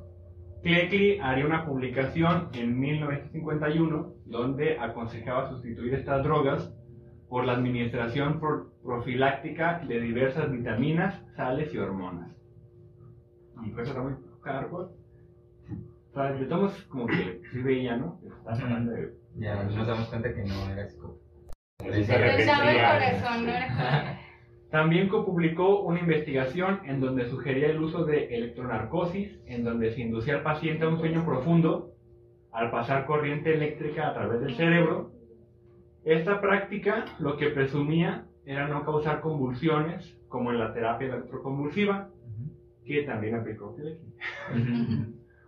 Cleckley 0.63 1.19
haría 1.21 1.45
una 1.45 1.65
publicación 1.65 2.47
en 2.53 2.79
1951 2.79 4.13
donde 4.25 4.79
aconsejaba 4.79 5.49
sustituir 5.49 5.95
estas 5.95 6.23
drogas 6.23 6.73
por 7.27 7.43
la 7.45 7.53
administración 7.53 8.39
pro- 8.39 8.71
profiláctica 8.81 9.79
de 9.85 9.99
diversas 9.99 10.49
vitaminas, 10.49 11.21
sales 11.35 11.73
y 11.73 11.77
hormonas. 11.77 12.31
Y 13.63 13.69
pues 13.71 13.87
está 13.87 14.01
muy 14.01 14.13
caro. 14.43 14.91
O 16.11 16.13
sea, 16.13 16.35
como 16.89 17.07
que 17.07 17.41
sí 17.51 17.61
veía, 17.61 17.97
¿no? 17.97 18.19
Estás 18.39 18.59
hablando 18.61 18.91
de 18.91 19.13
Ya 19.35 19.63
nos 19.63 19.87
damos 19.87 20.07
cuenta 20.07 20.33
que 20.33 20.41
era 20.41 20.53
no 20.53 20.71
era 20.71 20.87
También 24.71 25.09
copublicó 25.09 25.81
una 25.81 25.99
investigación 25.99 26.81
en 26.85 26.99
donde 26.99 27.27
sugería 27.29 27.67
el 27.67 27.81
uso 27.81 28.05
de 28.05 28.35
electronarcosis, 28.35 29.39
en 29.47 29.63
donde 29.63 29.91
se 29.91 30.01
inducía 30.01 30.35
al 30.35 30.43
paciente 30.43 30.85
a 30.85 30.89
un 30.89 30.99
sueño 30.99 31.25
profundo 31.25 31.93
al 32.51 32.69
pasar 32.69 33.05
corriente 33.05 33.53
eléctrica 33.53 34.09
a 34.09 34.13
través 34.13 34.41
del 34.41 34.55
cerebro. 34.55 35.11
Esta 36.03 36.39
práctica 36.39 37.05
lo 37.19 37.37
que 37.37 37.49
presumía 37.49 38.25
era 38.45 38.67
no 38.67 38.83
causar 38.85 39.21
convulsiones, 39.21 40.17
como 40.27 40.51
en 40.51 40.59
la 40.59 40.73
terapia 40.73 41.07
electroconvulsiva, 41.07 42.09
que 42.89 43.03
también 43.03 43.35
aplicó 43.35 43.75
Cleckley. 43.75 44.13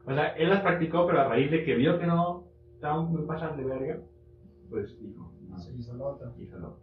O 0.06 0.14
sea, 0.14 0.28
él 0.30 0.50
las 0.50 0.62
practicó, 0.62 1.06
pero 1.08 1.22
a 1.22 1.28
raíz 1.28 1.50
de 1.52 1.64
que 1.64 1.76
vio 1.76 2.00
que 2.00 2.06
no 2.08 2.46
estaban 2.76 3.06
muy 3.12 3.24
pasadas 3.26 3.58
de 3.58 3.66
verga, 3.66 4.00
pues 4.70 5.00
dijo, 5.02 5.32
no, 5.50 5.58
Se 5.58 5.74
hizo 5.76 5.96
la 5.98 6.06
otra. 6.06 6.32
hizo 6.40 6.58
lo 6.60 6.68
otro. 6.70 6.82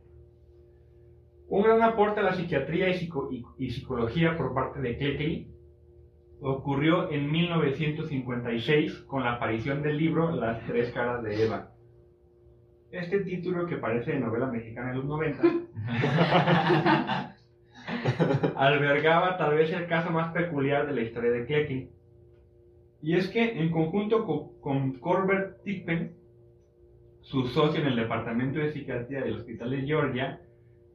Un 1.49 1.63
gran 1.63 1.83
aporte 1.83 2.21
a 2.21 2.25
la 2.25 2.35
psiquiatría 2.35 2.91
y, 2.91 2.95
psico- 2.95 3.29
y- 3.33 3.45
y 3.57 3.71
psicología 3.71 4.37
por 4.37 4.53
parte 4.55 4.81
de 4.81 4.97
Cleckley 4.99 5.49
ocurrió 6.41 7.11
en 7.11 7.31
1956 7.33 9.05
con 9.07 9.23
la 9.25 9.35
aparición 9.35 9.83
del 9.83 9.97
libro 9.97 10.31
Las 10.37 10.65
tres 10.67 10.93
caras 10.93 11.23
de 11.23 11.45
Eva. 11.47 11.71
Este 12.91 13.21
título, 13.21 13.67
que 13.67 13.77
parece 13.77 14.13
de 14.13 14.21
novela 14.21 14.47
mexicana 14.47 14.91
de 14.91 14.97
los 14.97 15.05
90, 15.07 15.43
albergaba 18.57 19.37
tal 19.39 19.55
vez 19.55 19.73
el 19.73 19.87
caso 19.87 20.11
más 20.11 20.33
peculiar 20.33 20.87
de 20.87 20.95
la 20.95 21.01
historia 21.03 21.31
de 21.31 21.47
Cleckley. 21.47 21.91
Y 23.01 23.17
es 23.17 23.29
que, 23.29 23.61
en 23.61 23.71
conjunto 23.71 24.25
co- 24.25 24.61
con, 24.61 24.95
Corbett 24.95 25.63
Tippen, 25.63 26.13
su 27.21 27.47
socio 27.47 27.81
en 27.81 27.89
el 27.89 27.97
departamento 27.97 28.59
de 28.59 28.73
psiquiatría 28.73 29.23
del 29.23 29.37
Hospital 29.37 29.71
de 29.71 29.83
Georgia, 29.83 30.41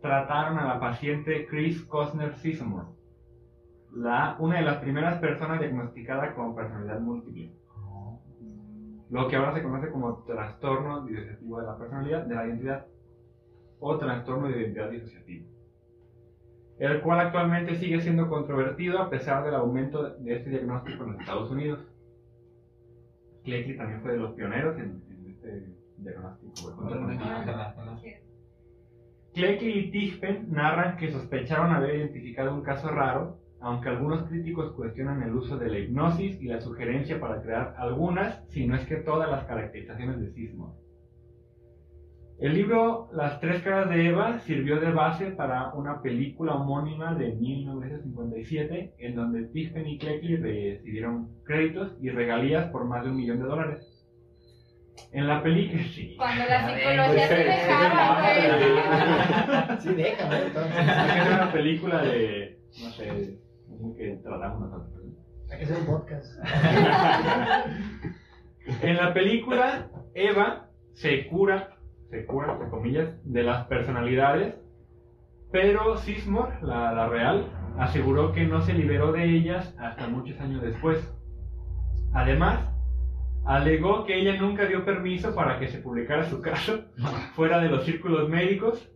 trataron 0.01 0.57
a 0.59 0.67
la 0.67 0.79
paciente 0.79 1.47
Chris 1.47 1.81
Cosner 1.83 2.35
Sismore, 2.35 2.87
una 4.39 4.57
de 4.57 4.63
las 4.63 4.77
primeras 4.77 5.19
personas 5.19 5.59
diagnosticada 5.59 6.33
con 6.33 6.55
personalidad 6.55 6.99
múltiple. 6.99 7.51
Lo 9.09 9.27
que 9.27 9.35
ahora 9.35 9.53
se 9.53 9.61
conoce 9.61 9.91
como 9.91 10.23
trastorno 10.23 11.05
disociativo 11.05 11.59
de 11.59 11.67
la 11.67 11.77
personalidad, 11.77 12.25
de 12.25 12.35
la 12.35 12.47
identidad, 12.47 12.87
o 13.79 13.97
trastorno 13.97 14.47
de 14.47 14.59
identidad 14.59 14.89
disociativa 14.89 15.52
el 16.91 17.01
cual 17.01 17.19
actualmente 17.21 17.75
sigue 17.75 18.01
siendo 18.01 18.27
controvertido 18.27 18.99
a 18.99 19.09
pesar 19.09 19.45
del 19.45 19.55
aumento 19.55 20.09
de 20.15 20.35
este 20.35 20.49
diagnóstico 20.49 21.05
en 21.05 21.13
los 21.13 21.21
Estados 21.21 21.49
Unidos. 21.49 21.79
Cleckley 23.43 23.77
también 23.77 24.01
fue 24.01 24.11
de 24.13 24.17
los 24.17 24.33
pioneros 24.33 24.77
en, 24.77 25.01
en 25.09 25.29
este 25.29 25.65
diagnóstico. 25.97 26.75
Cleckley 29.33 29.79
y 29.79 29.91
Tichpen 29.91 30.51
narran 30.51 30.97
que 30.97 31.11
sospecharon 31.11 31.71
haber 31.71 31.95
identificado 31.95 32.53
un 32.53 32.61
caso 32.61 32.89
raro, 32.89 33.39
aunque 33.61 33.89
algunos 33.89 34.27
críticos 34.27 34.73
cuestionan 34.73 35.23
el 35.23 35.33
uso 35.33 35.57
de 35.57 35.69
la 35.69 35.79
hipnosis 35.79 36.41
y 36.41 36.45
la 36.47 36.59
sugerencia 36.59 37.19
para 37.19 37.41
crear 37.41 37.75
algunas, 37.77 38.45
si 38.49 38.67
no 38.67 38.75
es 38.75 38.85
que 38.85 38.97
todas 38.97 39.31
las 39.31 39.45
caracterizaciones 39.45 40.19
de 40.19 40.31
Sismo. 40.31 40.82
El 42.43 42.53
libro 42.55 43.09
Las 43.13 43.39
tres 43.39 43.61
caras 43.61 43.89
de 43.89 44.09
Eva 44.09 44.39
sirvió 44.39 44.81
de 44.81 44.91
base 44.91 45.27
para 45.27 45.73
una 45.75 46.01
película 46.01 46.55
homónima 46.55 47.15
de 47.15 47.31
1957 47.35 48.95
en 48.97 49.15
donde 49.15 49.45
Tichpen 49.45 49.87
y 49.87 49.97
Cleckley 49.97 50.35
recibieron 50.35 51.29
créditos 51.45 51.93
y 52.01 52.09
regalías 52.09 52.69
por 52.69 52.83
más 52.83 53.05
de 53.05 53.11
un 53.11 53.15
millón 53.15 53.39
de 53.39 53.45
dólares. 53.45 54.05
En 55.13 55.29
la 55.29 55.41
película, 55.41 55.83
sí. 55.95 56.15
Cuando 56.17 56.43
la 56.43 56.67
psicología 56.67 57.27
se 57.29 57.43
dejaba. 57.45 58.19
Sí, 59.79 59.89
déjame 59.95 60.47
entonces. 60.47 60.85
Es 61.15 61.27
una 61.33 61.49
película 61.53 62.01
de, 62.01 62.59
no 62.83 62.89
sé, 62.89 63.39
que 63.97 64.19
tratamos 64.21 64.69
nosotros. 64.69 65.01
Hay 65.49 65.59
que 65.59 65.63
hacer 65.63 65.77
un 65.77 65.85
podcast. 65.85 66.25
En 68.81 68.95
la 68.95 69.13
película, 69.13 69.89
Eva 70.13 70.69
se 70.93 71.27
cura, 71.27 71.72
se 72.13 72.25
cura, 72.27 72.53
entre 72.53 72.69
comillas, 72.69 73.09
de 73.23 73.41
las 73.41 73.65
personalidades, 73.65 74.53
pero 75.51 75.97
Sismore, 75.97 76.53
la, 76.61 76.93
la 76.93 77.07
real, 77.07 77.47
aseguró 77.79 78.31
que 78.33 78.45
no 78.45 78.61
se 78.61 78.73
liberó 78.73 79.11
de 79.11 79.25
ellas 79.25 79.75
hasta 79.79 80.07
muchos 80.07 80.39
años 80.39 80.61
después. 80.61 81.11
Además, 82.13 82.69
alegó 83.45 84.05
que 84.05 84.19
ella 84.19 84.39
nunca 84.39 84.67
dio 84.67 84.85
permiso 84.85 85.33
para 85.33 85.57
que 85.57 85.69
se 85.69 85.79
publicara 85.79 86.29
su 86.29 86.39
caso 86.39 86.81
fuera 87.35 87.59
de 87.59 87.69
los 87.69 87.83
círculos 87.83 88.29
médicos, 88.29 88.87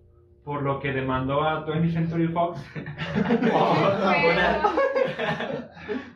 por 0.46 0.62
lo 0.62 0.80
que 0.80 0.94
demandó 0.94 1.42
a 1.42 1.66
20th 1.66 1.94
Century 1.94 2.28
Fox 2.28 2.64
Una, 3.42 4.62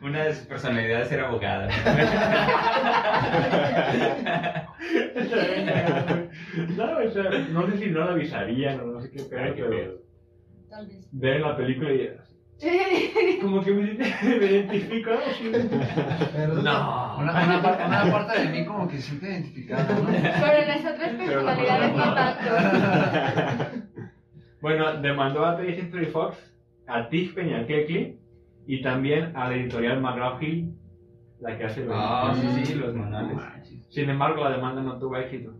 una 0.02 0.22
de 0.22 0.34
sus 0.34 0.46
personalidades 0.46 1.10
era 1.10 1.26
abogada. 1.26 1.68
no, 7.04 7.08
o 7.08 7.12
sea, 7.12 7.30
no 7.50 7.70
sé 7.70 7.78
si 7.78 7.90
no 7.90 8.00
la 8.04 8.12
avisarían 8.12 8.80
o 8.80 8.86
no 8.86 9.00
sé 9.00 9.10
qué 9.10 9.22
pedo, 9.24 9.54
pero. 9.68 9.92
Tal 10.70 10.86
vez. 10.86 11.08
ver 11.12 11.40
la 11.40 11.56
película 11.56 11.92
y 11.92 12.10
como 13.40 13.60
que 13.60 13.72
me, 13.72 13.82
me 14.38 14.46
identifico. 14.46 15.10
Pero 16.32 16.54
No. 16.54 17.16
Una, 17.18 17.44
una, 17.44 17.62
par- 17.62 17.86
una 17.86 18.10
parte 18.12 18.40
de 18.40 18.48
mí 18.50 18.64
como 18.64 18.86
que 18.88 18.96
se 18.98 19.02
siente 19.02 19.26
identificada, 19.30 19.82
¿no? 19.98 20.06
Pero 20.06 20.62
en 20.62 20.68
las 20.68 20.80
otras 20.80 21.10
personalidades 21.14 21.92
no 21.96 22.14
tanto. 22.14 23.88
Bueno, 24.60 25.00
demandó 25.02 25.44
a 25.44 25.60
20th 25.60 25.74
Century 25.74 26.06
Fox, 26.06 26.36
a 26.86 27.08
Tiffany 27.08 27.48
y 27.50 27.54
a 27.54 27.66
Cleckley 27.66 28.16
y 28.68 28.80
también 28.80 29.36
a 29.36 29.48
la 29.48 29.56
editorial 29.56 30.00
McGraw-Hill, 30.00 30.72
la 31.40 31.58
que 31.58 31.64
hace 31.64 31.80
los... 31.84 31.92
Ah, 31.92 32.32
sí, 32.40 32.64
sí, 32.64 32.74
los 32.76 32.94
manuales. 32.94 33.74
Sin 33.90 34.08
embargo, 34.08 34.44
la 34.44 34.52
demanda 34.52 34.80
no 34.80 35.00
tuvo 35.00 35.16
éxito. 35.16 35.52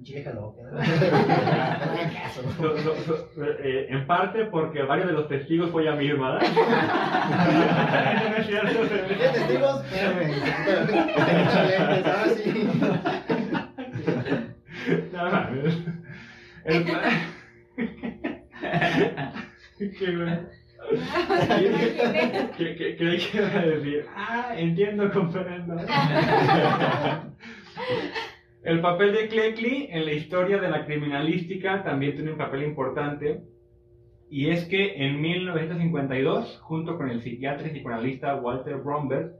No 2.60 3.44
eh, 3.44 3.86
en 3.90 4.06
parte 4.06 4.46
porque 4.46 4.82
varios 4.82 5.08
de 5.08 5.12
los 5.12 5.28
testigos 5.28 5.70
fue 5.70 5.82
ella 5.82 5.94
misma, 5.94 6.38
¿verdad? 6.38 8.30
no 8.30 8.36
es 8.36 8.46
cierto. 8.46 8.80
¿Qué 9.08 9.14
testigos? 9.14 9.82
Qué. 19.78 19.88
¿Qué, 22.58 22.76
qué, 22.76 22.96
qué 22.96 23.04
le 23.04 23.18
quiero 23.18 23.48
decir? 23.48 24.06
Ah, 24.14 24.52
entiendo, 24.56 25.10
comprendo. 25.10 25.76
El 28.62 28.80
papel 28.80 29.12
de 29.12 29.28
Cleckley 29.28 29.88
en 29.90 30.04
la 30.04 30.12
historia 30.12 30.58
de 30.58 30.68
la 30.70 30.84
criminalística 30.84 31.82
también 31.82 32.14
tiene 32.14 32.32
un 32.32 32.38
papel 32.38 32.62
importante. 32.62 33.42
Y 34.28 34.50
es 34.50 34.66
que 34.66 35.04
en 35.04 35.20
1952, 35.20 36.60
junto 36.62 36.96
con 36.96 37.10
el 37.10 37.22
psiquiatra 37.22 37.66
y 37.66 37.70
psicoanalista 37.70 38.36
Walter 38.36 38.76
Bromberg, 38.76 39.32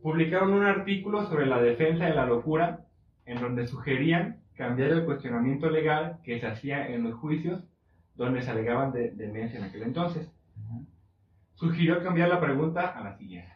publicaron 0.00 0.52
un 0.52 0.64
artículo 0.64 1.26
sobre 1.26 1.46
la 1.46 1.60
defensa 1.60 2.06
de 2.06 2.14
la 2.14 2.26
locura, 2.26 2.86
en 3.26 3.40
donde 3.40 3.66
sugerían 3.66 4.40
cambiar 4.54 4.90
el 4.90 5.04
cuestionamiento 5.04 5.68
legal 5.68 6.18
que 6.24 6.40
se 6.40 6.46
hacía 6.46 6.88
en 6.88 7.04
los 7.04 7.14
juicios 7.14 7.62
donde 8.14 8.42
se 8.42 8.50
alegaban 8.50 8.92
de 8.92 9.10
demencia 9.10 9.58
en 9.58 9.64
aquel 9.64 9.82
entonces 9.82 10.30
sugirió 11.62 12.02
cambiar 12.02 12.28
la 12.28 12.40
pregunta 12.40 12.88
a 12.88 13.04
la 13.04 13.16
siguiente. 13.16 13.52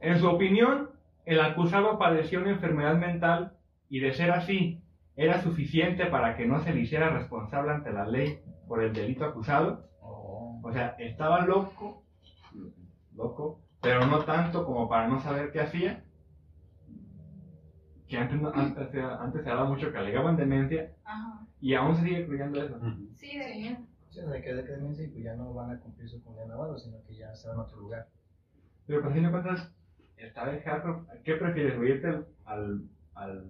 En 0.00 0.18
su 0.18 0.26
opinión, 0.26 0.88
el 1.26 1.38
acusado 1.38 1.98
padeció 1.98 2.40
una 2.40 2.50
enfermedad 2.50 2.96
mental 2.96 3.52
y 3.94 4.00
de 4.00 4.12
ser 4.12 4.32
así, 4.32 4.82
¿era 5.14 5.40
suficiente 5.40 6.06
para 6.06 6.36
que 6.36 6.46
no 6.48 6.58
se 6.64 6.74
le 6.74 6.80
hiciera 6.80 7.10
responsable 7.10 7.70
ante 7.70 7.92
la 7.92 8.04
ley 8.04 8.40
por 8.66 8.82
el 8.82 8.92
delito 8.92 9.24
acusado? 9.24 9.88
Oh. 10.00 10.60
O 10.64 10.72
sea, 10.72 10.96
estaba 10.98 11.46
loco, 11.46 12.02
loco, 13.14 13.60
pero 13.80 14.04
no 14.04 14.24
tanto 14.24 14.64
como 14.66 14.88
para 14.88 15.06
no 15.06 15.20
saber 15.20 15.52
qué 15.52 15.60
hacía. 15.60 16.02
Que 18.08 18.16
antes, 18.18 18.40
no- 18.40 18.50
antes, 18.52 18.90
se- 18.90 19.00
antes 19.00 19.44
se 19.44 19.50
hablaba 19.50 19.68
mucho 19.68 19.92
que 19.92 19.98
alegaban 19.98 20.36
demencia 20.36 20.92
Ajá. 21.04 21.46
y 21.60 21.74
aún 21.74 21.94
se 21.94 22.02
sigue 22.02 22.26
creyendo 22.26 22.60
eso. 22.62 22.78
Sí. 23.14 23.30
Sí, 24.10 24.20
o 24.22 24.28
sea, 24.30 24.42
que 24.42 24.54
de 24.54 24.64
que 24.64 24.72
demencia 24.72 25.04
y 25.04 25.08
pues 25.08 25.22
ya 25.24 25.34
no 25.36 25.54
van 25.54 25.70
a 25.70 25.78
cumplir 25.80 26.08
su 26.08 26.20
condena 26.24 26.56
o 26.56 26.76
sino 26.78 27.00
que 27.04 27.14
ya 27.16 27.32
se 27.36 27.48
van 27.48 27.58
a 27.58 27.62
otro 27.62 27.78
lugar. 27.78 28.08
Pero 28.86 29.00
pues, 29.02 29.12
a 29.12 29.14
fin 29.14 29.24
de 29.24 29.30
cuentas, 29.30 29.72
está 30.16 30.46
de 30.50 30.60
jarro. 30.62 31.06
¿Qué 31.24 31.34
prefieres, 31.36 31.78
o 31.78 31.84
irte 31.84 32.08
al, 32.08 32.26
al, 32.44 32.82
al 33.14 33.44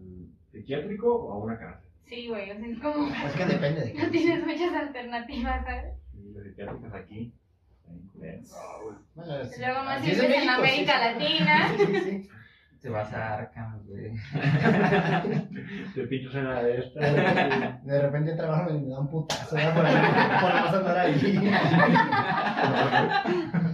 psiquiátrico 0.50 1.14
o 1.14 1.32
a 1.32 1.38
una 1.38 1.58
cárcel? 1.58 1.90
Sí, 2.06 2.28
güey, 2.28 2.50
o 2.50 2.56
sea, 2.58 2.66
es 2.66 2.78
como... 2.80 3.08
Es 3.08 3.32
que 3.32 3.46
depende 3.46 3.80
de 3.80 3.94
No 4.02 4.10
tienes 4.10 4.44
muchas 4.44 4.74
alternativas, 4.74 5.64
¿sabes? 5.64 5.94
Y 6.14 6.32
los 6.32 6.44
psiquiátricos 6.44 6.94
aquí. 6.94 7.32
Bueno, 8.14 8.42
sí. 9.44 9.60
Luego 9.60 9.84
más 9.84 9.98
Así 9.98 10.06
si 10.06 10.12
es 10.12 10.20
vives 10.20 10.36
en 10.36 10.46
México, 10.46 10.52
América 10.52 10.92
sí, 10.92 10.98
sí. 10.98 11.38
Latina. 11.38 11.56
Sí, 11.76 11.86
sí, 11.86 12.00
sí. 12.00 12.28
Te 12.80 12.90
vas 12.90 13.12
a 13.14 13.34
Arkham, 13.38 13.80
güey. 13.86 14.12
Te 15.94 16.06
pinchas 16.06 16.34
en 16.34 16.44
la 16.44 16.62
de 16.62 16.80
esta. 16.80 17.00
De 17.82 18.02
repente 18.02 18.34
trabajo 18.34 18.70
y 18.70 18.78
me 18.78 18.90
da 18.90 19.00
un 19.00 19.08
putazo 19.08 19.56
¿verdad? 19.56 19.74
por, 19.74 19.84
por 20.42 20.54
no 20.54 20.78
andar 20.78 20.98
ahí. 20.98 21.50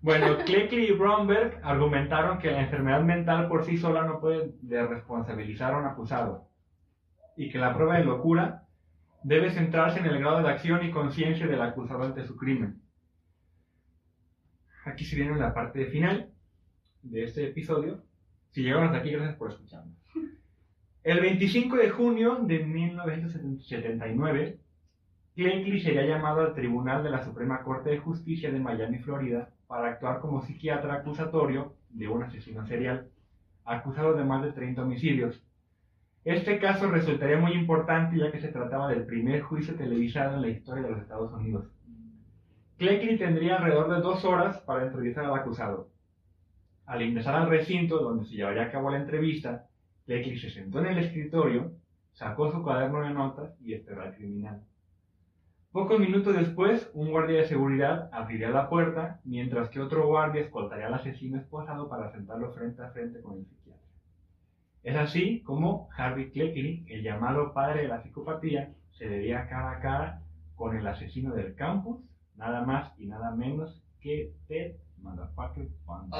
Bueno, 0.00 0.38
Cleckley 0.44 0.90
y 0.90 0.92
Bromberg 0.92 1.60
argumentaron 1.64 2.38
que 2.38 2.52
la 2.52 2.62
enfermedad 2.62 3.02
mental 3.02 3.48
por 3.48 3.64
sí 3.64 3.76
sola 3.76 4.04
no 4.04 4.20
puede 4.20 4.54
responsabilizar 4.86 5.74
a 5.74 5.78
un 5.78 5.86
acusado 5.86 6.48
y 7.36 7.50
que 7.50 7.58
la 7.58 7.74
prueba 7.74 7.98
de 7.98 8.04
locura 8.04 8.62
debe 9.24 9.50
centrarse 9.50 9.98
en 9.98 10.06
el 10.06 10.20
grado 10.20 10.40
de 10.40 10.50
acción 10.50 10.84
y 10.84 10.92
conciencia 10.92 11.48
del 11.48 11.60
acusado 11.60 12.04
ante 12.04 12.24
su 12.24 12.36
crimen. 12.36 12.80
Aquí 14.84 15.04
se 15.04 15.16
viene 15.16 15.36
la 15.36 15.52
parte 15.52 15.86
final 15.86 16.30
de 17.02 17.24
este 17.24 17.48
episodio. 17.48 18.04
Si 18.50 18.62
llegaron 18.62 18.84
hasta 18.86 18.98
aquí, 18.98 19.10
gracias 19.10 19.36
por 19.36 19.50
escucharnos. 19.50 19.96
El 21.02 21.20
25 21.20 21.76
de 21.76 21.90
junio 21.90 22.36
de 22.42 22.64
1979, 22.64 24.60
Cleckley 25.34 25.80
sería 25.80 26.06
llamado 26.06 26.42
al 26.42 26.54
Tribunal 26.54 27.02
de 27.02 27.10
la 27.10 27.24
Suprema 27.24 27.62
Corte 27.62 27.90
de 27.90 27.98
Justicia 27.98 28.52
de 28.52 28.60
Miami, 28.60 28.98
Florida, 28.98 29.50
para 29.68 29.90
actuar 29.90 30.18
como 30.20 30.42
psiquiatra 30.42 30.94
acusatorio 30.94 31.74
de 31.90 32.08
un 32.08 32.24
asesino 32.24 32.66
serial, 32.66 33.08
acusado 33.64 34.14
de 34.14 34.24
más 34.24 34.42
de 34.42 34.52
30 34.52 34.82
homicidios. 34.82 35.40
Este 36.24 36.58
caso 36.58 36.90
resultaría 36.90 37.36
muy 37.36 37.52
importante 37.52 38.18
ya 38.18 38.32
que 38.32 38.40
se 38.40 38.48
trataba 38.48 38.88
del 38.88 39.06
primer 39.06 39.42
juicio 39.42 39.76
televisado 39.76 40.36
en 40.36 40.42
la 40.42 40.48
historia 40.48 40.84
de 40.84 40.90
los 40.90 41.00
Estados 41.02 41.32
Unidos. 41.32 41.66
Cleckley 42.78 43.18
tendría 43.18 43.56
alrededor 43.56 43.94
de 43.94 44.00
dos 44.00 44.24
horas 44.24 44.58
para 44.62 44.84
entrevistar 44.84 45.24
al 45.24 45.34
acusado. 45.34 45.88
Al 46.86 47.02
ingresar 47.02 47.34
al 47.34 47.50
recinto 47.50 47.98
donde 47.98 48.24
se 48.24 48.36
llevaría 48.36 48.64
a 48.64 48.70
cabo 48.70 48.90
la 48.90 48.98
entrevista, 48.98 49.66
Cleckley 50.06 50.38
se 50.38 50.50
sentó 50.50 50.78
en 50.80 50.86
el 50.86 50.98
escritorio, 50.98 51.72
sacó 52.12 52.50
su 52.50 52.62
cuaderno 52.62 53.02
de 53.02 53.10
notas 53.10 53.54
y 53.60 53.74
esperó 53.74 54.02
al 54.02 54.14
criminal. 54.14 54.62
Pocos 55.70 56.00
minutos 56.00 56.34
después, 56.34 56.90
un 56.94 57.10
guardia 57.10 57.42
de 57.42 57.46
seguridad 57.46 58.08
abriría 58.10 58.48
la 58.48 58.70
puerta, 58.70 59.20
mientras 59.24 59.68
que 59.68 59.80
otro 59.80 60.06
guardia 60.06 60.40
escoltaría 60.40 60.86
al 60.86 60.94
asesino 60.94 61.38
esposado 61.38 61.90
para 61.90 62.10
sentarlo 62.10 62.52
frente 62.52 62.82
a 62.82 62.88
frente 62.88 63.20
con 63.20 63.36
el 63.36 63.44
psiquiatra. 63.44 63.82
Es 64.82 64.96
así 64.96 65.42
como 65.42 65.90
Harvey 65.94 66.30
Cleckley, 66.30 66.86
el 66.88 67.02
llamado 67.02 67.52
padre 67.52 67.82
de 67.82 67.88
la 67.88 68.02
psicopatía, 68.02 68.72
se 68.92 69.08
vería 69.08 69.46
cara 69.46 69.72
a 69.72 69.80
cara 69.80 70.22
con 70.56 70.74
el 70.74 70.86
asesino 70.86 71.34
del 71.34 71.54
campus, 71.54 72.00
nada 72.36 72.62
más 72.62 72.98
y 72.98 73.06
nada 73.06 73.32
menos 73.32 73.82
que 74.00 74.32
Ted 74.48 74.76
Motherfucker 75.02 75.68
Bundy. 75.84 76.16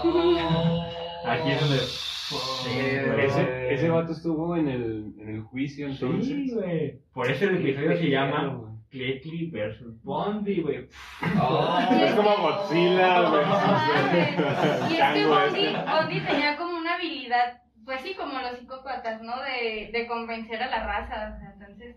Aquí 1.25 1.51
es 1.51 1.61
donde... 1.61 3.25
Ese, 3.25 3.75
ese 3.75 3.89
vato 3.89 4.13
estuvo 4.13 4.55
en 4.55 4.69
el, 4.69 5.15
en 5.19 5.29
el 5.31 5.41
juicio 5.41 5.89
entonces. 5.89 6.27
Sí, 6.27 6.51
güey. 6.55 7.01
Por 7.15 7.31
eso 7.31 7.47
el 7.47 7.57
episodio 7.57 7.97
se 7.97 8.11
llama 8.11 8.68
Cleckley 8.91 9.51
vs. 9.51 10.03
Bundy, 10.03 10.63
güey. 10.63 10.89
Es 10.89 12.15
como 12.15 12.37
Godzilla, 12.37 13.21
güey. 13.29 13.45
No. 13.47 14.91
Y 14.91 14.97
es 14.97 15.13
que 15.13 15.27
Bondi, 15.27 15.67
este. 15.67 15.91
Bondi 15.91 16.21
tenía 16.21 16.57
como 16.57 16.79
una 16.79 16.95
habilidad, 16.95 17.63
pues 17.85 18.01
sí, 18.03 18.15
como 18.15 18.39
los 18.41 18.59
psicópatas, 18.59 19.21
¿no? 19.23 19.35
De, 19.43 19.91
de 19.93 20.07
convencer 20.07 20.63
a 20.63 20.69
la 20.71 20.87
raza. 20.87 21.35
O 21.35 21.39
sea, 21.39 21.53
entonces, 21.59 21.97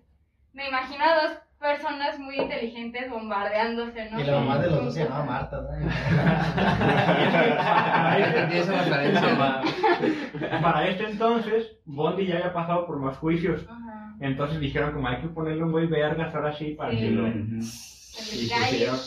me 0.54 0.68
imagino 0.68 1.04
a 1.04 1.16
dos 1.22 1.32
personas 1.60 2.18
muy 2.18 2.38
inteligentes 2.38 3.10
bombardeándose, 3.10 4.10
¿no? 4.10 4.20
Y 4.20 4.24
la 4.24 4.40
mamá 4.40 4.58
de 4.58 4.70
los 4.72 4.86
dos 4.86 4.94
se 4.94 5.04
llamaba 5.04 5.26
Marta, 5.26 5.62
¿no? 5.62 5.70
Para 10.62 10.88
este 10.88 11.04
entonces, 11.06 11.68
Bondi 11.86 12.26
ya 12.26 12.38
había 12.38 12.54
pasado 12.54 12.88
por 12.88 12.98
más 13.00 13.18
juicios. 13.18 13.62
Ajá. 13.70 14.01
Entonces 14.22 14.60
dijeron 14.60 14.94
como 14.94 15.08
hay 15.08 15.18
que 15.20 15.28
ponerle 15.28 15.64
un 15.64 15.72
güey 15.72 15.88
vergas 15.88 16.34
ahora 16.34 16.56
sí 16.56 16.76
para 16.78 16.92
que 16.92 17.10
lo... 17.12 17.28
Y 17.28 17.34
pusieron. 17.60 19.00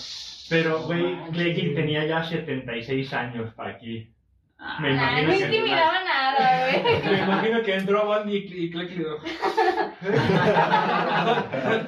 Pero, 0.50 0.82
güey, 0.82 1.16
Cleckley 1.32 1.74
tenía 1.74 2.04
ya 2.06 2.22
76 2.24 3.12
años 3.14 3.54
para 3.54 3.70
aquí. 3.70 4.10
Me 4.80 4.88
Ay, 4.88 4.94
imagino 4.94 5.22
no 5.32 5.38
que... 5.38 5.44
intimidaba 5.44 6.04
nada, 6.04 6.70
güey. 6.70 7.02
Me 7.12 7.18
imagino 7.22 7.62
que 7.62 7.74
entró 7.74 8.06
Bondi 8.06 8.36
y 8.36 8.70
Cleckley 8.70 8.98
dijo... 8.98 9.18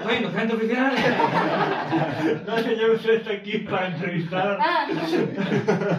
Soy 0.02 0.16
inocente 0.16 0.54
oficial. 0.54 0.94
No, 2.46 2.58
señor, 2.62 2.90
usted 2.90 3.14
está 3.14 3.32
aquí 3.32 3.58
para 3.58 3.86
entrevistar. 3.88 4.58
Ah, 4.60 4.86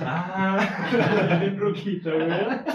Ah, 0.05 1.37
bien 1.41 1.57
ruquito, 1.59 2.09
¿verdad? 2.09 2.65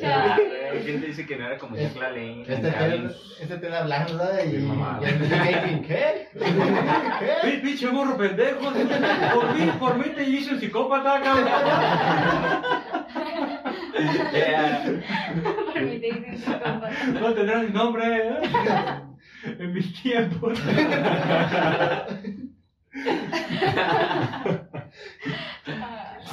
chao. 0.00 0.36
¿Quién 0.84 1.00
te 1.00 1.06
dice 1.06 1.26
que 1.26 1.36
no 1.36 1.46
era 1.46 1.58
como 1.58 1.74
Jack 1.76 1.96
LaLanne? 1.96 2.42
Este 2.46 2.70
te, 2.70 3.06
este 3.42 3.58
te 3.58 3.68
da 3.68 3.80
hablando, 3.80 4.16
¿verdad? 4.18 4.44
Y, 4.44 4.56
y 4.56 5.80
¿qué? 5.82 6.28
¿Qué? 6.38 7.38
¡Pi- 7.42 7.58
Pinche 7.62 7.88
morro 7.88 8.16
pendejo. 8.16 8.60
Por 9.34 9.54
mí, 9.58 9.70
por 9.78 9.98
mí 9.98 10.04
te 10.14 10.22
hice 10.24 10.54
un 10.54 10.60
psicópata, 10.60 11.20
cabrón. 11.20 11.48
No 17.20 17.34
tendrás 17.34 17.62
mi 17.64 17.70
nombre, 17.72 18.28
¿eh? 18.28 18.40
En 19.58 19.72
mis 19.72 20.02
tiempos. 20.02 20.58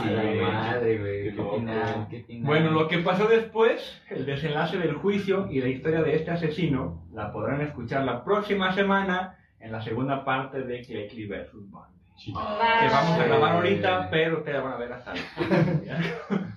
Ah, 0.03 0.21
Sí, 0.33 0.39
madre, 0.41 0.97
güey. 0.99 1.23
Qué 1.23 1.29
Qué 1.31 1.35
loco. 1.35 1.55
final, 1.57 2.07
qué 2.09 2.19
final. 2.23 2.45
Bueno, 2.47 2.71
lo 2.71 2.87
que 2.87 2.97
pasó 2.99 3.27
después, 3.27 4.01
el 4.09 4.25
desenlace 4.25 4.77
del 4.77 4.95
juicio 4.95 5.47
y 5.49 5.61
la 5.61 5.67
historia 5.69 6.01
de 6.01 6.15
este 6.15 6.31
asesino, 6.31 7.05
la 7.13 7.31
podrán 7.31 7.61
escuchar 7.61 8.03
la 8.03 8.23
próxima 8.23 8.73
semana 8.73 9.37
en 9.59 9.71
la 9.71 9.81
segunda 9.81 10.25
parte 10.25 10.61
de 10.63 10.81
Cleckley 10.81 11.25
vs. 11.27 11.51
Bundy. 11.53 11.93
Chido. 12.17 12.39
Que 12.39 12.87
vamos 12.93 13.19
a 13.19 13.25
grabar 13.25 13.55
ahorita, 13.55 14.09
pero 14.11 14.39
ustedes 14.39 14.61
van 14.63 14.73
a 14.73 14.77
ver 14.77 14.93
hasta 14.93 15.13
el 15.13 15.19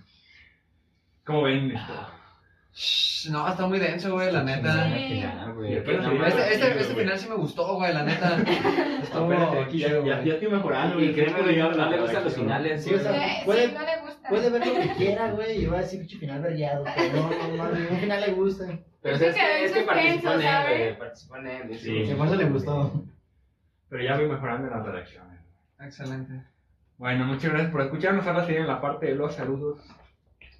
¿Cómo 1.24 1.42
ven 1.42 1.70
esto? 1.72 1.92
Shh, 2.78 3.30
No, 3.30 3.48
está 3.48 3.66
muy 3.66 3.78
denso, 3.78 4.12
güey, 4.12 4.30
la 4.30 4.42
neta. 4.42 4.84
Sí. 4.84 5.22
Y 5.66 5.72
Este, 5.72 6.52
este, 6.52 6.80
este 6.80 6.94
final 6.94 7.18
sí 7.18 7.26
me 7.28 7.36
gustó, 7.36 7.74
güey, 7.76 7.94
la 7.94 8.02
neta. 8.02 8.36
Estuvo 9.02 9.30
ya, 9.32 9.68
chido, 9.68 9.88
ya, 10.04 10.16
güey. 10.16 10.24
ya 10.28 10.34
estoy 10.34 10.50
mejorando. 10.50 11.00
Y 11.00 11.04
güey. 11.04 11.14
créeme, 11.14 11.40
güey, 11.42 11.56
no, 11.56 11.70
le 11.90 12.00
gustan 12.00 12.24
los 12.24 12.34
finales. 12.34 12.84
Sí, 12.84 12.92
o 12.94 12.98
sea, 12.98 13.12
puede- 13.46 13.68
sí, 13.68 13.74
no 13.74 13.80
le 13.80 14.00
gusta. 14.02 14.28
Puede 14.28 14.50
ver 14.50 14.66
lo 14.66 14.74
que 14.74 14.88
quiera, 14.94 15.30
güey, 15.32 15.62
y 15.62 15.66
va 15.66 15.78
a 15.78 15.80
decir 15.80 16.00
pinche 16.00 16.18
final 16.18 16.42
variado. 16.42 16.84
Pero 16.94 17.12
no, 17.14 17.30
no, 17.30 17.56
no, 17.56 17.72
ningún 17.78 17.98
final 17.98 18.20
le 18.20 18.32
gusta. 18.32 18.64
Pero 19.00 19.16
Es 19.16 19.22
que 19.34 19.64
es 19.64 19.72
que, 19.72 19.82
participó 19.82 20.32
en 20.32 20.40
él, 20.42 20.56
güey. 20.68 20.98
Participó 20.98 21.36
en 21.36 21.46
él. 21.46 21.78
Sí. 21.78 22.06
Sí, 22.06 22.14
por 22.14 22.26
eso 22.26 22.36
le 22.36 22.44
gustó. 22.44 23.04
Pero 23.88 24.02
ya 24.04 24.16
voy 24.16 24.28
mejorando 24.28 24.66
en 24.68 24.74
las 24.74 24.84
redacciones. 24.86 25.40
Excelente. 25.80 26.42
Bueno, 26.98 27.24
muchas 27.24 27.50
gracias 27.52 27.72
por 27.72 27.80
escucharnos. 27.82 28.26
Ahora 28.26 28.44
sí 28.46 28.54
en 28.54 28.66
la 28.66 28.80
parte 28.82 29.06
de 29.06 29.14
los 29.14 29.34
saludos 29.34 29.80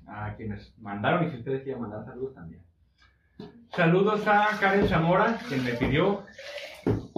a 0.09 0.35
quienes 0.37 0.73
mandaron 0.79 1.27
y 1.27 1.31
si 1.31 1.39
ustedes 1.39 1.63
quieren 1.63 1.83
mandar 1.83 2.05
saludos 2.05 2.35
también. 2.35 2.63
Saludos 3.75 4.27
a 4.27 4.49
Karen 4.61 4.89
Zamora, 4.89 5.39
quien 5.49 5.65
me 5.65 5.73
pidió 5.73 6.25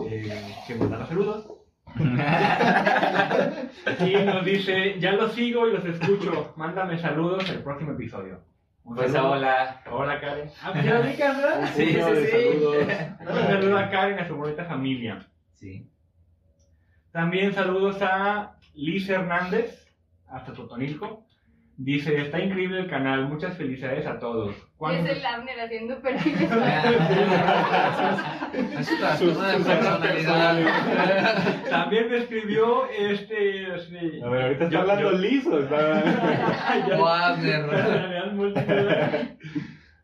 eh, 0.06 0.54
que 0.66 0.74
mandara 0.74 1.06
saludos. 1.06 1.46
Y 4.00 4.12
nos 4.24 4.44
dice, 4.44 4.98
ya 5.00 5.12
los 5.12 5.32
sigo 5.32 5.66
y 5.68 5.72
los 5.72 5.84
escucho. 5.84 6.52
Mándame 6.56 6.98
saludos 6.98 7.48
el 7.50 7.62
próximo 7.62 7.92
episodio. 7.92 8.40
Un 8.84 8.96
Pues 8.96 9.12
saludo. 9.12 9.32
hola. 9.32 9.82
Hola 9.90 10.20
Karen. 10.20 10.50
Ah, 10.62 10.70
pues 10.72 10.84
ya. 10.84 11.66
Sí, 11.68 11.86
sí, 11.86 11.92
sí. 11.94 12.00
saludos. 12.30 12.86
Un 13.20 13.26
saludo 13.46 13.78
a 13.78 13.90
Karen 13.90 14.18
y 14.18 14.20
a 14.22 14.28
su 14.28 14.36
bonita 14.36 14.64
familia. 14.64 15.26
Sí. 15.54 15.88
También 17.12 17.52
saludos 17.54 17.98
a 18.02 18.56
Liz 18.74 19.08
Hernández, 19.08 19.86
hasta 20.28 20.52
Totonilco. 20.52 21.26
Dice, 21.80 22.20
está 22.22 22.40
increíble 22.40 22.80
el 22.80 22.88
canal, 22.90 23.28
muchas 23.28 23.56
felicidades 23.56 24.04
a 24.04 24.18
todos. 24.18 24.52
¿Cuándo- 24.76 25.08
Es 25.08 25.16
el 25.18 25.24
Abner 25.24 25.60
haciendo 25.60 26.00
perfiles. 26.02 26.50
Personalidad. 30.02 31.62
También 31.70 32.10
me 32.10 32.16
escribió 32.18 32.86
este... 32.90 33.76
este 33.76 34.20
A 34.24 34.28
ver, 34.28 34.42
ahorita 34.42 34.64
está 34.64 34.74
yo- 34.74 34.80
hablando 34.80 35.12
yo- 35.12 35.18
liso. 35.18 35.58
Está... 35.60 36.96
O 36.98 37.06
Abner. 37.08 37.62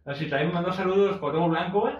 Así 0.06 0.26
también 0.28 0.52
mandó 0.52 0.70
saludos 0.72 1.16
Cuauhtémoc 1.16 1.50
Blanco. 1.50 1.88
¿eh? 1.88 1.96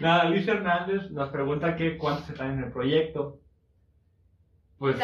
Nada, 0.00 0.24
Liz 0.30 0.48
Hernández 0.48 1.10
nos 1.10 1.28
pregunta 1.28 1.76
que 1.76 1.96
cuántos 1.98 2.28
están 2.30 2.52
en 2.58 2.64
el 2.64 2.72
proyecto. 2.72 3.38
Pues. 4.78 4.96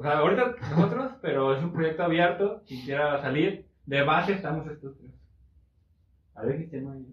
O 0.00 0.02
sea, 0.02 0.18
ahorita 0.18 0.54
nosotros, 0.70 1.12
pero 1.22 1.54
es 1.54 1.62
un 1.62 1.72
proyecto 1.72 2.02
abierto. 2.04 2.62
Quien 2.66 2.80
quiera 2.86 3.20
salir, 3.20 3.66
de 3.84 4.02
base 4.02 4.32
estamos 4.32 4.66
estos 4.66 4.96
tres. 4.98 5.12
A 6.34 6.42
ver 6.42 6.56
si 6.58 6.68
tengo 6.68 6.90
ahí. 6.92 7.06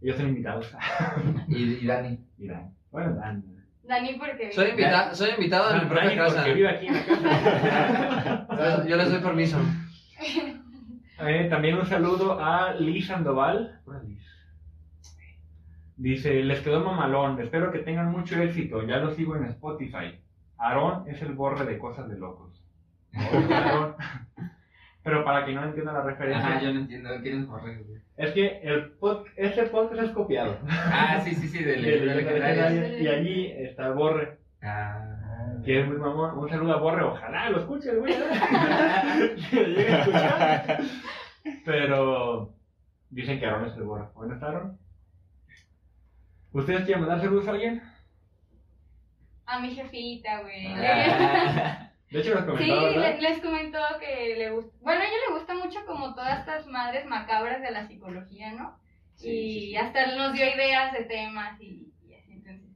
Ellos 0.00 0.16
son 0.16 0.28
invitados. 0.28 0.72
Y, 1.48 1.62
y 1.82 1.86
Dani. 1.86 2.18
Bueno, 2.92 3.14
Dan. 3.16 3.42
Dani, 3.82 4.14
porque. 4.14 4.52
Soy, 4.52 4.70
invita 4.70 5.12
soy 5.14 5.30
invitado 5.30 5.74
en 5.74 5.80
mi 5.82 5.86
propia 5.86 6.04
Dani, 6.04 6.16
casa. 6.16 6.36
porque 6.36 6.54
vive 6.54 6.68
aquí 6.68 6.86
en 6.86 6.94
la 6.94 7.04
casa. 7.06 8.46
Yo- 8.84 8.88
Yo 8.88 8.96
les 8.96 9.10
doy 9.10 9.20
permiso. 9.20 9.58
Eh, 11.20 11.46
también 11.50 11.76
un 11.78 11.86
saludo 11.86 12.38
a 12.40 12.74
Liz 12.74 13.06
Sandoval. 13.08 13.80
Hola, 13.86 14.02
Liz. 14.04 14.22
Dice, 15.96 16.42
les 16.42 16.60
quedó 16.60 16.84
mamalón, 16.84 17.40
espero 17.40 17.70
que 17.70 17.78
tengan 17.80 18.10
mucho 18.10 18.40
éxito, 18.40 18.82
ya 18.86 18.96
lo 18.98 19.10
sigo 19.14 19.36
en 19.36 19.44
Spotify. 19.44 20.18
Aarón 20.62 21.04
es 21.08 21.20
el 21.22 21.32
borre 21.32 21.64
de 21.66 21.78
cosas 21.78 22.08
de 22.08 22.16
locos. 22.18 22.62
Aarón. 23.14 23.96
Pero 25.04 25.24
para 25.24 25.44
que 25.44 25.52
no 25.52 25.64
entienda 25.64 25.92
la 25.92 26.02
referencia, 26.04 26.46
Ajá, 26.48 26.60
yo 26.62 26.72
no 26.72 26.78
entiendo. 26.80 27.10
¿Quién 27.22 27.40
es 27.40 27.46
güey? 27.48 27.76
es 28.16 28.30
que 28.34 28.60
el 28.62 28.96
pod- 29.00 29.24
este 29.34 29.64
podcast 29.64 30.00
es 30.04 30.10
copiado. 30.10 30.58
Ah, 30.68 31.20
sí, 31.24 31.34
sí, 31.34 31.48
sí, 31.48 31.58
de 31.64 31.76
De 31.76 33.02
Y 33.02 33.08
allí 33.08 33.46
está 33.50 33.88
el 33.88 33.94
borre, 33.94 34.38
Ah. 34.62 35.56
que 35.64 35.80
es 35.80 35.88
muy 35.88 35.96
mamón. 35.96 36.38
Un 36.38 36.48
saludo 36.48 36.74
a 36.74 36.80
borre, 36.80 37.02
ojalá 37.02 37.50
lo 37.50 37.58
escuche 37.58 37.96
güey. 37.96 38.14
que 39.50 39.56
lo 39.60 39.66
llegue 39.68 39.88
a 39.92 39.98
escuchar. 39.98 40.78
Pero 41.64 42.52
dicen 43.10 43.40
que 43.40 43.46
Aaron 43.46 43.64
es 43.66 43.76
el 43.76 43.82
borre. 43.82 44.06
¿Dónde 44.14 44.34
está 44.34 44.46
Aaron? 44.50 44.78
¿Ustedes 46.52 46.84
quieren 46.84 47.00
mandar 47.00 47.20
saludos 47.20 47.48
a 47.48 47.50
alguien? 47.50 47.82
A 49.52 49.60
mi 49.60 49.74
jefita, 49.74 50.40
güey. 50.42 50.66
Ah. 50.66 51.88
De 52.10 52.20
hecho, 52.20 52.34
los 52.34 52.40
Sí, 52.44 52.46
comentaba, 52.50 52.82
¿verdad? 52.90 53.14
le- 53.18 53.20
les 53.22 53.40
comentó 53.40 53.78
que 53.98 54.36
le 54.36 54.50
gusta. 54.50 54.70
Bueno, 54.82 55.00
a 55.00 55.04
ella 55.04 55.16
le 55.28 55.34
gusta 55.34 55.54
mucho 55.54 55.78
como 55.86 56.14
todas 56.14 56.40
estas 56.40 56.66
madres 56.66 57.06
macabras 57.06 57.62
de 57.62 57.70
la 57.70 57.86
psicología, 57.88 58.52
¿no? 58.52 58.76
Sí, 59.14 59.30
y 59.30 59.52
sí, 59.60 59.66
sí. 59.68 59.76
hasta 59.76 60.14
nos 60.16 60.34
dio 60.34 60.44
ideas 60.46 60.92
de 60.92 61.04
temas 61.04 61.58
y, 61.60 61.90
y 62.06 62.14
así. 62.14 62.32
Entonces, 62.32 62.68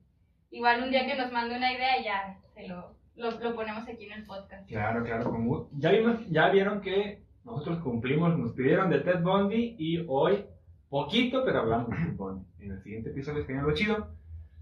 igual 0.50 0.82
un 0.84 0.90
día 0.90 1.06
que 1.06 1.16
nos 1.16 1.30
mande 1.32 1.54
una 1.54 1.70
idea, 1.72 2.02
ya 2.02 2.38
se 2.54 2.66
lo, 2.66 2.94
lo, 3.14 3.30
lo 3.32 3.54
ponemos 3.54 3.86
aquí 3.86 4.06
en 4.06 4.12
el 4.12 4.24
podcast. 4.24 4.66
Claro, 4.68 5.04
claro. 5.04 5.24
Como, 5.30 5.68
ya, 5.76 5.90
vimos, 5.90 6.26
ya 6.30 6.48
vieron 6.48 6.80
que 6.80 7.22
nosotros 7.44 7.80
cumplimos, 7.80 8.38
nos 8.38 8.52
pidieron 8.54 8.88
de 8.88 9.00
Ted 9.00 9.20
Bundy 9.20 9.76
y 9.78 10.02
hoy, 10.08 10.46
poquito, 10.88 11.44
pero 11.44 11.60
hablamos 11.60 11.90
de 11.90 11.96
Ted 11.96 12.16
Bundy. 12.16 12.46
En 12.60 12.72
el 12.72 12.82
siguiente 12.82 13.10
episodio 13.10 13.42
es 13.42 13.48
lo 13.50 13.74
chido. 13.74 14.08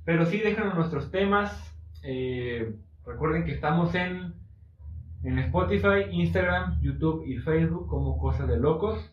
Pero 0.04 0.26
sí, 0.26 0.38
déjanos 0.38 0.74
nuestros 0.74 1.12
temas. 1.12 1.70
Eh, 2.04 2.74
recuerden 3.06 3.44
que 3.44 3.52
estamos 3.52 3.94
en, 3.94 4.34
en 5.22 5.38
Spotify, 5.38 6.10
Instagram, 6.10 6.80
YouTube 6.82 7.24
y 7.26 7.38
Facebook 7.38 7.88
como 7.88 8.18
Cosas 8.18 8.46
de 8.46 8.58
Locos. 8.58 9.10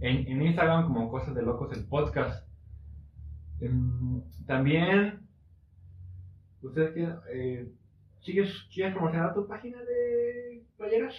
En, 0.00 0.28
en 0.28 0.42
Instagram 0.42 0.84
como 0.84 1.10
Cosas 1.10 1.34
de 1.34 1.42
Locos 1.42 1.76
el 1.76 1.84
podcast. 1.86 2.46
Em, 3.60 4.22
también, 4.46 5.20
ustedes 6.62 6.92
quieren, 6.92 7.16
eh, 7.32 7.68
¿sigues, 8.20 8.50
¿quieres 8.72 8.94
promocionar 8.94 9.34
tu 9.34 9.46
página 9.46 9.78
de 9.78 10.62
playeras? 10.76 11.14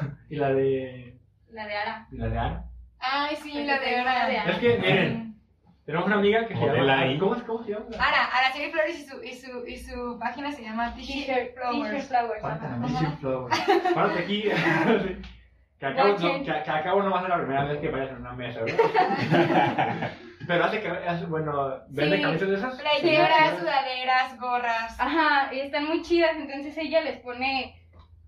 y 0.30 0.36
la 0.36 0.52
de, 0.52 1.18
La 1.50 1.66
de 1.66 1.74
Ara. 1.74 2.08
y 2.10 2.16
la 2.16 2.28
de 2.28 2.38
Ana. 2.38 2.64
Ay, 2.98 3.36
sí, 3.36 3.50
Porque 3.52 3.66
la 3.66 3.78
de 3.78 3.86
tengo 3.86 4.04
la 4.04 4.28
de 4.28 4.36
Ara. 4.38 4.50
Es 4.50 4.58
que, 4.58 4.78
miren, 4.78 5.27
tenemos 5.88 6.06
una 6.06 6.16
amiga 6.16 6.46
que 6.46 6.54
se 6.54 6.66
llama... 6.66 7.18
¿Cómo, 7.18 7.34
es- 7.34 7.42
¿Cómo 7.44 7.64
se 7.64 7.70
llama? 7.72 7.86
Ara, 7.98 8.26
Araceli 8.26 8.70
Flores 8.70 8.98
y 9.00 9.06
su, 9.06 9.24
y 9.24 9.32
su, 9.34 9.66
y 9.66 9.76
su 9.78 10.18
página 10.18 10.52
se 10.52 10.62
llama 10.62 10.94
T-shirt 10.94 11.26
T-shirt 11.26 11.54
Flowers. 11.54 12.08
Flowers. 12.08 12.42
Falta 12.42 12.66
ajá. 12.66 12.76
la 12.76 12.86
T-shirt 12.88 13.20
Flower. 13.20 13.52
Párate 13.94 14.18
aquí. 14.18 14.42
Sí. 14.42 14.50
que, 15.80 15.86
acabo, 15.86 16.08
no, 16.10 16.18
que, 16.18 16.42
que 16.44 16.70
acabo 16.70 17.02
no 17.02 17.10
va 17.10 17.18
a 17.18 17.20
ser 17.22 17.30
la 17.30 17.36
primera 17.38 17.64
vez 17.64 17.78
que 17.78 17.88
vayas 17.88 18.10
en 18.10 18.16
una 18.18 18.32
mesa, 18.34 18.60
¿verdad? 18.64 20.10
Pero 20.46 20.64
hace 20.64 20.80
que, 20.82 20.88
hace, 20.88 21.24
bueno, 21.24 21.78
¿vende 21.88 22.16
Sí. 22.16 22.22
camisas 22.22 22.48
de 22.50 22.54
esas? 22.56 22.78
Playeras, 22.78 23.58
sudaderas, 23.58 24.38
gorras. 24.38 25.00
Ajá, 25.00 25.54
y 25.54 25.60
están 25.60 25.86
muy 25.86 26.02
chidas, 26.02 26.36
entonces 26.36 26.76
ella 26.76 27.00
les 27.00 27.18
pone, 27.20 27.80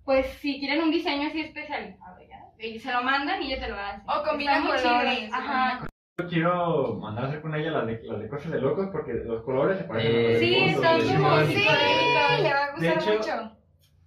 pues 0.06 0.24
si 0.40 0.58
quieren 0.60 0.82
un 0.82 0.90
diseño 0.90 1.28
así 1.28 1.42
especializado, 1.42 2.16
ya, 2.26 2.40
y 2.66 2.78
se 2.78 2.90
lo 2.90 3.02
mandan 3.02 3.42
y 3.42 3.52
ella 3.52 3.66
te 3.66 3.70
lo 3.70 3.78
hace. 3.78 4.00
O 4.06 4.22
combina 4.26 4.62
colores, 4.62 5.30
Ajá. 5.30 5.86
Quiero 6.28 6.98
mandar 7.00 7.24
a 7.24 7.28
hacer 7.28 7.40
con 7.42 7.54
ella 7.54 7.70
las 7.70 7.86
de, 7.86 8.00
las 8.04 8.20
de 8.20 8.28
cosas 8.28 8.50
de 8.52 8.60
locos 8.60 8.88
porque 8.92 9.12
los 9.14 9.42
colores 9.44 9.78
se 9.78 9.84
parecen 9.84 10.10
a 10.10 10.14
los 10.18 10.30
Eh, 10.30 10.32
de 10.32 10.38
Sí, 10.40 10.54
están 10.56 11.00
como 11.00 11.40
Sí, 11.44 11.54
le 12.42 12.52
va 12.52 12.64
a 12.64 12.66
De 12.66 12.72
gustar 12.72 12.98
hecho, 12.98 13.16
mucho. 13.16 13.56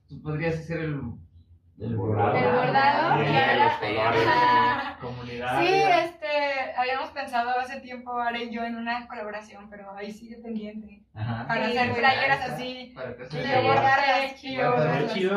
Tú 0.09 0.21
podrías 0.21 0.55
hacer 0.59 0.79
el. 0.79 0.99
El 1.79 1.95
bordado. 1.97 2.37
El 2.37 2.43
bordado, 2.45 3.23
Sí. 3.23 3.31
Comunidad. 5.01 5.59
Sí, 5.59 5.67
este, 5.67 6.71
habíamos 6.77 7.09
pensado 7.09 7.49
hace 7.59 7.81
tiempo, 7.81 8.13
Ara 8.17 8.41
y 8.41 8.51
yo, 8.53 8.63
en 8.63 8.75
una 8.75 9.07
colaboración, 9.07 9.67
pero 9.69 9.91
ahí 9.95 10.11
sigue 10.11 10.37
pendiente. 10.37 11.03
Ajá. 11.13 11.47
Para 11.47 11.65
Sí, 11.65 11.71
hacer 11.77 11.89
pues, 11.89 11.99
playeras 11.99 12.49
así. 12.51 12.91
Para 12.95 13.17
que 13.17 13.23
Y 13.23 13.27
se 13.27 13.37
y 13.37 13.41
chido. 14.35 14.71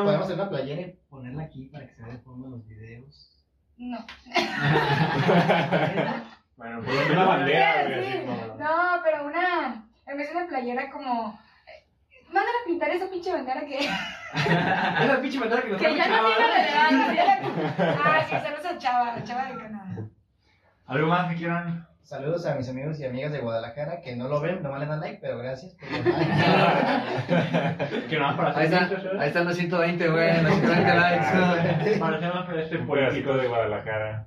Podemos 0.04 0.24
hacer 0.26 0.34
una 0.36 0.48
playera 0.50 0.80
y 0.82 0.92
ponerla 1.08 1.42
aquí 1.44 1.64
para 1.66 1.86
que 1.86 1.94
se 1.94 2.02
vea 2.02 2.12
de 2.12 2.18
fondo 2.18 2.46
en 2.46 2.52
los 2.52 2.66
videos. 2.66 3.32
No. 3.78 3.98
Bueno, 6.56 6.80
una 7.12 7.24
bandera, 7.24 7.86
Sí, 7.86 7.92
güey, 7.92 8.08
así 8.08 8.12
sí. 8.12 8.18
como- 8.24 8.54
No, 8.56 9.00
pero 9.04 9.26
una. 9.26 9.84
En 10.06 10.16
vez 10.16 10.30
de 10.30 10.36
una 10.36 10.46
playera 10.46 10.90
como. 10.90 11.38
eh, 11.66 11.84
Mándala 12.28 12.58
a 12.62 12.66
pintar 12.66 12.90
esa 12.90 13.10
pinche 13.10 13.32
bandera 13.32 13.60
que. 13.66 13.78
Esa 14.36 15.20
pinche 15.20 15.38
bandera 15.38 15.62
que 15.62 15.68
nos 15.70 15.80
Que 15.80 15.96
ya 15.96 16.08
no 16.08 16.14
tiene 16.16 16.16
Chava. 16.16 16.56
relevancia. 16.56 17.40
Ah, 18.04 18.20
sí, 18.28 18.34
saludos 18.34 18.66
a 18.66 18.78
Chava, 18.78 19.14
a 19.14 19.22
Chava 19.24 19.44
de 19.46 19.54
Canadá. 19.56 19.96
¿Algo 20.86 21.06
más 21.08 21.28
que 21.30 21.36
quieran? 21.36 21.86
Saludos 22.02 22.46
a 22.46 22.54
mis 22.54 22.68
amigos 22.68 23.00
y 23.00 23.04
amigas 23.04 23.32
de 23.32 23.40
Guadalajara 23.40 24.00
que 24.00 24.14
no 24.14 24.28
lo 24.28 24.40
ven, 24.40 24.62
nomás 24.62 24.78
le 24.80 24.86
dan 24.86 25.00
like, 25.00 25.18
pero 25.20 25.38
gracias 25.38 25.74
por. 25.74 25.88
Que 28.08 28.18
nada 28.18 28.36
para 28.36 28.50
Ahí 28.56 28.66
hacer 28.66 28.82
están, 28.92 29.20
ahí 29.20 29.28
están 29.28 29.44
los 29.46 29.56
120, 29.56 30.08
güey, 30.08 30.42
los 30.42 30.52
120 30.54 30.94
likes. 30.94 31.98
Para 31.98 32.16
hacer 32.16 32.34
más 32.34 32.46
para 32.46 32.62
este 32.62 32.78
político 32.78 33.36
de 33.36 33.48
Guadalajara. 33.48 34.26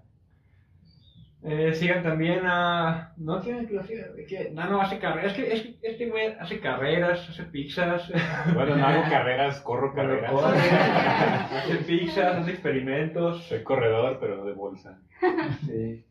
Eh, 1.41 1.73
sigan 1.73 2.03
también 2.03 2.41
a. 2.45 3.13
No 3.15 3.41
quieren 3.41 3.65
que 3.65 3.73
lo 3.73 3.83
sigan. 3.83 4.09
es 4.17 4.27
que 4.27 4.51
Nano 4.51 4.81
hace 4.81 4.99
carreras. 4.99 5.31
Es 5.31 5.37
que, 5.37 5.53
es 5.53 5.61
que 5.61 5.77
este 5.87 6.09
güey 6.09 6.35
hace 6.37 6.59
carreras, 6.59 7.29
hace 7.29 7.43
pizzas. 7.43 8.11
Bueno, 8.53 8.75
no 8.75 8.85
hago 8.85 9.03
carreras, 9.03 9.61
corro 9.61 9.93
carreras. 9.93 10.33
hace 10.33 11.75
pizzas, 11.85 12.37
hace 12.37 12.51
experimentos. 12.51 13.45
Soy 13.45 13.63
corredor, 13.63 14.17
pero 14.19 14.43
de 14.45 14.53
bolsa. 14.53 14.99
Sí. 15.65 16.05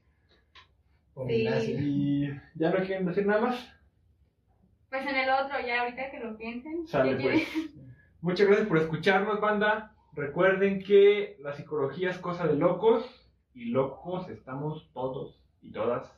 Sí. 1.26 1.76
Y 1.81 2.29
ya 2.55 2.70
no 2.70 2.76
quieren 2.87 3.05
decir 3.05 3.26
nada 3.26 3.41
más. 3.41 3.74
Pues 4.89 5.05
en 5.05 5.16
el 5.16 5.29
otro, 5.29 5.57
ya 5.66 5.81
ahorita 5.81 6.12
que 6.12 6.20
lo 6.20 6.39
piensen. 6.39 6.87
Sale 6.87 7.16
¿qué 7.16 7.22
pues. 7.22 7.76
Muchas 8.20 8.47
gracias 8.47 8.68
por 8.68 8.79
escucharnos, 8.79 9.41
banda. 9.41 9.97
Recuerden 10.12 10.83
que 10.83 11.37
la 11.41 11.55
psicología 11.55 12.11
es 12.11 12.18
cosa 12.18 12.47
de 12.47 12.55
locos 12.55 13.28
y 13.55 13.66
locos 13.66 14.28
estamos 14.28 14.90
todos 14.92 15.40
y 15.62 15.72
todas 15.72 16.11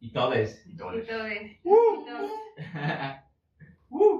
Y 0.00 0.12
todes. 0.12 0.66
y 0.66 0.76
todos. 0.76 0.96
Y 0.96 1.06
todo 1.06 1.26
eso. 1.26 1.54
Y 1.64 2.04
todo. 2.06 2.30
Uh. 3.92 4.18